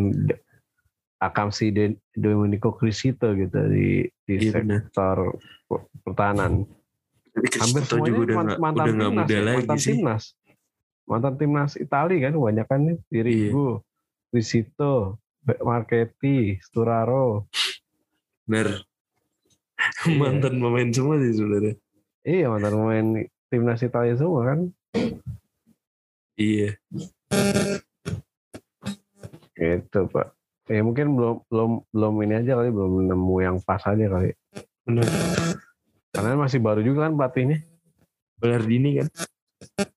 Akamsi 1.19 1.71
De- 1.71 2.01
Domenico 2.13 2.75
Crisito 2.75 3.33
gitu 3.33 3.59
di 3.71 4.05
di 4.25 4.35
Iya, 4.41 4.61
sektor 4.61 5.39
pertahanan. 6.03 6.67
hampir 7.35 7.83
semuanya 7.83 8.11
juga 8.13 8.23
udah 8.23 8.37
man- 8.37 8.47
nggak 8.47 8.61
mantan 8.61 8.85
udah 8.85 8.95
timnas, 8.95 9.15
muda 9.17 9.35
ya, 9.35 9.41
lagi 9.41 9.57
mantan 9.59 9.79
sih. 9.79 9.89
timnas, 9.91 10.23
mantan 11.05 11.35
timnas 11.35 11.73
Itali 11.75 12.17
kan 12.19 12.33
kebanyakan 12.33 12.81
nih, 12.85 12.97
Sirigu, 13.09 13.69
Risito, 14.31 14.95
Marchetti, 15.61 16.37
Sturaro, 16.61 17.51
Bener. 18.45 18.85
Iya. 20.05 20.15
Mantan 20.15 20.55
pemain 20.57 20.89
semua 20.89 21.17
sih 21.19 21.33
sebenarnya. 21.35 21.75
iya 22.23 22.47
mantan 22.47 22.73
pemain 22.73 23.07
timnas 23.49 23.81
Italia 23.81 24.15
semua 24.15 24.43
kan, 24.47 24.59
Iya. 26.35 26.75
gitu 29.55 30.01
pak. 30.11 30.35
Ya 30.67 30.81
mungkin 30.83 31.15
belum 31.15 31.37
belum 31.47 31.71
belum 31.95 32.15
ini 32.27 32.35
aja 32.43 32.59
kali, 32.59 32.71
belum 32.75 33.07
nemu 33.07 33.37
yang 33.45 33.57
pas 33.63 33.81
aja 33.87 34.07
kali. 34.11 34.35
Bener. 34.83 35.07
Karena 36.11 36.35
masih 36.39 36.59
baru 36.59 36.83
juga 36.83 37.07
kan 37.07 37.15
pelatihnya. 37.15 37.63
Ballardini 38.41 38.99
kan. 38.99 39.09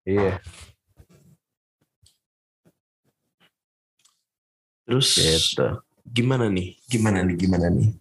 Iya, 0.06 0.40
Terus 4.88 5.20
gitu. 5.20 5.68
gimana 6.08 6.48
nih? 6.48 6.80
Gimana 6.88 7.20
nih? 7.20 7.36
Gimana 7.36 7.68
nih? 7.68 7.92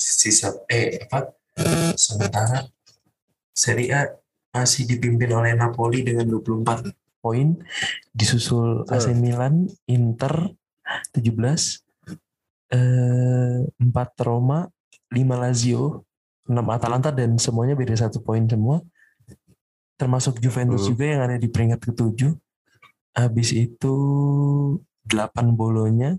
Sisa 0.00 0.56
eh 0.72 1.04
apa? 1.04 1.36
Sementara 1.92 2.64
Serie 3.52 3.92
A 3.92 4.08
masih 4.56 4.88
dipimpin 4.88 5.28
oleh 5.36 5.52
Napoli 5.52 6.00
dengan 6.00 6.24
24 6.24 6.88
poin, 7.22 7.54
disusul 8.10 8.82
AC 8.90 9.14
Milan, 9.14 9.70
Inter 9.86 10.50
17, 11.14 11.86
eh, 12.74 13.62
4 13.78 14.10
Roma, 14.26 14.66
5 15.14 15.36
Lazio, 15.38 16.02
6 16.50 16.66
Atalanta 16.74 17.14
dan 17.14 17.38
semuanya 17.38 17.78
beda 17.78 17.94
satu 17.94 18.18
poin 18.18 18.42
semua. 18.50 18.82
Termasuk 19.94 20.42
Juventus 20.42 20.82
Hmm. 20.82 20.90
juga 20.90 21.04
yang 21.06 21.20
ada 21.22 21.36
di 21.38 21.46
peringkat 21.46 21.78
ketujuh. 21.78 22.34
Habis 23.14 23.54
itu 23.54 23.94
8 25.06 25.54
Bolonya, 25.54 26.18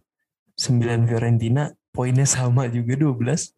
9 0.56 1.04
Fiorentina, 1.10 1.74
poinnya 1.92 2.24
sama 2.24 2.72
juga 2.72 2.96
12. 2.96 3.52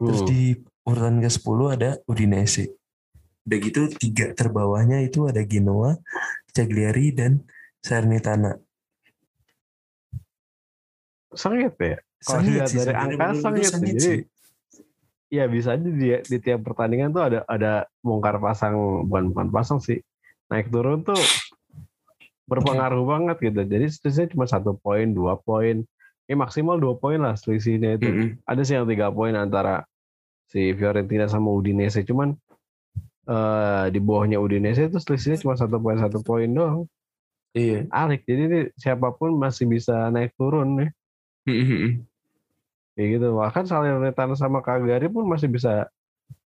Terus 0.00 0.24
Hmm. 0.24 0.28
di 0.32 0.40
urutan 0.88 1.20
ke-10 1.20 1.58
ada 1.68 1.90
Udinese. 2.08 2.72
Udah 3.42 3.58
gitu 3.58 3.80
tiga 3.98 4.32
terbawahnya 4.32 5.02
itu 5.02 5.26
ada 5.26 5.42
Genoa, 5.42 5.98
Cagliari, 6.54 7.10
dan 7.10 7.42
Salernitana. 7.82 8.58
Sengit 11.34 11.74
ya. 11.80 11.98
Kalau 12.22 12.40
dilihat 12.46 12.70
sih, 12.70 12.78
dari 12.78 12.94
angka 12.94 13.26
sengit 13.34 13.72
jadi 13.74 13.98
sih. 13.98 14.20
ya 15.26 15.50
bisa 15.50 15.74
aja 15.74 15.82
di, 15.82 16.14
di 16.22 16.38
tiap 16.38 16.62
pertandingan 16.62 17.10
tuh 17.10 17.24
ada 17.24 17.38
ada 17.50 17.72
bongkar 17.98 18.38
pasang 18.38 18.78
bukan 19.08 19.34
bukan 19.34 19.48
pasang 19.50 19.82
sih 19.82 19.98
naik 20.52 20.70
turun 20.70 21.02
tuh 21.02 21.18
berpengaruh 22.46 23.02
banget 23.02 23.36
gitu 23.50 23.64
jadi 23.64 23.86
selisihnya 23.88 24.28
cuma 24.36 24.44
satu 24.46 24.76
poin 24.76 25.10
dua 25.10 25.40
poin 25.40 25.82
ya 26.28 26.36
maksimal 26.38 26.78
dua 26.78 26.94
poin 27.00 27.18
lah 27.18 27.34
selisihnya 27.34 27.98
itu 27.98 28.06
Mm-mm. 28.06 28.28
ada 28.44 28.62
sih 28.62 28.76
yang 28.78 28.86
tiga 28.86 29.10
poin 29.10 29.34
antara 29.34 29.82
si 30.46 30.76
Fiorentina 30.76 31.26
sama 31.26 31.48
Udinese 31.50 32.04
cuman 32.04 32.36
eh, 33.28 33.84
di 33.92 33.98
bawahnya 34.02 34.38
Udinese 34.42 34.90
itu 34.90 34.98
selisihnya 34.98 35.38
cuma 35.42 35.54
satu 35.54 35.78
poin 35.78 35.98
satu 35.98 36.18
poin 36.22 36.50
doang. 36.50 36.86
Iya. 37.52 37.84
alik 37.92 38.24
jadi 38.24 38.42
ini 38.48 38.60
siapa 38.80 39.12
pun 39.12 39.36
masih 39.36 39.68
bisa 39.68 40.08
naik 40.08 40.32
turun 40.40 40.80
nih. 40.80 40.90
Mm-mm. 41.44 42.00
kayak 42.96 43.08
gitu. 43.18 43.28
Bahkan 43.36 43.68
Salernitana 43.68 44.32
sama 44.32 44.64
Cagliari 44.64 45.12
pun 45.12 45.28
masih 45.28 45.52
bisa 45.52 45.84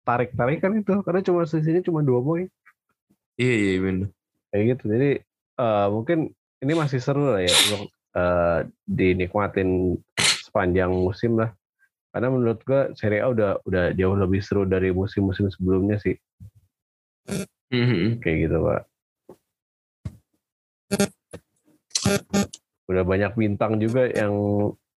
tarik 0.01 0.33
tarik 0.33 0.65
kan 0.65 0.73
itu. 0.73 1.05
Karena 1.05 1.21
cuma 1.21 1.45
sisinya 1.45 1.81
cuma 1.85 2.01
dua 2.01 2.25
poin. 2.25 2.47
Iya 3.37 3.53
iya 3.53 3.73
benar. 3.81 4.09
kayak 4.49 4.63
gitu. 4.73 4.83
Jadi 4.97 5.09
eh, 5.61 5.87
mungkin 5.93 6.33
ini 6.65 6.73
masih 6.73 6.97
seru 6.97 7.29
lah 7.29 7.45
ya 7.45 7.53
untuk 7.53 7.81
eh, 8.17 8.59
dinikmatin 8.89 10.01
sepanjang 10.17 10.89
musim 10.89 11.37
lah. 11.37 11.53
Karena 12.09 12.33
menurut 12.33 12.63
gua 12.65 12.95
Serie 12.97 13.21
A 13.21 13.29
udah 13.29 13.61
udah 13.67 13.93
jauh 13.93 14.17
lebih 14.17 14.41
seru 14.41 14.65
dari 14.65 14.89
musim-musim 14.89 15.53
sebelumnya 15.53 16.01
sih 16.01 16.17
Mhm. 17.71 18.21
kayak 18.21 18.37
gitu 18.47 18.57
pak 18.61 18.81
udah 22.85 23.01
banyak 23.01 23.33
bintang 23.33 23.81
juga 23.81 24.05
yang 24.13 24.33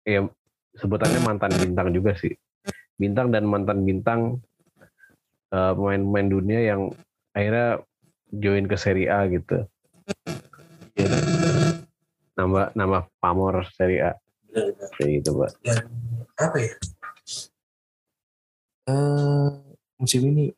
ya 0.02 0.26
sebutannya 0.74 1.20
mantan 1.22 1.54
bintang 1.54 1.94
juga 1.94 2.18
sih 2.18 2.34
bintang 2.98 3.30
dan 3.30 3.46
mantan 3.46 3.86
bintang 3.86 4.42
eh, 5.54 5.72
pemain-pemain 5.72 6.28
dunia 6.28 6.60
yang 6.66 6.90
akhirnya 7.30 7.80
join 8.34 8.66
ke 8.66 8.74
Serie 8.74 9.06
A 9.06 9.30
gitu 9.30 9.62
Iya. 10.96 11.12
nama 12.34 12.72
nama 12.74 12.98
pamor 13.20 13.62
Serie 13.70 14.02
A 14.02 14.12
kayak 14.98 15.22
gitu 15.22 15.36
pak 15.38 15.50
Dan 15.62 15.84
apa 16.36 16.56
ya? 16.58 16.72
Eh 18.86 19.48
musim 19.96 20.22
ini 20.26 20.50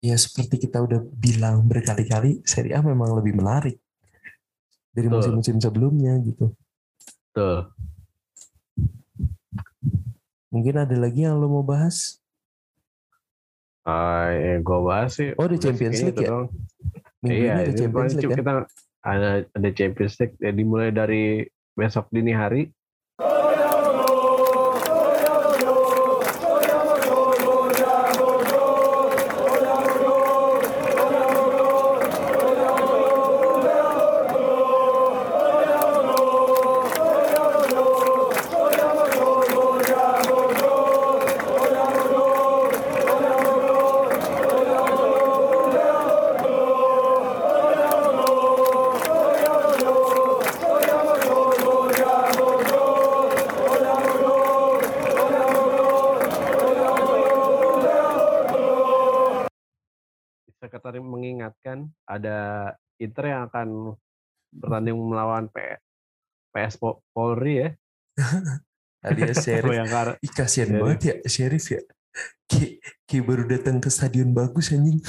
ya 0.00 0.16
seperti 0.16 0.68
kita 0.68 0.80
udah 0.80 1.00
bilang 1.12 1.68
berkali-kali 1.68 2.40
Serie 2.48 2.72
A 2.72 2.80
memang 2.80 3.12
lebih 3.12 3.36
menarik 3.36 3.76
dari 4.90 5.06
Betul. 5.06 5.36
musim-musim 5.36 5.56
sebelumnya 5.60 6.16
gitu. 6.24 6.56
tuh 7.36 7.68
Mungkin 10.50 10.82
ada 10.82 10.96
lagi 10.98 11.22
yang 11.22 11.38
lo 11.38 11.46
mau 11.46 11.62
bahas? 11.62 12.18
Ah, 13.86 14.34
yang 14.34 14.66
gue 14.66 14.80
bahas 14.82 15.14
sih 15.14 15.30
Oh, 15.38 15.46
udah 15.46 15.58
Champions 15.62 16.02
League 16.02 16.18
ya? 16.18 16.26
dong. 16.26 16.50
Minggu 17.22 17.38
iya, 17.46 17.52
ini 17.54 17.60
ada 17.62 17.72
Champions 17.78 18.12
League 18.18 18.30
kan? 18.34 18.38
kita 18.42 18.52
ada 19.00 19.28
ada 19.46 19.68
Champions 19.70 20.14
League 20.18 20.36
ya 20.42 20.50
dimulai 20.50 20.90
dari 20.90 21.46
besok 21.78 22.10
dini 22.10 22.34
hari 22.34 22.66
PS 66.70 66.78
Po- 66.78 67.02
Polri 67.10 67.54
ya 67.58 67.68
Alias 69.06 69.42
Sheriff. 69.44 69.72
Ih 70.20 70.30
kasihan 70.30 70.68
Sheriff. 70.68 70.80
banget 70.80 71.00
ya 71.02 71.14
Sheriff 71.24 71.66
ya. 71.66 71.80
Ki, 72.44 72.76
Ki 73.02 73.24
baru 73.24 73.48
datang 73.48 73.80
ke 73.80 73.88
stadion 73.88 74.30
bagus 74.30 74.70
anjing. 74.70 75.00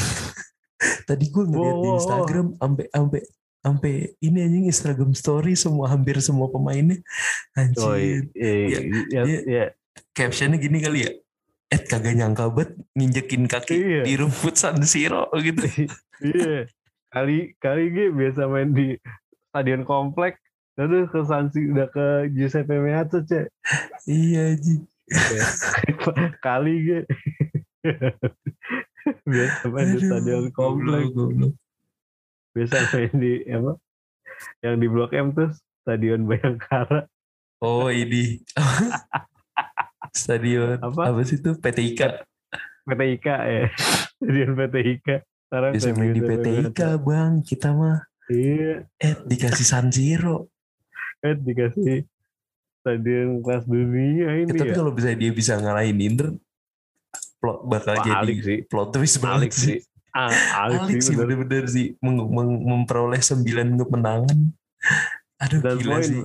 Tadi 1.07 1.26
gue 1.28 1.43
ngeliat 1.43 1.76
di 1.76 1.88
Wow. 1.88 1.97
Instagram 1.99 2.47
sampai 2.55 2.86
sampai 2.88 3.22
sampai 3.62 3.93
ini 4.18 4.38
anjing 4.41 4.66
Instagram 4.66 5.12
story 5.12 5.53
semua 5.53 5.91
hampir 5.91 6.18
semua 6.18 6.47
pemainnya. 6.47 7.03
Oh, 7.78 7.91
Anjir. 7.91 8.32
iya, 8.32 8.53
iya, 8.64 8.80
iya, 8.80 9.22
iya. 9.22 9.39
iya. 9.43 9.66
Captionnya 10.16 10.55
gini 10.55 10.80
kali 10.80 11.03
ya. 11.03 11.12
Eh 11.68 11.82
kagak 11.82 12.16
nyangka 12.16 12.47
banget 12.47 12.80
nginjekin 12.95 13.43
kaki 13.45 13.76
Iya. 13.76 14.01
di 14.03 14.14
rumput 14.16 14.55
San 14.55 14.80
Siro 14.82 15.28
gitu. 15.36 15.68
Iya. 16.24 16.64
Kali 17.12 17.59
kali 17.59 17.84
gue 17.91 18.07
biasa 18.09 18.47
main 18.47 18.72
di 18.72 18.95
stadion 19.51 19.84
komplek. 19.84 20.39
Lalu 20.82 21.05
ke 21.05 21.19
Sansi 21.21 21.69
udah 21.69 21.88
ke 21.88 22.05
Giuseppe 22.34 22.73
Meazza 22.75 23.21
cek. 23.21 23.45
iya 24.09 24.57
anjing. 24.57 24.82
kali 26.45 26.73
gue. 26.82 27.01
biasa 29.27 29.65
main 29.67 29.88
di 29.88 29.97
Aduh, 29.97 30.09
stadion 30.09 30.45
komplek. 30.51 31.13
goblok. 31.13 31.53
Biasa 32.51 32.75
main 32.91 33.13
di 33.13 33.34
apa? 33.45 33.73
Yang 34.59 34.75
di 34.75 34.88
Blok 34.88 35.11
M 35.13 35.27
tuh 35.32 35.49
Stadion 35.82 36.25
Bayangkara. 36.25 37.05
Oh 37.59 37.89
ini. 37.89 38.41
stadion 40.11 40.77
Apa? 40.77 41.13
apa, 41.13 41.21
sih 41.21 41.38
itu 41.38 41.53
PTIK. 41.55 42.01
PTIK 42.84 43.27
ya. 43.27 43.65
Stadion 44.17 44.51
PTIK. 44.55 45.07
Sekarang 45.45 45.71
Biasa 45.77 45.89
main 45.93 46.11
di 46.11 46.21
PTIK 46.21 46.79
bang. 46.99 47.32
Kita 47.41 47.69
mah 47.71 48.01
Iya. 48.32 48.88
eh 48.95 49.13
dikasih 49.21 49.67
San 49.67 49.91
Siro. 49.91 50.51
Eh 51.22 51.36
dikasih 51.36 52.01
stadion 52.78 53.39
kelas 53.39 53.63
dunia 53.63 54.30
ini 54.36 54.49
Ya, 54.49 54.57
tapi 54.57 54.72
ya. 54.72 54.76
kalau 54.76 54.91
bisa 54.91 55.13
dia 55.13 55.30
bisa 55.30 55.53
ngalahin 55.55 55.97
Inter, 55.97 56.34
plot 57.38 57.59
bakal 57.63 57.93
Wah, 57.93 58.03
jadi 58.03 58.17
alik 58.17 58.38
sih. 58.41 58.57
plot 58.65 58.89
twist 58.91 59.17
banget 59.17 59.38
Alik 59.39 59.53
sih. 59.53 59.78
Ah, 60.11 60.34
alik, 60.61 60.80
Alik 60.84 60.99
sih 60.99 61.13
bener. 61.13 61.26
bener-bener 61.30 61.65
sih 61.65 61.86
meng- 61.97 62.28
meng- 62.28 62.61
memperoleh 62.63 63.22
9 63.22 63.45
kemenangan. 63.80 64.38
Aduh 65.39 65.59
Dan 65.59 65.76
gila 65.78 65.95
poin. 65.95 66.03
sih. 66.03 66.22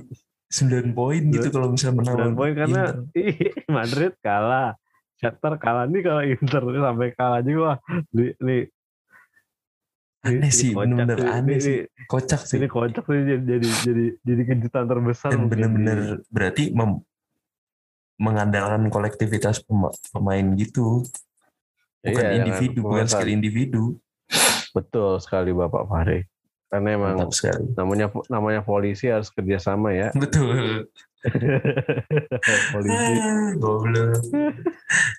9 0.49 0.91
poin 0.91 1.21
gitu 1.27 1.47
kalau 1.49 1.67
misalnya 1.69 1.95
menang. 1.97 2.13
Dan 2.13 2.21
lawan 2.23 2.35
poin 2.35 2.53
karena 2.53 2.81
Inter. 2.83 2.95
Madrid 3.77 4.13
kalah. 4.19 4.69
Shakhtar 5.17 5.53
kalah 5.57 5.85
nih 5.85 6.01
kalau 6.01 6.21
Inter 6.21 6.61
sampai 6.61 7.09
kalah 7.11 7.41
juga. 7.41 7.77
Nih, 8.11 8.33
nih, 8.37 8.61
aneh 10.27 10.51
sih, 10.51 10.71
bener-bener 10.71 11.17
sih. 11.17 11.29
aneh 11.29 11.55
Ini- 11.55 11.63
sih. 11.63 11.77
Kocak 12.05 12.41
sih. 12.43 12.57
Ini 12.57 12.67
kocak 12.67 13.03
sih 13.03 13.19
jadi 13.19 13.43
jadi 13.43 13.67
jadi, 13.81 14.05
jadi 14.21 14.41
kejutan 14.45 14.85
terbesar 14.85 15.29
Dan 15.31 15.47
bener-bener 15.47 15.97
di- 15.97 16.23
berarti 16.27 16.63
mem- 16.71 17.03
mengandalkan 18.17 18.87
kolektivitas 18.87 19.61
pema- 19.61 19.93
pemain 20.09 20.45
gitu. 20.55 21.05
Bukan 22.01 22.23
Iya, 22.23 22.33
individu, 22.39 22.79
bukan 22.83 23.05
skill 23.05 23.29
individu. 23.29 23.83
Betul 24.71 25.17
sekali 25.17 25.51
Bapak 25.51 25.85
Fahri. 25.85 26.23
Karena 26.67 26.89
emang 26.93 27.15
Mantap 27.15 27.31
sekali. 27.31 27.63
namanya 27.73 28.07
namanya 28.27 28.61
polisi 28.61 29.07
harus 29.07 29.29
kerjasama 29.29 29.91
ya. 29.91 30.11
Betul. 30.13 30.83
polisi. 32.71 33.13
Ah, 33.15 33.51
Goblok. 33.55 34.21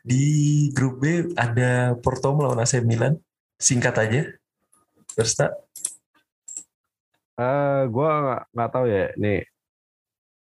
Di 0.01 0.25
grup 0.71 0.95
B 0.99 1.05
ada 1.35 1.97
Porto 1.97 2.33
melawan 2.33 2.61
AC 2.61 2.81
Milan. 2.81 3.17
Singkat 3.57 3.95
aja. 3.99 4.23
Versta. 5.19 5.51
Eh, 7.39 7.83
gua 7.91 8.09
nggak 8.23 8.43
nggak 8.55 8.71
tahu 8.71 8.85
ya 8.87 9.05
nih 9.19 9.43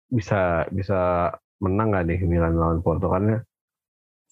bisa 0.07 0.66
bisa 0.70 1.31
menang 1.59 1.91
nggak 1.91 2.07
nih 2.07 2.18
Milan 2.26 2.55
lawan 2.55 2.79
Porto 2.83 3.11
karena 3.11 3.43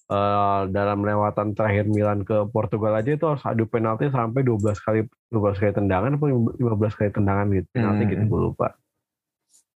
eh, 0.07 0.61
dalam 0.71 1.03
lewatan 1.03 1.51
terakhir 1.51 1.87
Milan 1.87 2.23
ke 2.23 2.47
Portugal 2.47 2.95
aja 2.95 3.11
itu 3.11 3.23
harus 3.27 3.43
adu 3.43 3.67
penalti 3.67 4.07
sampai 4.07 4.43
12 4.43 4.79
kali 4.79 5.03
12 5.31 5.59
kali 5.59 5.71
tendangan 5.75 6.15
atau 6.15 6.27
15 6.55 6.95
kali 6.95 7.09
tendangan 7.11 7.47
gitu 7.51 7.67
penalti 7.75 8.03
Hmm. 8.03 8.11
gitu 8.15 8.23
gue 8.31 8.41
lupa. 8.51 8.67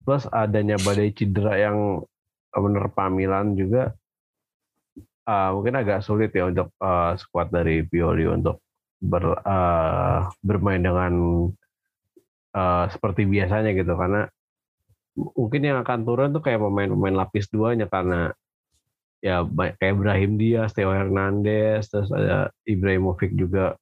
Plus 0.05 0.25
adanya 0.33 0.77
badai 0.81 1.13
cedera 1.13 1.57
yang 1.61 2.05
menerpa 2.53 3.09
Milan 3.09 3.53
juga 3.53 3.93
eh, 5.29 5.49
mungkin 5.53 5.77
agak 5.77 6.01
sulit 6.05 6.33
ya 6.33 6.49
untuk 6.49 6.73
eh, 6.77 7.13
skuad 7.21 7.53
dari 7.53 7.85
Pioli 7.85 8.25
untuk 8.25 8.65
ber, 8.99 9.25
eh, 9.43 10.21
bermain 10.43 10.83
dengan 10.83 11.13
eh, 12.55 12.85
seperti 12.91 13.23
biasanya 13.29 13.71
gitu 13.77 13.95
karena 13.95 14.27
mungkin 15.19 15.63
yang 15.67 15.79
akan 15.83 16.01
turun 16.07 16.31
tuh 16.31 16.43
kayak 16.43 16.63
pemain-pemain 16.63 17.17
lapis 17.19 17.51
duanya 17.51 17.91
karena 17.91 18.31
ya 19.19 19.43
kayak 19.51 19.99
Ibrahim 19.99 20.39
Diaz, 20.39 20.71
Theo 20.75 20.95
Hernandez, 20.95 21.91
terus 21.91 22.11
ada 22.15 22.55
Ibrahimovic 22.63 23.35
juga 23.35 23.75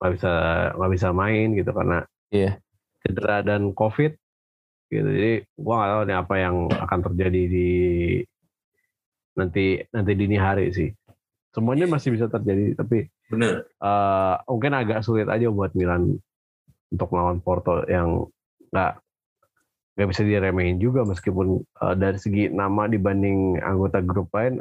nggak 0.00 0.12
bisa 0.16 0.32
nggak 0.76 0.92
bisa 0.96 1.08
main 1.12 1.48
gitu 1.56 1.70
karena 1.72 1.98
Iya. 2.32 2.58
cedera 3.04 3.44
dan 3.44 3.70
COVID 3.76 4.12
gitu. 4.88 5.08
Jadi 5.08 5.32
gua 5.60 5.74
nggak 5.80 5.90
tahu 5.92 6.02
nih 6.08 6.16
apa 6.18 6.34
yang 6.40 6.56
akan 6.72 7.00
terjadi 7.12 7.42
di 7.46 7.68
nanti 9.36 9.82
nanti 9.92 10.12
dini 10.16 10.36
hari 10.38 10.72
sih. 10.72 10.90
Semuanya 11.54 11.86
masih 11.86 12.10
bisa 12.10 12.26
terjadi 12.26 12.74
tapi 12.74 13.06
Bener. 13.30 13.62
eh, 13.70 14.34
mungkin 14.50 14.74
agak 14.74 15.06
sulit 15.06 15.30
aja 15.30 15.46
buat 15.48 15.70
Milan 15.78 16.18
untuk 16.90 17.08
melawan 17.14 17.38
Porto 17.38 17.86
yang 17.86 18.26
nggak 18.74 18.98
nggak 19.94 20.08
bisa 20.10 20.22
diremehin 20.26 20.82
juga 20.82 21.06
meskipun 21.06 21.62
eh, 21.62 21.94
dari 21.94 22.18
segi 22.18 22.50
nama 22.50 22.90
dibanding 22.90 23.62
anggota 23.62 24.02
grup 24.02 24.34
lain 24.34 24.58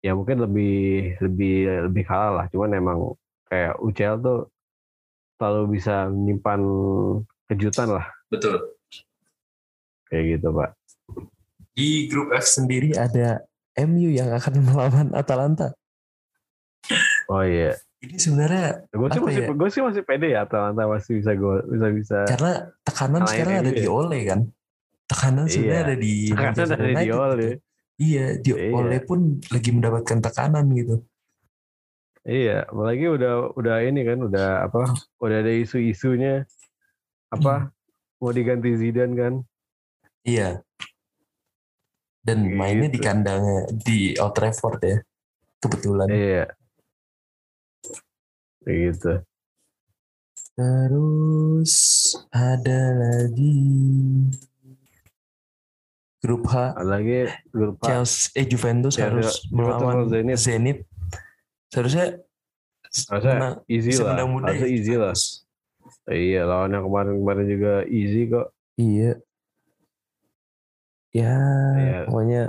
ya 0.00 0.16
mungkin 0.16 0.40
lebih 0.40 1.20
lebih 1.20 1.84
lebih 1.92 2.02
kalah 2.08 2.32
lah. 2.40 2.46
Cuman 2.48 2.72
emang 2.72 2.98
kayak 3.52 3.76
UCL 3.84 4.16
tuh 4.24 4.40
selalu 5.36 5.80
bisa 5.80 6.08
menyimpan 6.08 6.60
kejutan 7.48 7.88
lah 7.96 8.06
Betul. 8.28 8.56
kayak 10.08 10.36
gitu 10.36 10.48
pak. 10.52 10.70
Di 11.76 12.08
grup 12.08 12.32
F 12.36 12.44
sendiri 12.44 12.92
ada 12.96 13.44
MU 13.80 14.10
yang 14.12 14.32
akan 14.36 14.54
melawan 14.60 15.08
Atalanta. 15.16 15.72
Oh 17.26 17.42
iya, 17.42 17.76
Ini 18.00 18.16
sebenarnya 18.16 18.88
gue 18.88 19.08
sih 19.08 19.20
masih 19.20 19.42
ya? 19.42 19.48
gue 19.52 19.68
sih 19.68 19.82
masih 19.84 20.02
pede 20.02 20.32
ya 20.32 20.42
Atalanta 20.42 20.82
masih 20.84 21.20
bisa 21.20 21.32
gue 21.32 21.56
bisa 21.68 21.86
bisa. 21.90 22.18
karena 22.26 22.52
tekanan 22.80 23.22
sekarang 23.24 23.54
ada 23.60 23.70
di? 23.70 23.84
Ole 23.86 24.18
kan. 24.24 24.40
Tekanan 25.04 25.44
sebenarnya 25.44 25.74
Iya. 25.74 25.84
ada 25.84 25.96
di 25.96 26.14
Tekanan 26.24 26.44
Manchester 26.46 26.72
ada 26.72 26.82
di 26.82 26.90
United 26.90 27.12
Ole. 27.14 27.34
gitu. 27.36 27.48
Iya, 28.00 28.24
di 28.36 28.50
Iya. 28.50 28.72
Ole 28.72 28.96
pun 29.00 29.20
lagi 29.44 29.70
mendapatkan 29.70 30.18
tekanan 30.20 30.64
gitu. 30.72 30.96
Iya, 32.20 32.58
apalagi 32.64 33.04
udah 33.06 33.32
udah 33.52 33.76
ini 33.80 34.00
kan 34.02 34.18
udah 34.18 34.48
apa? 34.64 34.80
Udah 35.18 35.36
ada 35.38 35.48
isu-isunya 35.50 36.44
apa? 37.28 37.68
Mau 38.16 38.30
diganti 38.30 38.72
Zidane 38.74 39.14
kan? 39.14 39.34
Iya. 40.22 40.60
Dan 42.20 42.44
Gitu. 42.44 42.54
mainnya 42.54 42.88
di 42.88 42.98
kandangnya 42.98 43.60
di 43.74 44.12
Old 44.14 44.32
Trafford 44.32 44.80
ya. 44.82 44.98
Kebetulan. 45.58 46.08
Iya. 46.08 46.44
Kayak 48.60 48.78
gitu. 48.92 49.12
Terus 50.52 51.74
ada 52.28 52.80
lagi 52.92 53.56
grup 56.20 56.44
H 56.52 56.76
Ada 56.76 56.84
lagi 56.84 57.24
grup 57.48 57.80
A. 57.80 57.86
Chelsea 57.88 58.28
eh 58.36 58.44
Juventus 58.44 59.00
Ya, 59.00 59.08
harus 59.08 59.48
melawan 59.48 60.04
lawan 60.04 60.08
Zenit. 60.12 60.36
Zenit. 60.36 60.78
Seharusnya 61.72 62.20
Harusnya 63.08 63.34
menang 63.38 63.54
easy 63.70 63.88
lah. 63.88 63.96
semudah-mudah 63.96 64.46
Harusnya 64.52 64.66
ya 64.68 64.74
easy 64.74 64.94
lah. 64.98 65.14
Iya, 66.10 66.40
lawan 66.44 66.74
yang 66.74 66.84
kemarin-kemarin 66.84 67.46
juga 67.46 67.72
easy 67.86 68.26
kok. 68.26 68.46
Iya. 68.76 69.12
Ya, 71.10 71.34
Iya. 71.74 71.98
pokoknya 72.06 72.42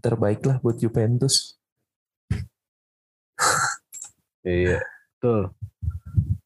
terbaik 0.00 0.40
lah 0.44 0.56
buat 0.58 0.76
Juventus. 0.76 1.60
Iya, 4.42 4.80
betul. 5.26 5.40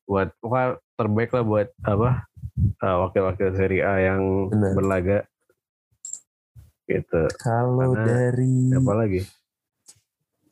Buat 0.08 0.28
wah, 0.42 0.66
terbaik 0.96 1.30
lah 1.30 1.44
buat 1.44 1.68
apa? 1.84 2.24
eh, 2.60 2.96
wakil-wakil 2.98 3.52
Serie 3.54 3.84
A 3.84 3.94
yang 4.00 4.48
Benar. 4.48 4.72
berlaga. 4.74 5.18
Gitu. 6.84 7.22
Kalau 7.38 7.94
Karena 7.94 8.04
dari 8.08 8.56
Apa 8.74 8.92
lagi? 8.96 9.20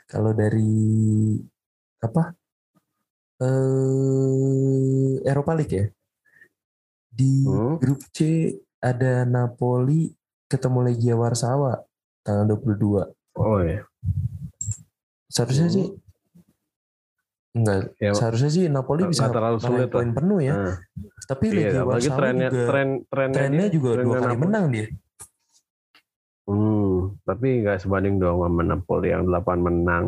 kalau 0.08 0.32
dari 0.32 0.72
apa? 1.98 2.32
Eh 3.38 5.14
Eropa 5.22 5.52
League 5.52 5.74
ya. 5.74 5.86
Di 7.10 7.42
Hmm. 7.42 7.76
grup 7.76 8.00
C 8.12 8.54
ada 8.78 9.26
Napoli 9.26 10.14
ketemu 10.46 10.86
Legia 10.86 11.18
Warsawa 11.18 11.82
tanggal 12.22 12.56
22. 12.56 13.10
Oh 13.34 13.58
ya. 13.60 13.82
Seharusnya 15.28 15.66
Hmm. 15.66 15.74
sih 15.74 15.86
enggak 17.58 17.92
Ya, 17.96 18.12
seharusnya 18.12 18.48
sih 18.48 18.64
Napoli 18.66 19.02
bisa 19.04 19.26
terlalu 19.26 19.58
sulit 19.58 19.88
poin 19.88 20.10
penuh 20.10 20.38
ya. 20.38 20.54
Nah, 20.54 20.74
Tapi 21.24 21.44
iya, 21.50 21.82
apalagi 21.82 22.08
Warsawa 22.08 22.16
trennya 22.16 22.48
juga 22.48 22.66
tren 22.66 22.88
trennya, 23.04 23.36
trennya 23.36 23.60
dia- 23.60 23.74
juga 23.74 23.88
dua 23.88 23.96
trennya 23.96 24.16
kali 24.16 24.28
Napoli. 24.30 24.42
menang 24.42 24.66
dia. 24.70 24.86
Hmm, 26.44 26.92
tapi 27.22 27.48
nggak 27.60 27.78
sebanding 27.78 28.16
dong 28.16 28.40
sama 28.40 28.62
Napoli 28.64 29.08
yang 29.08 29.22
8 29.22 29.60
menang. 29.60 30.04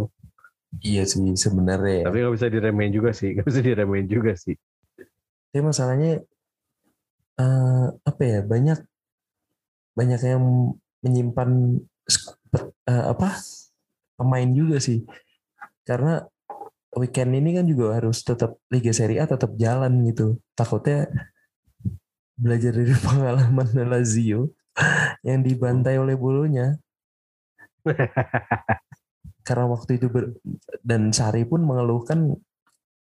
Iya 0.80 1.02
sih 1.04 1.20
sebenarnya. 1.36 1.96
ya. 2.00 2.04
Tapi 2.08 2.16
nggak 2.18 2.34
bisa 2.34 2.46
diremehin 2.48 2.92
juga 2.94 3.10
sih, 3.12 3.28
nggak 3.34 3.46
bisa 3.46 3.60
diremehin 3.60 4.06
juga 4.06 4.32
sih. 4.34 4.56
Tapi 5.50 5.60
masalahnya 5.60 6.24
eh 7.36 7.86
apa 8.00 8.22
ya 8.22 8.40
banyak 8.42 8.78
banyak 9.92 10.20
yang 10.22 10.42
menyimpan 11.00 11.50
eh, 12.86 13.04
apa 13.06 13.36
pemain 14.14 14.50
juga 14.50 14.76
sih 14.76 15.00
karena 15.82 16.24
weekend 16.98 17.30
ini 17.38 17.54
kan 17.60 17.64
juga 17.68 17.94
harus 17.98 18.22
tetap 18.26 18.58
Liga 18.72 18.90
Serie 18.90 19.22
A 19.22 19.26
tetap 19.30 19.54
jalan 19.54 19.92
gitu. 20.10 20.38
Takutnya 20.58 21.06
belajar 22.34 22.72
dari 22.74 22.94
pengalaman 23.06 23.68
Lazio 23.86 24.50
yang 25.22 25.44
dibantai 25.44 26.00
oleh 26.00 26.16
bolonya. 26.16 26.74
Karena 29.46 29.66
waktu 29.66 29.98
itu 29.98 30.06
ber- 30.12 30.36
dan 30.84 31.10
Sari 31.14 31.46
pun 31.48 31.64
mengeluhkan 31.64 32.36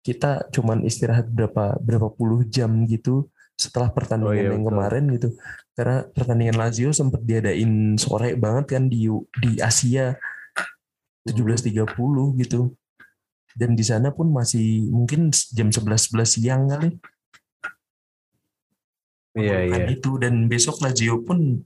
kita 0.06 0.48
cuman 0.54 0.86
istirahat 0.86 1.28
berapa 1.28 1.76
berapa 1.82 2.08
puluh 2.14 2.46
jam 2.46 2.86
gitu 2.88 3.28
setelah 3.58 3.90
pertandingan 3.90 4.30
Oh 4.30 4.38
iya, 4.38 4.50
yang 4.54 4.62
betul. 4.62 4.70
kemarin 4.70 5.04
gitu. 5.18 5.28
Karena 5.74 5.96
pertandingan 6.06 6.56
Lazio 6.56 6.90
sempat 6.94 7.20
diadain 7.26 7.98
sore 7.98 8.38
banget 8.38 8.78
kan 8.78 8.86
di 8.86 9.10
di 9.42 9.58
Asia 9.58 10.14
17.30 11.26 12.40
gitu 12.40 12.72
dan 13.58 13.74
di 13.74 13.82
sana 13.82 14.14
pun 14.14 14.30
masih 14.30 14.86
mungkin 14.88 15.34
jam 15.50 15.68
11 15.68 16.14
11 16.14 16.38
siang 16.38 16.62
kali 16.70 16.94
Iya 19.38 19.56
iya. 19.66 19.72
Kan 19.74 19.82
itu 19.92 20.10
dan 20.18 20.34
besok 20.46 20.82
Lazio 20.82 21.22
pun 21.22 21.62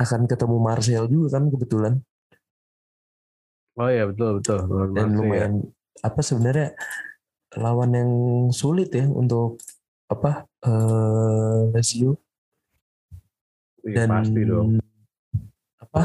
akan 0.00 0.20
ketemu 0.26 0.56
Marcel 0.58 1.04
juga 1.06 1.38
kan 1.38 1.46
kebetulan 1.46 1.94
Oh 3.78 3.88
iya 3.88 4.04
betul 4.06 4.42
betul. 4.42 4.58
Lawan 4.66 4.90
dan 4.92 5.08
ya. 5.08 5.16
lumayan 5.16 5.52
apa 6.00 6.20
sebenarnya 6.20 6.68
lawan 7.54 7.90
yang 7.94 8.10
sulit 8.50 8.90
ya 8.90 9.06
untuk 9.06 9.58
apa 10.06 10.46
eh 10.62 11.60
Lazio 11.70 12.18
Iya, 13.80 14.04
dan 14.04 14.08
pasti 14.12 14.42
dong. 14.44 14.68
apa 15.80 16.02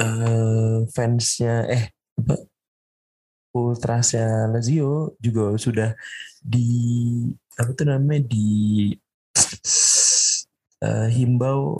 eh 0.00 0.76
fansnya 0.88 1.68
eh 1.68 1.84
apa 2.16 2.47
ultrasnya 3.72 4.46
Lazio 4.52 5.14
juga 5.18 5.54
sudah 5.58 5.90
di 6.38 6.68
apa 7.58 7.70
tuh 7.74 7.86
namanya 7.90 8.22
di 8.30 8.46
eh, 10.84 11.08
himbau 11.10 11.78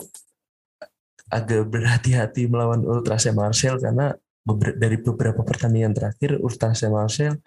agak 1.29 1.61
berhati-hati 1.69 2.49
melawan 2.49 2.81
ultrasnya 2.83 3.37
Marcel 3.37 3.77
karena 3.77 4.11
beber- 4.41 4.77
dari 4.81 4.97
beberapa 4.97 5.41
pertandingan 5.45 5.93
terakhir 5.93 6.41
ultrasnya 6.41 6.89
Marcel 6.89 7.37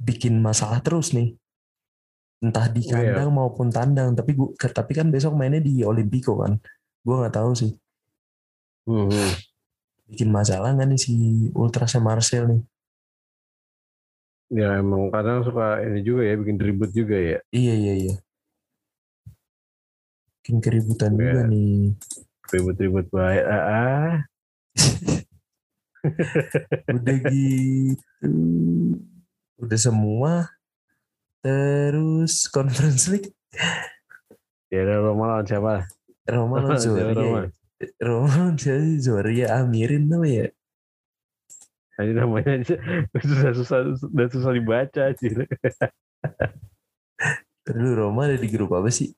bikin 0.00 0.40
masalah 0.40 0.80
terus 0.80 1.12
nih 1.12 1.36
entah 2.44 2.66
di 2.68 2.80
Oh, 2.84 2.96
iya. 3.00 3.12
kandang 3.16 3.30
maupun 3.32 3.68
tandang 3.72 4.12
tapi 4.12 4.36
gua, 4.36 4.52
tapi 4.56 4.92
kan 4.92 5.08
besok 5.08 5.32
mainnya 5.36 5.60
di 5.60 5.80
Olimpico 5.84 6.36
kan 6.40 6.56
gue 7.04 7.14
nggak 7.20 7.36
tahu 7.36 7.52
sih 7.56 7.72
Hmm, 8.84 9.08
hmm. 9.08 9.32
bikin 10.12 10.28
masalah 10.28 10.76
nggak 10.76 10.88
nih 10.92 11.00
si 11.00 11.12
ultrasnya 11.56 12.04
Marcel 12.04 12.44
nih 12.52 12.60
Ya 14.52 14.78
emang 14.78 15.08
kadang 15.08 15.40
suka 15.42 15.80
ini 15.82 16.04
juga 16.04 16.22
ya 16.24 16.34
bikin 16.36 16.58
ribut 16.60 16.90
juga 16.92 17.16
ya. 17.16 17.38
iya 17.50 17.74
iya 17.74 17.94
iya 17.96 18.14
bikin 20.40 20.60
keributan 20.60 21.16
Iya. 21.16 21.20
juga 21.24 21.42
nih 21.48 21.96
Ribut-ribut 22.52 23.06
baik. 23.08 23.44
Ah, 23.48 23.64
ah. 23.64 24.12
udah 26.94 27.16
gitu 27.32 28.28
udah 29.56 29.78
semua 29.80 30.52
terus 31.40 32.44
conference 32.52 33.08
league 33.08 33.32
Ya 34.68 34.82
udah 34.84 34.96
Roma 35.00 35.24
lawan 35.30 35.46
siapa? 35.46 35.86
Roma 36.26 36.56
lawan 36.60 36.78
Zoria 36.84 37.14
Roma? 37.14 37.40
ya. 37.40 37.48
Roma 38.02 38.28
lawan? 38.28 38.56
Zoria 39.00 39.46
Amirin 39.56 40.10
tuh 40.10 40.26
ya 40.28 40.46
Ini 41.94 42.12
namanya 42.12 42.58
aja 42.58 42.74
susah 43.22 43.50
susah 43.54 43.78
udah 44.10 44.26
susah 44.26 44.50
dibaca 44.50 45.00
aja. 45.14 45.28
Terus 47.64 47.90
Roma 47.98 48.26
ada 48.26 48.36
di 48.36 48.48
grup 48.50 48.74
apa 48.74 48.90
sih 48.90 49.14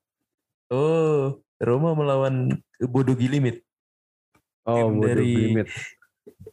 oh 0.68 1.40
Roma 1.56 1.96
melawan 1.96 2.52
Bodo 2.82 3.16
Gilimit 3.16 3.62
Oh, 4.66 4.90
Tim 4.90 4.98
Bodo 4.98 5.06
dari-. 5.14 5.62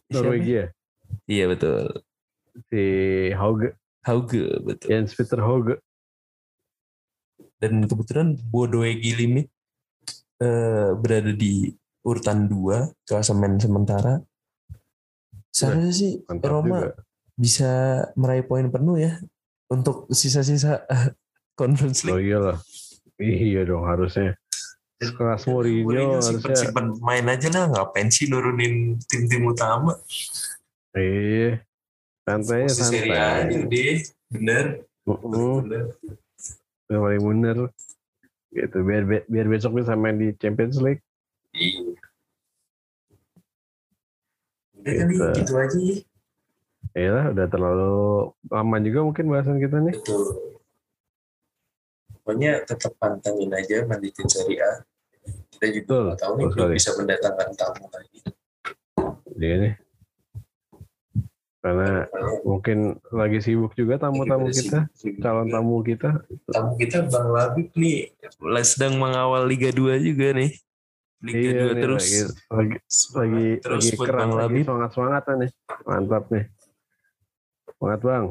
Siapa? 0.06 0.14
Norwegia. 0.14 0.64
iya 1.26 1.44
betul 1.50 1.90
Si 2.70 2.82
Hauge, 3.34 3.74
Hauge 4.06 4.62
betul 4.62 4.86
Jens 4.86 5.18
Peter 5.18 5.42
Hauge. 5.42 5.82
dan 7.58 7.82
kebetulan 7.84 8.38
Bodo 8.38 8.86
Gilimit 8.86 9.50
eh, 10.38 10.90
berada 10.94 11.34
di 11.34 11.74
urutan 12.06 12.46
2 12.46 13.02
klasemen 13.02 13.58
sementara 13.58 14.22
seharusnya 15.54 15.94
sih 15.94 16.12
Mantap 16.26 16.50
Roma 16.50 16.78
juga. 16.82 16.90
bisa 17.38 17.70
meraih 18.14 18.42
poin 18.42 18.66
penuh 18.66 18.98
ya 18.98 19.22
untuk 19.70 20.10
sisa-sisa 20.10 20.82
Conference 21.60 22.02
Oh 22.04 22.18
League. 22.18 22.34
iyalah. 22.34 22.58
Iya 23.16 23.62
dong 23.62 23.86
harusnya. 23.86 24.34
Sekelas 24.98 25.46
Mourinho 25.46 26.18
harusnya. 26.18 26.42
simpen-simpen 26.42 26.98
main 26.98 27.22
aja 27.24 27.46
lah, 27.48 27.66
ngapain 27.68 28.10
sih 28.10 28.26
nurunin 28.26 28.98
tim-tim 29.06 29.46
utama? 29.46 29.94
Iya. 30.92 31.62
Santai 32.24 32.60
A 32.60 32.66
aja 32.66 32.74
santai. 32.74 33.08
udah. 33.62 33.96
Bener. 34.30 34.64
Mm-mm. 35.04 35.54
Bener. 35.62 35.84
Yang 36.88 37.00
paling 37.00 37.22
bener. 37.22 37.56
Gitu 38.50 38.76
biar 38.82 39.02
biar 39.26 39.46
besok 39.46 39.78
bisa 39.78 39.94
main 39.94 40.16
di 40.16 40.34
Champions 40.34 40.78
League. 40.78 41.02
Iya. 41.52 41.93
Gitu. 44.84 45.24
gitu 45.40 45.52
aja. 45.56 45.78
Ya 46.92 47.10
lah, 47.10 47.24
udah 47.32 47.46
terlalu 47.48 47.96
lama 48.52 48.76
juga 48.84 49.00
mungkin 49.02 49.24
bahasan 49.32 49.56
kita 49.56 49.80
nih. 49.80 49.96
Betul. 49.96 50.24
Pokoknya 52.24 52.52
tetap 52.64 52.92
pantengin 53.00 53.52
aja 53.52 53.84
Manditin 53.88 54.28
A. 54.60 54.72
Kita 55.24 55.66
juga 55.72 55.84
Betul, 55.88 56.06
tahu 56.20 56.32
nih 56.36 56.46
betul 56.52 56.68
bisa 56.76 56.90
mendatangkan 57.00 57.48
tamu 57.56 57.84
lagi. 57.88 58.18
Dia 59.40 59.54
nih. 59.60 59.74
Karena 61.64 62.04
mungkin 62.44 63.00
lagi 63.08 63.40
sibuk 63.40 63.72
juga 63.72 63.96
tamu-tamu 63.96 64.52
kita, 64.52 64.84
sibuk-sibuk 64.84 65.20
calon 65.24 65.48
juga. 65.48 65.54
tamu 65.56 65.76
kita. 65.80 66.10
tamu 66.52 66.72
kita 66.76 66.98
Bang 67.08 67.28
Labib 67.32 67.68
nih 67.72 68.12
sedang 68.60 69.00
mengawal 69.00 69.48
Liga 69.48 69.72
2 69.72 69.96
juga 70.04 70.36
nih. 70.36 70.52
Liga 71.22 71.38
2 71.38 71.44
Iya 71.44 71.52
nih, 71.52 71.82
terus. 71.82 72.04
lagi 72.04 72.18
lagi 72.50 72.76
lagi 73.14 73.46
terus 73.62 73.82
lagi 73.84 73.96
Bang 74.10 74.32
lagi 74.34 74.60
semangat 74.64 74.90
semangat 74.94 75.22
nih. 75.30 75.50
Mantap 75.86 76.24
nih. 76.32 76.44
Semangat 77.70 78.00
bang. 78.02 78.24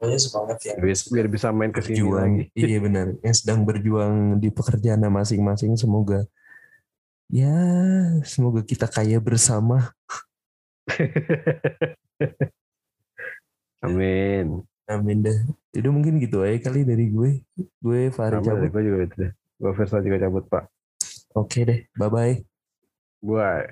Pokoknya 0.00 0.18
semangat 0.20 0.58
ya. 0.64 0.74
Biar, 0.80 0.96
biar 1.12 1.26
bisa 1.28 1.46
main 1.52 1.72
ke 1.72 1.80
sini 1.84 2.00
lagi. 2.04 2.44
Iya 2.58 2.78
benar. 2.80 3.06
Yang 3.20 3.36
sedang 3.44 3.60
berjuang 3.64 4.40
di 4.40 4.48
pekerjaannya 4.52 5.10
masing-masing 5.10 5.76
semoga 5.76 6.24
ya 7.30 7.54
semoga 8.26 8.60
kita 8.66 8.90
kaya 8.90 9.22
bersama. 9.22 9.94
Amin. 13.86 14.60
Amin 14.90 15.18
dah. 15.22 15.38
Jadi 15.70 15.86
mungkin 15.88 16.18
gitu 16.18 16.42
aja 16.42 16.58
kali 16.58 16.82
dari 16.82 17.06
gue. 17.08 17.46
Gue 17.78 18.10
Fahri 18.10 18.42
Sama 18.42 18.58
cabut. 18.58 18.68
gue 18.74 18.82
juga 18.82 18.98
itu 19.06 19.14
deh. 19.22 19.32
Gue 19.62 19.72
Versa 19.78 20.02
juga 20.02 20.18
cabut 20.26 20.44
pak. 20.50 20.66
Oke 21.34 21.64
deh. 21.66 21.86
Bye 21.96 22.08
bye. 22.10 22.44
Bye. 23.22 23.66